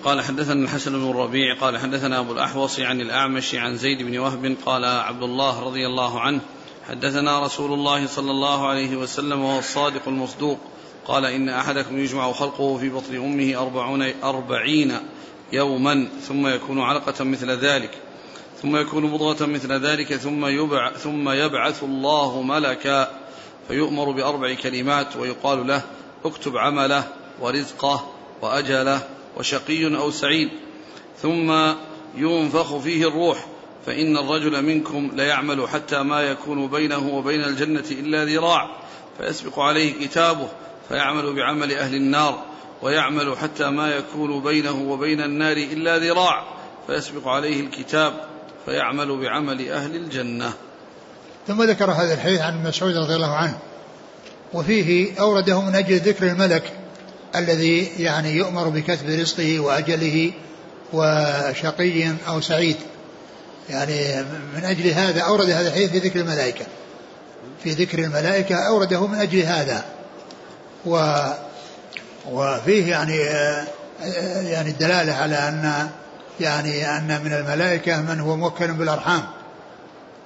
قال 0.04 0.20
حدثنا 0.20 0.64
الحسن 0.64 0.92
بن 0.92 1.10
الربيع 1.10 1.54
قال 1.60 1.78
حدثنا 1.78 2.18
أبو 2.18 2.32
الأحوص 2.32 2.80
عن 2.80 3.00
الأعمش 3.00 3.54
عن 3.54 3.76
زيد 3.76 4.02
بن 4.02 4.18
وهب 4.18 4.56
قال 4.66 4.84
عبد 4.84 5.22
الله 5.22 5.60
رضي 5.60 5.86
الله 5.86 6.20
عنه 6.20 6.40
حدثنا 6.88 7.44
رسول 7.44 7.72
الله 7.72 8.06
صلى 8.06 8.30
الله 8.30 8.68
عليه 8.68 8.96
وسلم 8.96 9.44
وهو 9.44 9.58
الصادق 9.58 10.08
المصدوق 10.08 10.58
قال 11.06 11.24
إن 11.24 11.48
أحدكم 11.48 11.98
يجمع 11.98 12.32
خلقه 12.32 12.78
في 12.78 12.88
بطن 12.88 13.16
أمه 13.16 13.62
أربعون 13.62 14.12
أربعين 14.22 14.92
يوما 15.52 16.08
ثم 16.28 16.46
يكون 16.46 16.80
علقة 16.80 17.24
مثل 17.24 17.50
ذلك. 17.50 17.90
ثم 18.62 18.76
يكون 18.76 19.04
مضغة 19.04 19.46
مثل 19.46 19.72
ذلك 19.72 20.14
ثم 20.14 20.46
يبع 20.46 20.92
ثم 20.92 21.28
يبعث 21.28 21.82
الله 21.82 22.42
ملكا 22.42 23.10
فيؤمر 23.68 24.10
بأربع 24.10 24.54
كلمات 24.54 25.16
ويقال 25.16 25.66
له 25.66 25.82
اكتب 26.24 26.56
عمله 26.56 27.04
ورزقه 27.40 28.12
وأجله 28.42 29.02
وشقي 29.36 29.96
أو 29.96 30.10
سعيد. 30.10 30.48
ثم 31.22 31.72
ينفخ 32.16 32.76
فيه 32.76 33.08
الروح 33.08 33.46
فإن 33.86 34.16
الرجل 34.16 34.62
منكم 34.64 35.10
ليعمل 35.14 35.68
حتى 35.68 36.02
ما 36.02 36.20
يكون 36.20 36.66
بينه 36.66 37.14
وبين 37.14 37.44
الجنة 37.44 37.84
إلا 37.90 38.24
ذراع 38.24 38.76
فيسبق 39.18 39.58
عليه 39.58 40.06
كتابه 40.06 40.48
فيعمل 40.88 41.32
بعمل 41.32 41.72
أهل 41.72 41.94
النار 41.94 42.44
ويعمل 42.82 43.36
حتى 43.36 43.70
ما 43.70 43.96
يكون 43.96 44.42
بينه 44.42 44.90
وبين 44.90 45.20
النار 45.20 45.56
إلا 45.56 45.98
ذراع 45.98 46.44
فيسبق 46.86 47.28
عليه 47.28 47.60
الكتاب. 47.60 48.37
فيعمل 48.68 49.20
بعمل 49.20 49.70
أهل 49.70 49.96
الجنة. 49.96 50.52
ثم 51.46 51.62
ذكر 51.62 51.90
هذا 51.90 52.14
الحديث 52.14 52.40
عن 52.40 52.62
مسعود 52.64 52.96
رضي 52.96 53.14
الله 53.14 53.34
عنه. 53.34 53.58
وفيه 54.52 55.20
أورده 55.20 55.60
من 55.60 55.74
أجل 55.74 55.96
ذكر 55.96 56.26
الملك 56.26 56.72
الذي 57.36 57.88
يعني 57.98 58.36
يؤمر 58.36 58.68
بكتب 58.68 59.08
رزقه 59.08 59.60
وأجله 59.60 60.32
وشقي 60.92 62.12
أو 62.28 62.40
سعيد. 62.40 62.76
يعني 63.70 64.22
من 64.56 64.64
أجل 64.64 64.90
هذا 64.90 65.20
أورد 65.20 65.50
هذا 65.50 65.68
الحديث 65.68 65.90
في 65.90 65.98
ذكر 65.98 66.20
الملائكة. 66.20 66.66
في 67.64 67.70
ذكر 67.70 67.98
الملائكة 67.98 68.54
أورده 68.54 69.06
من 69.06 69.18
أجل 69.18 69.40
هذا. 69.42 69.84
و 70.86 71.14
وفيه 72.30 72.90
يعني 72.90 73.16
يعني 74.50 74.70
الدلالة 74.70 75.12
على 75.12 75.36
أن 75.36 75.88
يعني 76.40 76.96
أن 76.96 77.20
من 77.24 77.32
الملائكة 77.32 78.02
من 78.02 78.20
هو 78.20 78.36
موكل 78.36 78.72
بالأرحام 78.72 79.22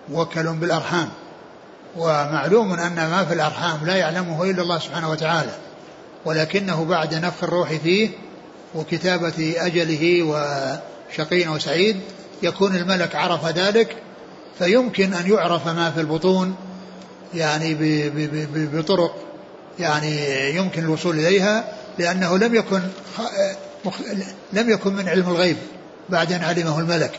موكل 0.08 0.52
بالأرحام 0.52 1.08
ومعلوم 1.96 2.72
أن 2.72 2.94
ما 2.94 3.24
في 3.24 3.34
الأرحام 3.34 3.86
لا 3.86 3.96
يعلمه 3.96 4.50
إلا 4.50 4.62
الله 4.62 4.78
سبحانه 4.78 5.10
وتعالى 5.10 5.52
ولكنه 6.24 6.84
بعد 6.84 7.14
نفخ 7.14 7.44
الروح 7.44 7.72
فيه 7.72 8.10
وكتابة 8.74 9.54
أجله 9.56 10.22
وشقي 10.22 11.46
أو 11.46 11.58
سعيد 11.58 12.00
يكون 12.42 12.76
الملك 12.76 13.16
عرف 13.16 13.46
ذلك 13.46 13.96
فيمكن 14.58 15.14
أن 15.14 15.30
يعرف 15.32 15.68
ما 15.68 15.90
في 15.90 16.00
البطون 16.00 16.54
يعني 17.34 17.76
بطرق 18.54 19.16
يعني 19.78 20.16
يمكن 20.56 20.84
الوصول 20.84 21.18
إليها 21.18 21.64
لأنه 21.98 22.38
لم 22.38 22.54
يكن 22.54 22.80
لم 24.52 24.70
يكن 24.70 24.94
من 24.94 25.08
علم 25.08 25.28
الغيب. 25.28 25.56
بعد 26.12 26.32
أن 26.32 26.44
علمه 26.44 26.78
الملك 26.78 27.12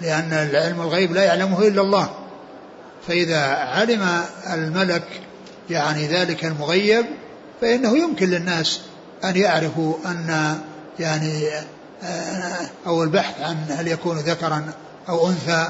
لأن 0.00 0.32
علم 0.54 0.80
الغيب 0.80 1.12
لا 1.12 1.24
يعلمه 1.24 1.66
إلا 1.66 1.82
الله. 1.82 2.10
فإذا 3.08 3.40
علم 3.46 4.20
الملك 4.52 5.04
يعني 5.70 6.06
ذلك 6.06 6.44
المغيب 6.44 7.06
فإنه 7.60 7.98
يمكن 7.98 8.30
للناس 8.30 8.80
أن 9.24 9.36
يعرفوا 9.36 9.94
أن 10.06 10.58
يعني 10.98 11.48
أو 12.86 13.02
البحث 13.02 13.40
عن 13.40 13.56
هل 13.68 13.88
يكون 13.88 14.16
ذكرا 14.16 14.64
أو 15.08 15.28
أنثى 15.28 15.68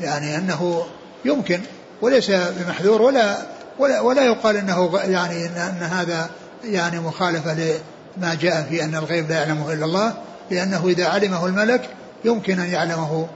يعني 0.00 0.36
أنه 0.36 0.84
يمكن 1.24 1.60
وليس 2.02 2.30
بمحذور 2.30 3.02
ولا 3.02 3.36
ولا, 3.78 4.00
ولا 4.00 4.24
يقال 4.24 4.56
أنه 4.56 5.00
يعني 5.04 5.46
أن 5.46 5.82
هذا 5.82 6.30
يعني 6.64 7.00
مخالفة 7.00 7.54
لما 8.16 8.34
جاء 8.34 8.66
في 8.70 8.84
أن 8.84 8.94
الغيب 8.94 9.30
لا 9.30 9.36
يعلمه 9.36 9.72
إلا 9.72 9.84
الله. 9.84 10.14
لأنه 10.50 10.86
إذا 10.86 11.08
علمه 11.08 11.46
الملك 11.46 11.90
يمكن 12.24 12.60
أن 12.60 12.70
يعلمه 12.70 13.28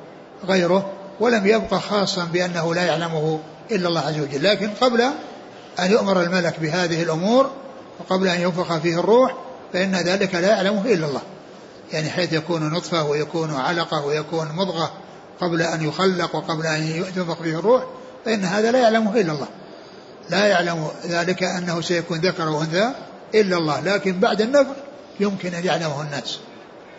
غيره 0.45 0.91
ولم 1.21 1.47
يبقى 1.47 1.81
خاصا 1.81 2.25
بأنه 2.25 2.75
لا 2.75 2.85
يعلمه 2.85 3.41
إلا 3.71 3.89
الله 3.89 4.01
عز 4.01 4.21
وجل. 4.21 4.45
لكن 4.45 4.71
قبل 4.81 5.01
أن 5.81 5.91
يؤمر 5.91 6.23
الملك 6.23 6.61
بهذه 6.61 7.03
الأمور 7.03 7.51
وقبل 8.01 8.29
أن 8.29 8.41
ينفخ 8.41 8.79
فيه 8.79 9.01
الروح 9.01 9.35
فإن 9.73 9.95
ذلك 9.95 10.35
لا 10.35 10.49
يعلمه 10.49 10.85
إلا 10.85 11.07
الله. 11.07 11.23
يعني 11.93 12.11
حيث 12.11 12.33
يكون 12.33 12.71
نطفة 12.71 13.05
ويكون 13.05 13.55
علقة 13.55 14.07
ويكون 14.07 14.49
مضغة 14.53 14.93
قبل 15.41 15.63
أن 15.63 15.89
يخلق 15.89 16.37
وقبل 16.37 16.67
أن 16.67 16.83
ينفخ 17.17 17.43
فيه 17.43 17.59
الروح 17.59 17.85
فإن 18.25 18.45
هذا 18.45 18.71
لا 18.71 18.79
يعلمه 18.79 19.21
إلا 19.21 19.33
الله. 19.33 19.49
لا 20.31 20.47
يعلم 20.47 20.89
ذلك 21.07 21.43
أنه 21.43 21.81
سيكون 21.81 22.19
ذكر 22.19 22.49
وأنثى 22.49 22.91
إلا 23.35 23.57
الله. 23.57 23.81
لكن 23.81 24.21
بعد 24.21 24.41
النفخ 24.41 24.75
يمكن 25.21 25.55
أن 25.55 25.65
يعلمه 25.65 26.03
الناس. 26.03 26.39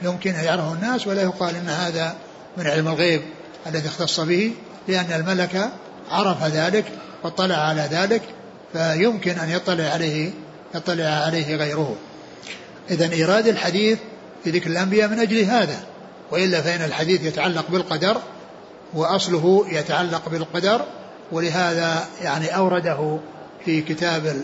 يمكن 0.01 0.35
أن 0.35 0.43
يعرفه 0.43 0.73
الناس 0.73 1.07
ولا 1.07 1.21
يقال 1.21 1.55
أن 1.55 1.69
هذا 1.69 2.15
من 2.57 2.67
علم 2.67 2.87
الغيب 2.87 3.21
الذي 3.67 3.87
اختص 3.87 4.19
به 4.19 4.53
لأن 4.87 5.11
الملك 5.11 5.69
عرف 6.11 6.43
ذلك 6.43 6.85
واطلع 7.23 7.55
على 7.55 7.87
ذلك 7.91 8.21
فيمكن 8.73 9.31
أن 9.31 9.49
يطلع 9.49 9.83
عليه 9.83 10.31
يطلع 10.75 11.05
عليه 11.05 11.55
غيره. 11.55 11.95
إذا 12.91 13.11
إيراد 13.11 13.47
الحديث 13.47 13.99
في 14.43 14.49
ذكر 14.49 14.69
الأنبياء 14.69 15.09
من 15.09 15.19
أجل 15.19 15.43
هذا 15.43 15.83
وإلا 16.31 16.61
فإن 16.61 16.81
الحديث 16.81 17.23
يتعلق 17.23 17.65
بالقدر 17.69 18.17
وأصله 18.93 19.65
يتعلق 19.71 20.29
بالقدر 20.29 20.85
ولهذا 21.31 22.05
يعني 22.21 22.55
أورده 22.55 23.19
في 23.65 23.81
كتاب 23.81 24.43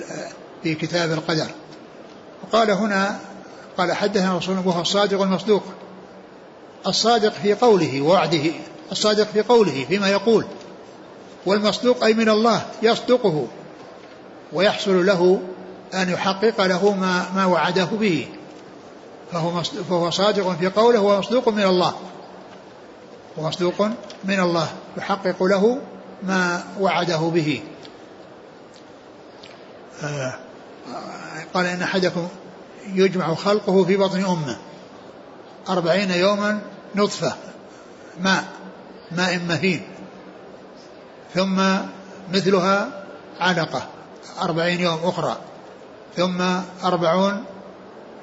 في 0.63 0.75
كتاب 0.75 1.11
القدر. 1.11 1.47
وقال 2.43 2.71
هنا 2.71 3.19
قال 3.79 3.93
حدثنا 3.93 4.37
رسول 4.37 4.57
وهو 4.65 4.81
الصادق 4.81 5.21
المصدوق. 5.21 5.63
الصادق 6.87 7.33
في 7.33 7.53
قوله 7.53 8.01
ووعده 8.01 8.51
الصادق 8.91 9.23
في 9.23 9.41
قوله 9.41 9.85
فيما 9.87 10.09
يقول. 10.09 10.45
والمصدوق 11.45 12.03
أي 12.03 12.13
من 12.13 12.29
الله 12.29 12.65
يصدقه 12.83 13.47
ويحصل 14.53 15.05
له 15.05 15.41
أن 15.93 16.09
يحقق 16.09 16.61
له 16.61 16.93
ما, 16.93 17.25
ما 17.35 17.45
وعده 17.45 17.85
به. 17.85 18.27
فهو, 19.31 19.63
فهو 19.63 20.09
صادق 20.09 20.51
في 20.51 20.67
قوله 20.67 20.99
ومصدوق 20.99 21.49
من 21.49 21.63
الله. 21.63 21.93
ومصدوق 23.37 23.81
من 24.23 24.39
الله 24.39 24.67
يحقق 24.97 25.43
له 25.43 25.81
ما 26.23 26.63
وعده 26.79 27.17
به. 27.17 27.61
آه، 30.03 30.33
قال 31.53 31.65
إن 31.65 31.81
أحدكم 31.81 32.27
يجمع 32.95 33.35
خلقه 33.35 33.83
في 33.83 33.97
بطن 33.97 34.25
أمه. 34.25 34.57
أربعين 35.69 36.11
يوما 36.11 36.61
نطفة. 36.95 37.33
ماء. 38.21 38.43
ماء 39.11 39.39
مهين. 39.39 39.81
ثم 41.35 41.61
مثلها 42.33 43.03
علقة. 43.39 43.87
أربعين 44.41 44.79
يوم 44.79 44.99
أخرى. 45.03 45.37
ثم 46.17 46.41
أربعون 46.83 47.43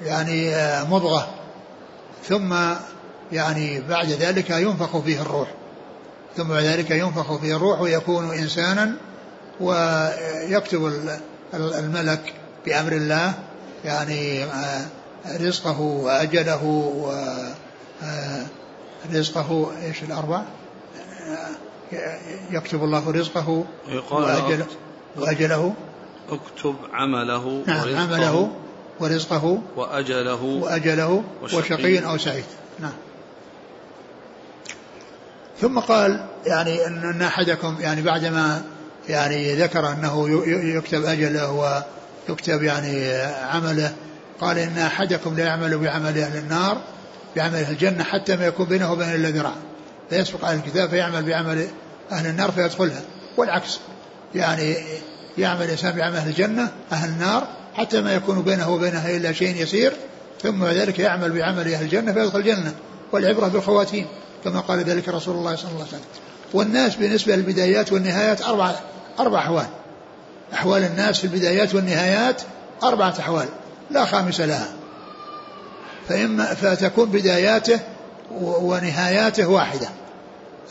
يعني 0.03 0.55
آه، 0.55 0.85
مضغة. 0.85 1.29
ثم 2.29 2.55
يعني 3.33 3.81
بعد 3.81 4.09
ذلك 4.09 4.51
ينفخ 4.51 4.99
فيه 4.99 5.23
الروح. 5.23 5.49
ثم 6.37 6.49
بعد 6.49 6.63
ذلك 6.63 6.91
ينفخ 6.91 7.37
فيه 7.37 7.57
الروح 7.57 7.81
ويكون 7.81 8.31
إنسانا 8.31 8.97
ويكتب 9.61 10.93
الملك 11.55 12.35
بأمر 12.67 12.93
الله. 12.93 13.35
يعني 13.85 14.45
آه، 14.45 14.87
رزقه 15.41 15.81
وأجله 15.81 16.65
و 16.65 17.11
آه، 18.03 18.47
رزقه 19.13 19.71
إيش 19.83 20.03
الأربع 20.03 20.43
يكتب 22.51 22.85
الله 22.85 23.11
رزقه 23.11 23.65
وأجله, 24.13 24.67
وأجله. 25.17 25.75
اكتب 26.31 26.77
عمله 26.93 27.65
نعم 27.67 27.97
عمله 27.97 28.51
ورزقه 29.01 29.63
وأجله 29.77 30.43
وأجله 30.43 31.25
وشقي. 31.43 31.99
أو 31.99 32.19
سعيد. 32.19 32.45
نعم. 32.81 32.93
ثم 35.61 35.79
قال 35.79 36.27
يعني 36.47 36.87
أن 36.87 37.23
أحدكم 37.23 37.77
يعني 37.81 38.03
بعدما 38.03 38.63
يعني 39.09 39.55
ذكر 39.55 39.93
أنه 39.93 40.29
يكتب 40.77 41.05
أجله 41.05 41.85
ويكتب 42.29 42.63
يعني 42.63 43.13
عمله 43.27 43.93
قال 44.41 44.59
إن 44.59 44.79
أحدكم 44.79 45.37
لا 45.37 45.45
يعمل 45.45 45.79
بعمل 45.79 46.19
أهل 46.19 46.39
النار 46.39 46.79
بعمل 47.37 47.55
أهل 47.55 47.73
الجنة 47.73 48.05
حتى 48.05 48.37
ما 48.37 48.47
يكون 48.47 48.67
بينه 48.67 48.93
وبين 48.93 49.09
إلا 49.09 49.31
ذراع 49.31 49.55
فيسبق 50.11 50.45
على 50.45 50.57
الكتاب 50.57 50.89
فيعمل 50.89 51.23
بعمل 51.23 51.69
أهل 52.13 52.27
النار 52.27 52.53
فيدخلها. 52.53 53.01
والعكس 53.37 53.79
يعني 54.35 54.77
يعمل 55.39 55.63
الإنسان 55.63 55.93
بعمل 55.93 56.17
أهل 56.17 56.29
الجنة 56.29 56.73
أهل 56.93 57.09
النار 57.09 57.47
حتى 57.75 58.01
ما 58.01 58.15
يكون 58.15 58.43
بينه 58.43 58.71
وبينها 58.71 59.17
إلا 59.17 59.33
شيء 59.33 59.63
يسير 59.63 59.93
ثم 60.43 60.65
ذلك 60.65 60.99
يعمل 60.99 61.33
بعمل 61.33 61.75
أهل 61.75 61.85
الجنة 61.85 62.13
فيدخل 62.13 62.39
الجنة. 62.39 62.75
والعبرة 63.13 63.49
بالخواتيم 63.49 64.07
كما 64.45 64.61
قال 64.61 64.79
ذلك 64.79 65.09
رسول 65.09 65.37
الله 65.37 65.57
صلى 65.57 65.71
الله 65.71 65.81
عليه 65.81 65.89
وسلم. 65.89 66.01
والناس 66.55 66.97
بالنسبة 66.97 67.37
للبدايات 67.37 67.93
والنهايات 67.93 68.43
أربع 68.43 68.75
أربع 69.19 69.39
أحوال. 69.39 69.67
أحوال 70.53 70.85
الناس 70.85 71.19
في 71.19 71.25
البدايات 71.25 71.75
والنهايات 71.75 72.43
أربعة 72.83 73.15
أحوال 73.21 73.49
لا 73.91 74.05
خامس 74.05 74.41
لها. 74.41 74.69
فإما 76.09 76.55
فتكون 76.55 77.11
بداياته 77.11 77.81
ونهاياته 78.41 79.47
واحدة 79.47 79.89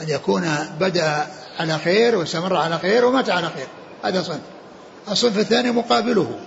أن 0.02 0.10
يكون 0.10 0.50
بدأ 0.80 1.28
على 1.60 1.78
خير 1.78 2.16
واستمر 2.16 2.58
على 2.58 2.80
خير 2.80 3.06
ومات 3.06 3.30
على 3.30 3.50
خير 3.50 3.68
هذا 4.04 4.24
صنف. 4.24 4.40
الصنف 5.12 5.40
الثاني 5.40 5.72
مقابله 5.72 6.40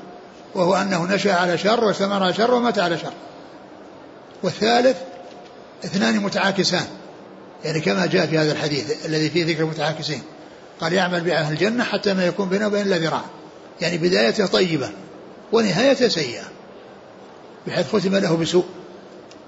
وهو 0.54 0.74
أنه 0.74 1.14
نشأ 1.14 1.34
على 1.34 1.58
شر 1.58 1.84
واستمر 1.84 2.22
على 2.22 2.34
شر 2.34 2.54
ومات 2.54 2.78
على 2.78 2.98
شر. 2.98 3.12
والثالث 4.42 4.96
اثنان 5.84 6.20
متعاكسان 6.20 6.86
يعني 7.64 7.80
كما 7.80 8.06
جاء 8.06 8.26
في 8.26 8.38
هذا 8.38 8.52
الحديث 8.52 9.06
الذي 9.06 9.30
فيه 9.30 9.46
ذكر 9.46 9.62
المتعاكسين. 9.62 10.22
قال 10.80 10.92
يعمل 10.92 11.20
بأهل 11.20 11.52
الجنة 11.52 11.84
حتى 11.84 12.14
ما 12.14 12.26
يكون 12.26 12.48
بينه 12.48 12.66
وبين 12.66 12.86
إلا 12.86 12.98
ذراع 12.98 13.24
يعني 13.80 13.98
بدايته 13.98 14.46
طيبة 14.46 14.90
ونهايته 15.52 16.08
سيئة 16.08 16.44
بحيث 17.66 17.88
ختم 17.88 18.16
له 18.16 18.36
بسوء. 18.36 18.64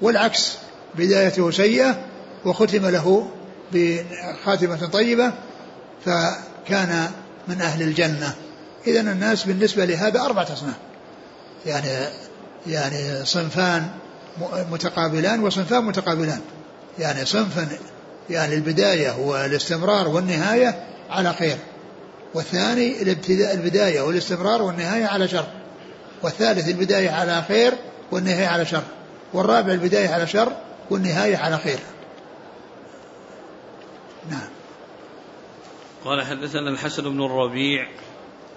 والعكس 0.03 0.57
بدايته 0.95 1.51
سيئة 1.51 2.05
وختم 2.45 2.87
له 2.87 3.31
بخاتمة 3.73 4.87
طيبة 4.87 5.33
فكان 6.05 7.11
من 7.49 7.61
أهل 7.61 7.83
الجنة. 7.83 8.35
إذا 8.87 9.01
الناس 9.01 9.45
بالنسبة 9.45 9.85
لهذا 9.85 10.21
أربعة 10.21 10.53
أصناف. 10.53 10.77
يعني 11.67 11.89
يعني 12.67 13.25
صنفان 13.25 13.87
متقابلان 14.71 15.41
وصنفان 15.43 15.85
متقابلان. 15.85 16.41
يعني 16.99 17.25
صنفا 17.25 17.69
يعني 18.31 18.55
البداية 18.55 19.17
والاستمرار 19.19 20.09
والنهاية 20.09 20.85
على 21.11 21.33
خير. 21.33 21.57
والثاني 22.35 23.03
الابتداء 23.03 23.55
البداية 23.55 24.01
والاستمرار 24.01 24.63
والنهاية 24.63 25.07
على 25.07 25.29
شر. 25.29 25.47
والثالث 26.23 26.69
البداية 26.69 27.11
على 27.11 27.45
خير 27.49 27.73
والنهاية 28.11 28.47
على 28.47 28.67
شر. 28.67 28.83
والرابع 29.33 29.73
البداية 29.73 30.09
على 30.09 30.27
شر 30.27 30.53
والنهاية 30.91 31.37
على 31.37 31.59
خير. 31.59 31.79
نعم. 34.31 34.49
قال 36.05 36.23
حدثنا 36.23 36.71
الحسن 36.71 37.03
بن 37.03 37.25
الربيع 37.25 37.89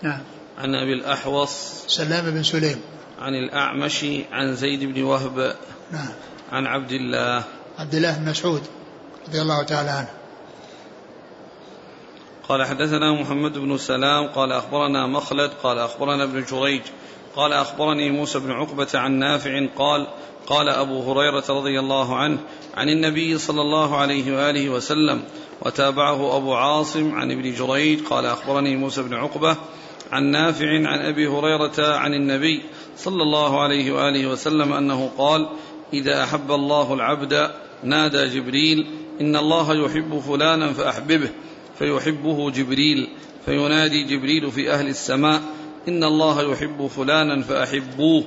نعم. 0.01 0.21
عن 0.57 0.75
أبي 0.75 0.93
الأحوص 0.93 1.85
سلام 1.87 2.31
بن 2.31 2.43
سليم. 2.43 2.81
عن 3.19 3.33
الأعمش 3.33 4.05
عن 4.31 4.55
زيد 4.55 4.83
بن 4.83 5.03
وهب 5.03 5.55
نعم. 5.91 6.09
عن 6.51 6.67
عبد 6.67 6.91
الله. 6.91 7.43
عبد 7.79 7.95
الله 7.95 8.17
بن 8.17 8.29
مسعود 8.29 8.61
رضي 9.27 9.41
الله 9.41 9.63
تعالى 9.63 9.89
عنه. 9.89 10.22
قال 12.49 12.65
حدثنا 12.65 13.11
محمد 13.11 13.57
بن 13.57 13.77
سلام 13.77 14.27
قال 14.27 14.51
أخبرنا 14.51 15.07
مخلد 15.07 15.51
قال 15.63 15.79
أخبرنا 15.79 16.23
ابن 16.23 16.43
جريج 16.51 16.81
قال 17.35 17.53
أخبرني 17.53 18.11
موسى 18.11 18.39
بن 18.39 18.51
عقبة 18.51 18.87
عن 18.93 19.11
نافع 19.11 19.67
قال 19.77 20.07
قال 20.47 20.69
أبو 20.69 21.11
هريرة 21.11 21.43
رضي 21.49 21.79
الله 21.79 22.15
عنه 22.15 22.39
عن 22.73 22.89
النبي 22.89 23.37
صلى 23.37 23.61
الله 23.61 23.97
عليه 23.97 24.35
وآله 24.35 24.69
وسلم 24.69 25.23
وتابعه 25.61 26.37
أبو 26.37 26.53
عاصم 26.53 27.15
عن 27.15 27.31
ابن 27.31 27.53
جريج 27.53 28.03
قال 28.03 28.25
أخبرني 28.25 28.75
موسى 28.75 29.03
بن 29.03 29.13
عقبة 29.13 29.57
عن 30.11 30.23
نافع 30.23 30.67
عن 30.67 30.99
أبي 30.99 31.27
هريرة 31.27 31.95
عن 31.97 32.13
النبي 32.13 32.61
صلى 32.97 33.23
الله 33.23 33.61
عليه 33.61 33.91
وآله 33.91 34.27
وسلم 34.27 34.73
أنه 34.73 35.11
قال 35.17 35.49
إذا 35.93 36.23
أحب 36.23 36.51
الله 36.51 36.93
العبد 36.93 37.51
نادى 37.83 38.27
جبريل 38.27 38.87
إن 39.21 39.35
الله 39.35 39.85
يحب 39.85 40.19
فلانا 40.19 40.73
فأحببه. 40.73 41.29
فيحبه 41.83 42.51
جبريل 42.51 43.09
فينادي 43.45 44.03
جبريل 44.03 44.51
في 44.51 44.73
أهل 44.73 44.87
السماء 44.87 45.41
إن 45.87 46.03
الله 46.03 46.51
يحب 46.51 46.87
فلانا 46.87 47.43
فأحبوه 47.43 48.23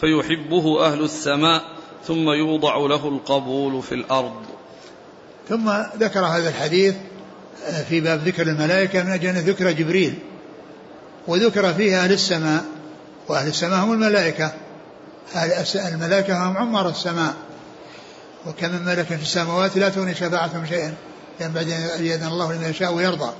فيحبه 0.00 0.86
أهل 0.86 1.04
السماء 1.04 1.62
ثم 2.06 2.30
يوضع 2.30 2.76
له 2.76 3.08
القبول 3.08 3.82
في 3.82 3.94
الأرض. 3.94 4.42
ثم 5.48 5.70
ذكر 5.96 6.20
هذا 6.20 6.48
الحديث 6.48 6.94
آه، 7.66 7.82
في 7.82 8.00
باب 8.00 8.20
ذكر 8.28 8.42
الملائكة 8.42 9.02
من 9.02 9.10
أجل 9.10 9.28
أن 9.28 9.36
ذكر 9.36 9.70
جبريل 9.70 10.14
وذكر 11.26 11.74
فيه 11.74 12.04
أهل 12.04 12.12
السماء 12.12 12.64
وأهل 13.28 13.48
السماء 13.48 13.84
هم 13.84 13.92
الملائكة 13.92 14.52
الملائكة 15.74 16.48
هم 16.48 16.56
عمر 16.56 16.88
السماء 16.88 17.34
وكم 18.46 18.72
من 18.72 18.84
ملك 18.84 19.06
في 19.06 19.22
السماوات 19.22 19.76
لا 19.76 19.88
تغني 19.88 20.14
شفاعتهم 20.14 20.66
شيئا. 20.66 20.94
يعني 21.40 21.52
بعد 21.52 21.70
أن 21.70 22.06
يأذن 22.06 22.26
الله 22.26 22.52
لمن 22.52 22.70
يشاء 22.70 22.92
ويرضى. 22.92 23.32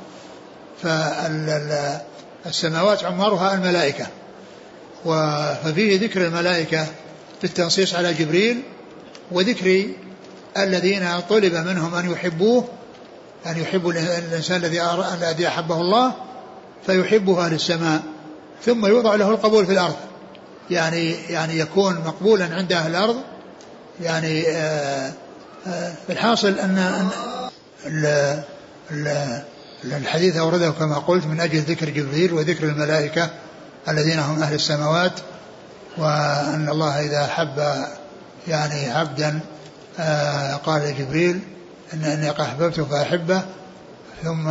فالسماوات 2.44 3.04
عمارها 3.04 3.54
الملائكة. 3.54 4.06
ففيه 5.64 6.00
ذكر 6.00 6.26
الملائكة 6.26 6.86
بالتنصيص 7.42 7.94
على 7.94 8.14
جبريل 8.14 8.62
وذكر 9.30 9.86
الذين 10.56 11.20
طلب 11.28 11.54
منهم 11.54 11.94
أن 11.94 12.10
يحبوه 12.10 12.64
أن 13.46 13.58
يحبوا 13.60 13.92
الإنسان 13.92 14.56
الذي 14.56 14.82
الذي 15.22 15.48
أحبه 15.48 15.80
الله 15.80 16.12
فيحبه 16.86 17.46
أهل 17.46 17.54
السماء 17.54 18.02
ثم 18.64 18.86
يوضع 18.86 19.14
له 19.14 19.30
القبول 19.30 19.66
في 19.66 19.72
الأرض. 19.72 19.96
يعني 20.70 21.10
يعني 21.10 21.58
يكون 21.58 21.94
مقبولا 21.94 22.54
عند 22.54 22.72
أهل 22.72 22.90
الأرض. 22.90 23.16
يعني 24.00 24.48
آه، 24.48 25.12
آه، 25.66 25.92
الحاصل 26.10 26.48
أن 26.48 27.08
الحديث 29.84 30.36
أورده 30.36 30.70
كما 30.70 30.98
قلت 30.98 31.26
من 31.26 31.40
أجل 31.40 31.58
ذكر 31.58 31.90
جبريل 31.90 32.32
وذكر 32.32 32.64
الملائكة 32.64 33.30
الذين 33.88 34.18
هم 34.18 34.42
أهل 34.42 34.54
السماوات 34.54 35.12
وأن 35.98 36.68
الله 36.68 37.00
إذا 37.00 37.24
أحب 37.24 37.84
يعني 38.48 38.90
عبدا 38.90 39.40
آه، 39.98 40.54
قال 40.54 40.98
جبريل 40.98 41.40
إن 41.94 42.04
إني 42.04 42.30
أحببته 42.30 42.84
فأحبه 42.84 43.42
ثم 44.24 44.48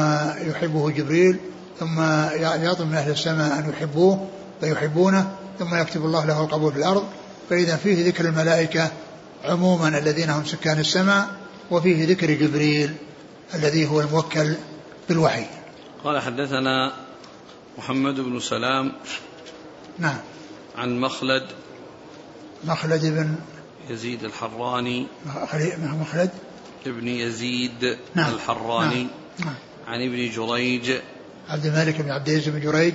يحبه 0.49 0.89
جبريل 0.89 1.39
ثم 1.79 2.01
يطلب 2.39 2.88
من 2.88 2.95
أهل 2.95 3.11
السماء 3.11 3.59
أن 3.59 3.69
يحبوه 3.69 4.27
فيحبونه 4.61 5.31
ثم 5.59 5.75
يكتب 5.75 6.05
الله 6.05 6.25
له 6.25 6.41
القبول 6.41 6.71
في 6.71 6.77
الأرض. 6.77 7.03
فإذا 7.49 7.75
فيه 7.75 8.07
ذكر 8.07 8.25
الملائكة 8.25 8.91
عموما 9.45 9.88
الذين 9.88 10.29
هم 10.29 10.45
سكان 10.45 10.79
السماء 10.79 11.27
وفيه 11.71 12.07
ذكر 12.07 12.31
جبريل. 12.31 12.93
الذي 13.53 13.87
هو 13.87 14.01
الموكل 14.01 14.55
بالوحي. 15.09 15.45
قال 16.03 16.21
حدثنا 16.21 16.93
محمد 17.77 18.19
بن 18.19 18.39
سلام 18.39 18.91
نعم. 19.99 20.17
عن 20.75 20.99
مخلد 20.99 21.43
مخلد 22.63 23.05
بن 23.05 23.35
يزيد 23.89 24.23
الحراني. 24.23 25.07
مخلد 25.77 26.29
ابن 26.87 27.07
يزيد 27.07 27.97
نعم. 28.15 28.33
الحراني. 28.33 29.03
نعم. 29.03 29.09
نعم. 29.39 29.55
عن 29.87 30.01
ابن 30.01 30.29
جريج. 30.29 30.91
عبد 31.49 31.65
الملك 31.65 32.01
بن 32.01 32.11
عبد 32.11 32.29
العزيز 32.29 32.49
بن 32.49 32.59
جريج. 32.59 32.93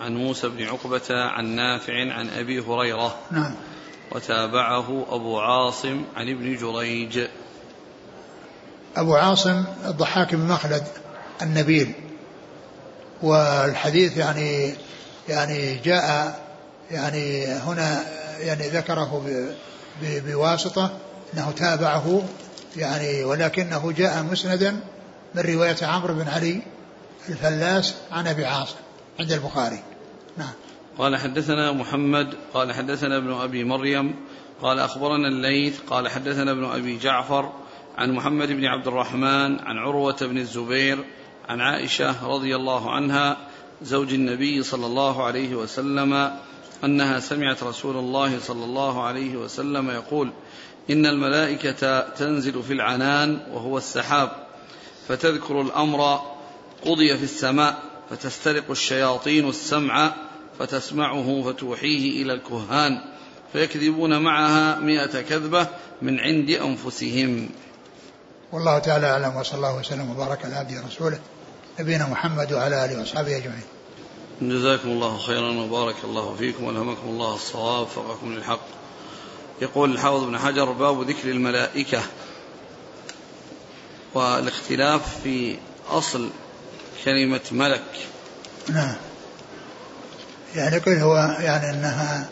عن 0.00 0.16
موسى 0.16 0.48
بن 0.48 0.62
عقبة 0.62 1.06
عن 1.10 1.46
نافع 1.46 2.12
عن 2.12 2.30
أبي 2.30 2.60
هريرة. 2.60 3.18
نعم. 3.30 3.54
وتابعه 4.12 5.06
أبو 5.10 5.38
عاصم 5.38 6.04
عن 6.16 6.28
ابن 6.28 6.56
جريج. 6.56 7.28
أبو 9.00 9.14
عاصم 9.14 9.64
الضحاك 9.86 10.34
بن 10.34 10.46
مخلد 10.46 10.82
النبيل. 11.42 11.92
والحديث 13.22 14.16
يعني 14.16 14.74
يعني 15.28 15.74
جاء 15.74 16.38
يعني 16.90 17.46
هنا 17.46 18.04
يعني 18.40 18.68
ذكره 18.68 19.22
بواسطة 20.02 20.98
أنه 21.34 21.50
تابعه 21.50 22.22
يعني 22.76 23.24
ولكنه 23.24 23.92
جاء 23.92 24.22
مسندا 24.22 24.80
من 25.34 25.42
رواية 25.42 25.76
عمرو 25.82 26.14
بن 26.14 26.28
علي 26.28 26.62
الفلاس 27.28 27.94
عن 28.12 28.26
أبي 28.26 28.46
عاصم 28.46 28.76
عند 29.20 29.32
البخاري. 29.32 29.82
نعم. 30.36 30.52
قال 30.98 31.16
حدثنا 31.16 31.72
محمد 31.72 32.34
قال 32.54 32.72
حدثنا 32.72 33.16
ابن 33.16 33.32
أبي 33.32 33.64
مريم 33.64 34.14
قال 34.62 34.78
أخبرنا 34.78 35.28
الليث 35.28 35.78
قال 35.90 36.08
حدثنا 36.08 36.52
ابن 36.52 36.64
أبي 36.64 36.98
جعفر 36.98 37.52
عن 37.98 38.12
محمد 38.12 38.48
بن 38.48 38.64
عبد 38.64 38.86
الرحمن 38.86 39.60
عن 39.60 39.78
عروة 39.78 40.16
بن 40.20 40.38
الزبير 40.38 41.04
عن 41.48 41.60
عائشة 41.60 42.28
رضي 42.28 42.56
الله 42.56 42.90
عنها 42.90 43.36
زوج 43.82 44.12
النبي 44.14 44.62
صلى 44.62 44.86
الله 44.86 45.24
عليه 45.24 45.54
وسلم 45.54 46.32
أنها 46.84 47.20
سمعت 47.20 47.62
رسول 47.62 47.96
الله 47.96 48.38
صلى 48.38 48.64
الله 48.64 49.02
عليه 49.02 49.36
وسلم 49.36 49.90
يقول 49.90 50.30
إن 50.90 51.06
الملائكة 51.06 52.00
تنزل 52.00 52.62
في 52.62 52.72
العنان 52.72 53.40
وهو 53.52 53.78
السحاب 53.78 54.46
فتذكر 55.08 55.60
الأمر 55.60 56.20
قضي 56.86 57.16
في 57.16 57.24
السماء 57.24 57.82
فتسترق 58.10 58.70
الشياطين 58.70 59.48
السمع 59.48 60.14
فتسمعه 60.58 61.42
فتوحيه 61.42 62.22
إلى 62.22 62.32
الكهان 62.32 63.00
فيكذبون 63.52 64.22
معها 64.22 64.80
مئة 64.80 65.22
كذبة 65.22 65.68
من 66.02 66.20
عند 66.20 66.50
أنفسهم. 66.50 67.48
والله 68.52 68.78
تعالى 68.78 69.06
أعلم 69.06 69.36
وصلى 69.36 69.56
الله 69.56 69.76
وسلم 69.76 70.10
وبارك 70.10 70.44
على 70.44 70.56
عبده 70.56 70.82
ورسوله 70.82 71.18
نبينا 71.80 72.06
محمد 72.06 72.52
وعلى 72.52 72.84
آله 72.84 72.98
وأصحابه 72.98 73.36
أجمعين. 73.36 73.62
جزاكم 74.42 74.88
الله 74.88 75.18
خيرا 75.18 75.50
وبارك 75.50 75.96
الله 76.04 76.36
فيكم 76.36 76.64
وألهمكم 76.64 77.08
الله 77.08 77.34
الصواب 77.34 77.82
وفقكم 77.86 78.32
للحق. 78.32 78.60
يقول 79.62 79.92
الحافظ 79.92 80.24
بن 80.24 80.38
حجر 80.38 80.72
باب 80.72 81.10
ذكر 81.10 81.30
الملائكة 81.30 82.02
والاختلاف 84.14 85.22
في 85.22 85.56
أصل 85.90 86.30
كلمة 87.04 87.40
ملك. 87.50 88.08
نعم. 88.68 88.96
يعني 90.54 90.80
كل 90.80 90.90
هو 90.90 91.16
يعني 91.40 91.70
أنها 91.70 92.28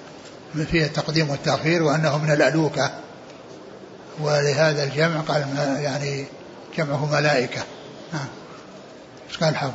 فيها 0.70 0.86
التقديم 0.86 1.30
والتأخير 1.30 1.82
وأنه 1.82 2.18
من 2.18 2.32
الألوكة. 2.32 3.05
ولهذا 4.20 4.84
الجمع 4.84 5.20
قال 5.20 5.40
يعني 5.80 6.26
جمعه 6.78 7.12
ملائكة. 7.12 7.62
نعم. 8.12 8.26
إيش 9.28 9.38
قال 9.38 9.48
الحافظ 9.48 9.74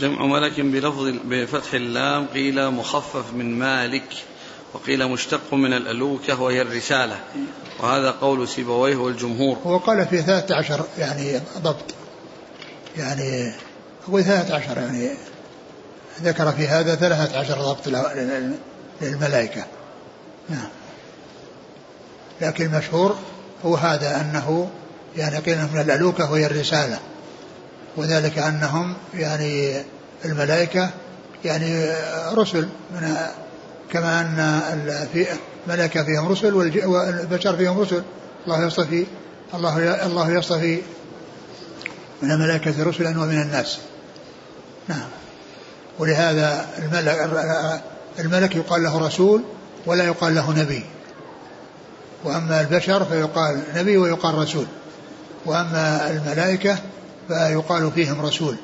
جمع 0.00 0.26
ملك 0.26 0.60
بلفظ 0.60 1.12
بفتح 1.24 1.74
اللام 1.74 2.26
قيل 2.26 2.70
مخفف 2.70 3.32
من 3.32 3.58
مالك 3.58 4.08
وقيل 4.74 5.08
مشتق 5.08 5.54
من 5.54 5.72
الألوكة 5.72 6.42
وهي 6.42 6.62
الرسالة. 6.62 7.16
وهذا 7.80 8.10
قول 8.10 8.48
سيبويه 8.48 8.96
والجمهور 8.96 9.56
هو 9.66 9.78
قال 9.78 10.06
في 10.06 10.22
ثلاثة 10.22 10.56
عشر 10.56 10.84
يعني 10.98 11.40
ضبط. 11.58 11.94
يعني 12.96 13.52
هو 14.10 14.20
ثلاثة 14.20 14.56
عشر 14.56 14.78
يعني 14.78 15.10
ذكر 16.22 16.52
في 16.52 16.68
هذا 16.68 16.94
ثلاثة 16.94 17.38
عشر 17.38 17.62
ضبط 17.62 17.88
للملائكة. 19.00 19.64
نعم. 20.48 20.68
لكن 22.40 22.64
المشهور 22.64 23.16
هو 23.64 23.76
هذا 23.76 24.20
أنه 24.20 24.70
يعني 25.16 25.38
قيل 25.38 25.58
من 25.74 25.80
الألوكة 25.80 26.32
وهي 26.32 26.46
الرسالة 26.46 26.98
وذلك 27.96 28.38
أنهم 28.38 28.94
يعني 29.14 29.82
الملائكة 30.24 30.90
يعني 31.44 31.94
رسل 32.32 32.68
من 32.94 33.16
كما 33.92 34.20
أن 34.20 35.08
في 35.12 35.26
فيهم 36.04 36.28
رسل 36.28 36.54
والبشر 36.54 37.56
فيهم 37.56 37.80
رسل. 37.80 38.02
الله 38.46 38.66
يصطفي 38.66 39.06
الله 39.54 40.06
الله 40.06 40.30
يصطفي 40.30 40.78
من 42.22 42.30
الملائكة 42.30 42.84
رسلا 42.84 43.08
ومن 43.08 43.42
الناس. 43.42 43.78
نعم. 44.88 45.08
ولهذا 45.98 46.66
الملك 46.78 47.30
الملك 48.18 48.56
يقال 48.56 48.82
له 48.82 48.98
رسول 49.06 49.42
ولا 49.86 50.04
يقال 50.04 50.34
له 50.34 50.50
نبي. 50.50 50.84
وأما 52.26 52.60
البشر 52.60 53.04
فيقال 53.04 53.62
نبي 53.74 53.96
ويقال 53.96 54.34
رسول 54.34 54.66
وأما 55.46 56.10
الملائكة 56.10 56.78
فيقال 57.28 57.90
فيهم 57.90 58.20
رسول 58.20 58.56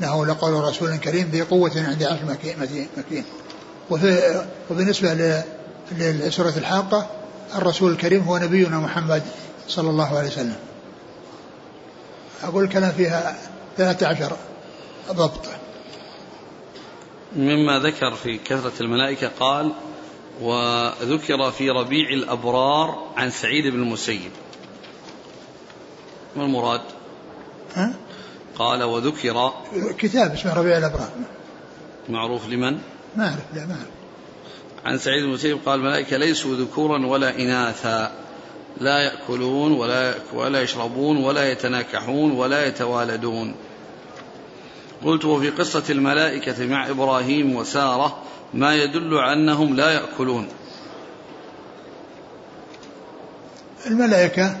إنه 0.00 0.26
لقول 0.26 0.64
رسول 0.64 0.96
كريم 0.96 1.28
ذي 1.32 1.42
قوة 1.42 1.72
عند 1.76 2.02
عرش 2.02 2.20
مكين 2.22 3.24
وفي 3.90 4.42
وبالنسبة 4.70 5.42
لسورة 5.98 6.52
الحاقة 6.56 7.06
الرسول 7.54 7.92
الكريم 7.92 8.22
هو 8.22 8.38
نبينا 8.38 8.78
محمد 8.78 9.22
صلى 9.68 9.90
الله 9.90 10.18
عليه 10.18 10.28
وسلم. 10.28 10.56
أقول 12.42 12.64
الكلام 12.64 12.92
فيها 12.92 13.36
13 13.76 14.36
ضبط. 15.12 15.40
مما 17.36 17.78
ذكر 17.78 18.14
في 18.14 18.38
كثرة 18.38 18.72
الملائكة 18.80 19.30
قال 19.40 19.72
وذكر 20.40 21.50
في 21.50 21.70
ربيع 21.70 22.08
الأبرار 22.08 23.12
عن 23.16 23.30
سعيد 23.30 23.66
بن 23.66 23.82
المسيب. 23.82 24.30
ما 26.36 26.44
المراد؟ 26.44 26.80
ها؟ 27.74 27.94
قال 28.58 28.82
وذكر 28.82 29.52
كتاب 29.98 30.32
اسمه 30.32 30.54
ربيع 30.54 30.78
الأبرار. 30.78 31.10
معروف 32.08 32.48
لمن؟ 32.48 32.78
ما 33.16 33.24
أعرف 33.28 33.54
لا 33.54 33.66
ما 33.66 33.74
أعرف. 33.74 33.88
عن 34.84 34.98
سعيد 34.98 35.22
بن 35.22 35.28
المسيب 35.28 35.58
قال 35.66 35.80
الملائكة 35.80 36.16
ليسوا 36.16 36.56
ذكورا 36.56 37.06
ولا 37.06 37.38
إناثا 37.38 38.12
لا 38.80 38.98
يأكلون 38.98 39.72
ولا 39.72 40.14
ولا 40.32 40.62
يشربون 40.62 41.24
ولا 41.24 41.52
يتناكحون 41.52 42.30
ولا 42.30 42.66
يتوالدون. 42.66 43.54
قلت 45.04 45.24
وفي 45.24 45.50
قصة 45.50 45.82
الملائكة 45.90 46.66
مع 46.66 46.90
إبراهيم 46.90 47.56
وسارة 47.56 48.18
ما 48.54 48.74
يدل 48.74 49.14
على 49.14 49.32
أنهم 49.32 49.76
لا 49.76 49.90
يأكلون. 49.90 50.48
الملائكة 53.86 54.56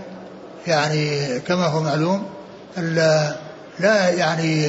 يعني 0.66 1.20
كما 1.40 1.66
هو 1.66 1.80
معلوم 1.80 2.26
لا 3.80 4.10
يعني 4.10 4.66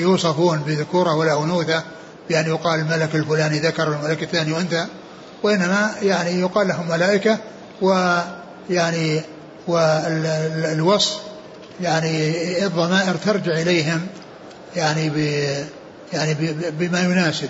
يوصفون 0.00 0.58
بذكورة 0.58 1.14
ولا 1.16 1.42
أنوثة 1.42 1.82
بأن 2.28 2.46
يقال 2.46 2.80
الملك 2.80 3.14
الفلاني 3.14 3.58
ذكر 3.58 3.90
والملك 3.90 4.22
الثاني 4.22 4.56
أنثى 4.56 4.86
وإنما 5.42 5.90
يعني 6.02 6.40
يقال 6.40 6.68
لهم 6.68 6.88
ملائكة 6.88 7.38
ويعني 7.82 9.20
والوصف 9.66 11.20
يعني 11.80 12.66
الضمائر 12.66 13.14
ترجع 13.14 13.52
إليهم 13.52 14.06
يعني 14.76 15.08
ب 15.08 15.16
يعني 16.12 16.34
بما 16.70 17.00
يناسب. 17.00 17.48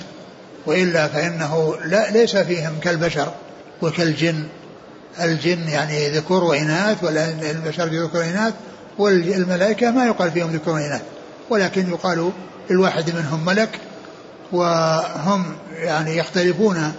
وإلا 0.66 1.09
فإنه 1.09 1.77
لا 1.85 2.11
ليس 2.11 2.37
فيهم 2.37 2.79
كالبشر 2.83 3.33
وكالجن. 3.83 4.45
الجن 5.20 5.68
يعني 5.68 6.09
ذكور 6.09 6.45
وإناث 6.45 7.05
ولا 7.05 7.31
البشر 7.51 7.85
ذكور 7.85 8.20
وإناث 8.20 8.55
والملائكة 8.99 9.91
ما 9.91 10.07
يقال 10.07 10.31
فيهم 10.31 10.51
ذكور 10.51 10.75
وإناث. 10.75 11.03
ولكن 11.51 11.91
يقال 11.91 12.33
للواحد 12.70 13.14
منهم 13.14 13.45
ملك 13.45 13.79
وهم 14.53 15.57
يعني 15.72 16.16
يختلفون 16.16 16.93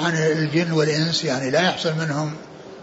عن 0.00 0.16
الجن 0.16 0.72
والإنس. 0.72 1.24
يعني 1.24 1.50
لا 1.50 1.60
يحصل 1.60 1.92
منهم 1.98 2.32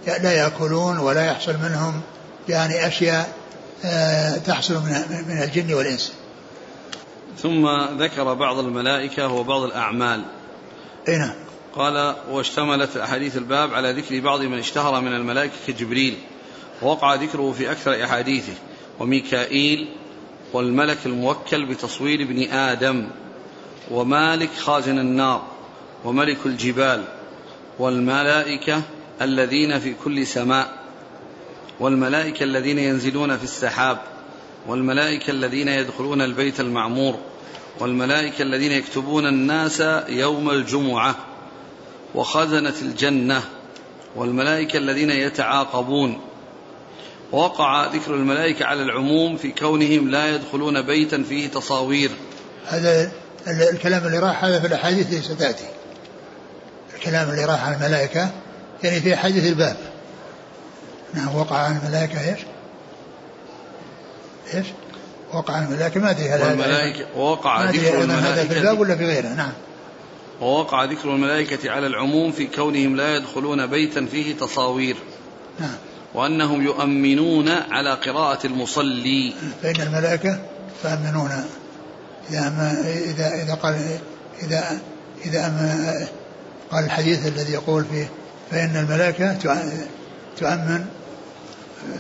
لا 0.08 0.32
يأكلون 0.32 0.98
ولا 0.98 1.26
يحصل 1.26 1.54
منهم 1.64 2.02
يعني 2.50 2.88
أشياء 2.88 3.30
آه، 3.86 4.38
تحصل 4.38 4.82
من 5.28 5.42
الجن 5.44 5.74
والإنس. 5.74 6.12
ثم 7.38 7.68
ذكر 7.98 8.34
بعض 8.34 8.60
الملائكة 8.60 9.34
وبعض 9.34 9.62
الأعمال. 9.62 10.22
أي 11.08 11.18
نعم. 11.18 11.34
قال 11.76 12.16
واشتملت 12.32 12.98
أحاديث 12.98 13.38
الباب 13.38 13.74
على 13.74 13.92
ذكر 13.92 14.20
بعض 14.20 14.42
من 14.42 14.58
اشتهر 14.58 15.02
من 15.02 15.14
الملائكة 15.14 15.54
كجبريل 15.68 16.18
ووقع 16.82 17.16
ذكره 17.16 17.52
في 17.52 17.72
أكثر 17.72 18.04
أحاديثه 18.04 18.54
وميكائيل 19.00 19.88
والملك 20.54 20.98
الموكل 21.06 21.66
بتصوير 21.66 22.22
ابن 22.22 22.44
آدم 22.44 23.08
ومالك 23.92 24.50
خازن 24.58 25.00
النار 25.00 25.44
وملك 26.06 26.38
الجبال 26.46 27.04
والملائكة 27.80 28.82
الذين 29.22 29.80
في 29.80 29.94
كل 30.04 30.28
سماء 30.28 30.78
والملائكة 31.80 32.44
الذين 32.44 32.80
ينزلون 32.80 33.38
في 33.38 33.44
السحاب 33.44 33.98
والملائكة 34.68 35.32
الذين 35.32 35.68
يدخلون 35.68 36.22
البيت 36.22 36.60
المعمور 36.60 37.20
والملائكة 37.80 38.42
الذين 38.42 38.72
يكتبون 38.72 39.28
الناس 39.28 39.84
يوم 40.10 40.50
الجمعة 40.50 41.16
وخزنة 42.16 42.74
الجنة 42.82 43.42
والملائكة 44.16 44.78
الذين 44.78 45.10
يتعاقبون. 45.10 46.22
وقع 47.32 47.86
ذكر 47.86 48.14
الملائكة 48.14 48.66
على 48.66 48.84
العموم 48.84 49.38
في 49.38 49.52
كونهم 49.52 50.10
لا 50.10 50.36
يدخلون 50.36 50.82
بيتا 50.82 51.24
فيه 51.24 51.48
تصاوير. 51.48 52.12
هذا 52.68 53.12
الكلام 53.48 54.06
اللي 54.06 54.20
راح 54.20 54.44
هذا 54.44 54.60
في 54.60 54.68
الأحاديث 54.68 55.10
اللي 55.10 55.22
ستأتي 55.22 55.66
الكلام 56.96 57.30
اللي 57.30 57.46
راح 57.46 57.66
على 57.66 57.76
الملائكة 57.76 58.32
يعني 58.84 59.00
في 59.00 59.16
حديث 59.16 59.46
الباب. 59.46 59.78
نعم 61.14 61.36
وقع 61.36 61.56
على 61.56 61.78
الملائكة 61.84 62.30
إيش؟ 62.30 62.40
إيش؟ 64.54 64.66
وقع 65.34 65.60
الملائكة 65.60 66.00
ما 66.00 66.10
أدري 66.10 66.30
هل 66.30 66.42
والملائكة 66.42 67.06
ووقع 67.16 67.70
ذكر 67.70 68.02
الملائكة 68.02 68.34
هذا 68.34 68.44
في 68.44 68.58
الباب 68.58 68.80
ولا 68.80 68.96
في 68.96 69.06
غيره؟ 69.06 69.28
نعم. 69.28 69.52
ووقع 70.42 70.84
ذكر 70.84 71.16
الملائكة 71.16 71.72
على 71.72 71.88
العموم 71.88 72.32
في 72.32 72.48
كونهم 72.48 72.96
لا 72.96 73.16
يدخلون 73.16 73.68
بيتا 73.68 74.06
فيه 74.06 74.36
تصاوير. 74.36 74.96
نعم. 75.60 75.76
وأنهم 76.14 76.62
يؤمنون 76.62 77.50
على 77.50 77.94
قراءة 77.94 78.48
المصلي. 78.48 79.34
فإن 79.64 79.82
الملائكة 79.82 80.40
يؤمنون. 80.86 81.32
إذا 82.30 82.40
أما 82.40 82.82
إذا 83.06 83.44
إذا 83.44 83.54
قال 83.54 84.00
إذا 84.44 84.80
إذا 85.26 85.46
أما 85.46 86.08
قال 86.72 86.86
الحديث 86.86 87.28
الذي 87.28 87.54
يقول 87.54 87.86
فيه 87.86 88.10
فإن 88.52 88.76
الملائكة 88.76 89.34
تؤمن. 90.40 90.86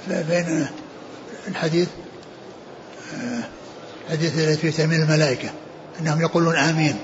بين 0.07 0.67
الحديث 1.47 1.87
حديث 4.09 4.37
الذي 4.37 4.57
في 4.57 4.71
تأمين 4.71 5.01
الملائكة 5.01 5.49
أنهم 5.99 6.21
يقولون 6.21 6.55
آمين. 6.55 6.97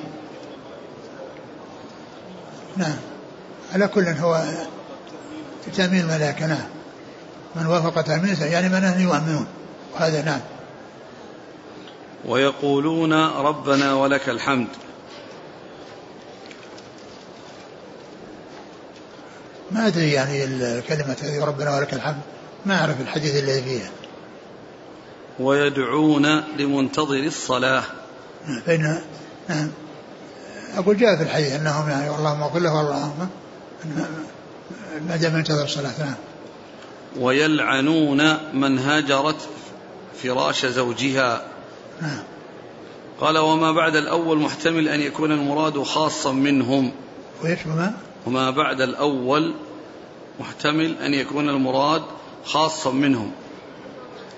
نعم. 2.77 2.97
على 3.73 3.87
كل 3.87 4.07
هو 4.07 4.43
تأمين 5.75 6.01
الملائكة 6.01 6.45
نعم. 6.45 6.67
من 7.55 7.65
وافق 7.65 8.01
تأمين 8.01 8.37
يعني 8.41 8.69
من 8.69 8.83
أهل 8.83 9.01
يؤمنون. 9.01 9.47
وهذا 9.93 10.21
نعم. 10.21 10.41
ويقولون 12.25 13.13
ربنا 13.23 13.93
ولك 13.93 14.29
الحمد. 14.29 14.67
ما 19.71 19.87
أدري 19.87 20.11
يعني 20.11 20.43
الكلمة 20.43 21.17
هذه 21.21 21.43
ربنا 21.45 21.75
ولك 21.75 21.93
الحمد. 21.93 22.21
ما 22.65 22.79
أعرف 22.79 23.01
الحديث 23.01 23.43
الذي 23.43 23.61
فيها. 23.61 23.89
ويدعون 25.39 26.25
لمنتظر 26.57 27.23
الصلاة. 27.23 27.83
فإن 28.65 29.01
نعم. 29.49 29.71
أقول 30.75 30.97
جاء 30.97 31.17
في 31.17 31.23
الحديث 31.23 31.53
أنهم 31.53 31.89
يعني 31.89 32.15
اللهم 32.15 32.41
اغفر 32.41 32.59
له 32.59 32.81
اللهم 32.81 33.29
ما 35.07 35.15
دام 35.15 35.37
ينتظر 35.37 35.63
الصلاة. 35.63 35.99
نعم. 35.99 36.15
ويلعنون 37.19 38.37
من 38.53 38.79
هاجرت 38.79 39.49
فراش 40.23 40.65
زوجها. 40.65 41.45
نعم. 42.01 42.23
قال 43.21 43.37
وما 43.37 43.71
بعد 43.71 43.95
الأول 43.95 44.37
محتمل 44.37 44.87
أن 44.87 45.01
يكون 45.01 45.31
المراد 45.31 45.83
خاصا 45.83 46.31
منهم. 46.31 46.91
وإيش 47.43 47.65
وما 47.65 47.93
وما 48.25 48.49
بعد 48.49 48.81
الأول 48.81 49.53
محتمل 50.39 50.95
أن 51.01 51.13
يكون 51.13 51.49
المراد 51.49 52.03
خاصا 52.45 52.91
منهم. 52.91 53.31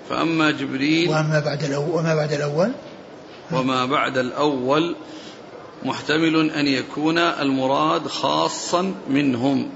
فأما 0.10 0.52
جبريل 0.52 1.10
وأما 1.10 1.40
بعد 1.40 1.64
الأول 1.64 1.94
وما 1.94 2.16
بعد 2.16 2.34
الأول؟ 2.34 2.72
وما 3.52 3.86
بعد 3.86 4.18
الأول 4.18 4.96
محتمل 5.84 6.52
أن 6.52 6.68
يكون 6.68 7.18
المراد 7.18 8.08
خاصا 8.08 8.94
منهم. 9.10 9.70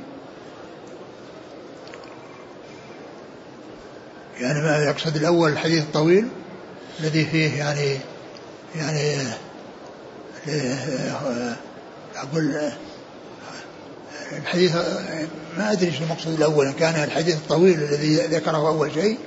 يعني 4.40 4.62
ما 4.62 4.78
يقصد 4.78 5.16
الأول 5.16 5.52
الحديث 5.52 5.84
الطويل 5.84 6.28
الذي 7.00 7.26
فيه 7.26 7.58
يعني 7.58 7.98
يعني 8.76 9.28
أقول 12.16 12.72
الحديث 14.38 14.76
ما 15.58 15.72
أدري 15.72 15.92
شو 15.92 16.04
المقصود 16.04 16.34
الأول 16.34 16.72
كان 16.72 17.04
الحديث 17.04 17.36
الطويل 17.36 17.84
الذي 17.84 18.16
ذكره 18.16 18.58
أول 18.58 18.92
شيء 18.94 19.18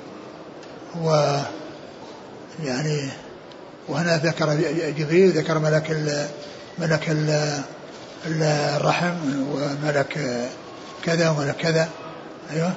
و 1.00 1.36
يعني 2.64 3.08
وهنا 3.88 4.16
ذكر 4.16 4.54
جبريل 4.98 5.30
ذكر 5.30 5.58
ملك 5.58 5.90
ال 5.90 6.26
ملك 6.78 7.10
ال 7.10 7.62
الرحم 8.26 9.14
وملك 9.52 10.18
كذا 11.04 11.30
وملك 11.30 11.56
كذا. 11.56 11.88
أيوه. 12.50 12.72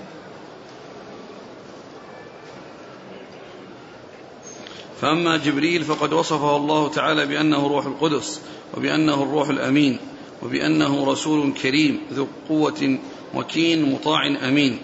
فأما 5.02 5.38
جبريل 5.38 5.84
فقد 5.84 6.14
وصفه 6.14 6.56
الله 6.56 6.90
تعالى 6.90 7.26
بأنه 7.26 7.68
روح 7.68 7.86
القدس 7.86 8.42
وبأنه 8.78 9.24
الروح 9.24 9.50
الأمين 9.50 9.98
وبأنه 10.44 11.12
رسول 11.12 11.54
كريم 11.54 12.00
ذو 12.14 12.28
قوة 12.50 12.98
وكين 13.36 13.94
مطاع 13.94 14.28
أمين. 14.28 14.80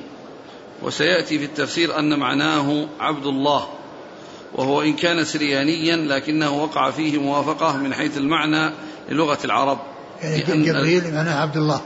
وسيأتي 0.84 1.40
في 1.40 1.46
التفسير 1.46 2.00
أن 2.00 2.20
معناه 2.20 2.88
عبد 3.00 3.26
الله 3.26 3.68
وهو 4.56 4.82
إن 4.82 4.94
كان 4.94 5.26
سريانيا 5.26 5.96
لكنه 5.96 6.64
وقع 6.64 6.92
فيه 6.92 7.18
موافقة 7.18 7.78
من 7.78 7.94
حيث 7.94 8.18
المعنى 8.18 8.72
للغة 9.10 9.38
العرب. 9.46 9.80
يعني 10.22 10.66
جبريل 10.66 11.14
معناه 11.14 11.42
عبد 11.42 11.58
الله. 11.58 11.82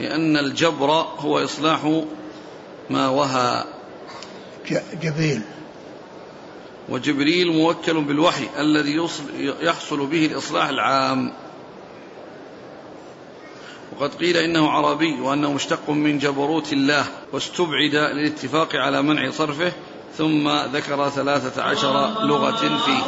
لأن 0.00 0.36
الجبر 0.36 0.90
هو 1.18 1.44
إصلاح 1.44 2.02
ما 2.90 3.08
وهى. 3.08 3.64
جبريل. 5.02 5.42
وجبريل 6.88 7.52
موكل 7.52 8.04
بالوحي 8.04 8.48
الذي 8.58 9.08
يحصل 9.40 10.06
به 10.06 10.26
الإصلاح 10.26 10.68
العام. 10.68 11.32
وقد 13.96 14.14
قيل 14.14 14.36
إنه 14.36 14.70
عربي 14.70 15.20
وأنه 15.20 15.52
مشتق 15.52 15.90
من 15.90 16.18
جبروت 16.18 16.72
الله 16.72 17.04
واستبعد 17.32 17.94
للاتفاق 17.94 18.76
على 18.76 19.02
منع 19.02 19.30
صرفه 19.30 19.72
ثم 20.18 20.48
ذكر 20.48 21.08
ثلاثة 21.08 21.62
عشر 21.62 22.26
لغة 22.26 22.78
فيه. 22.86 23.02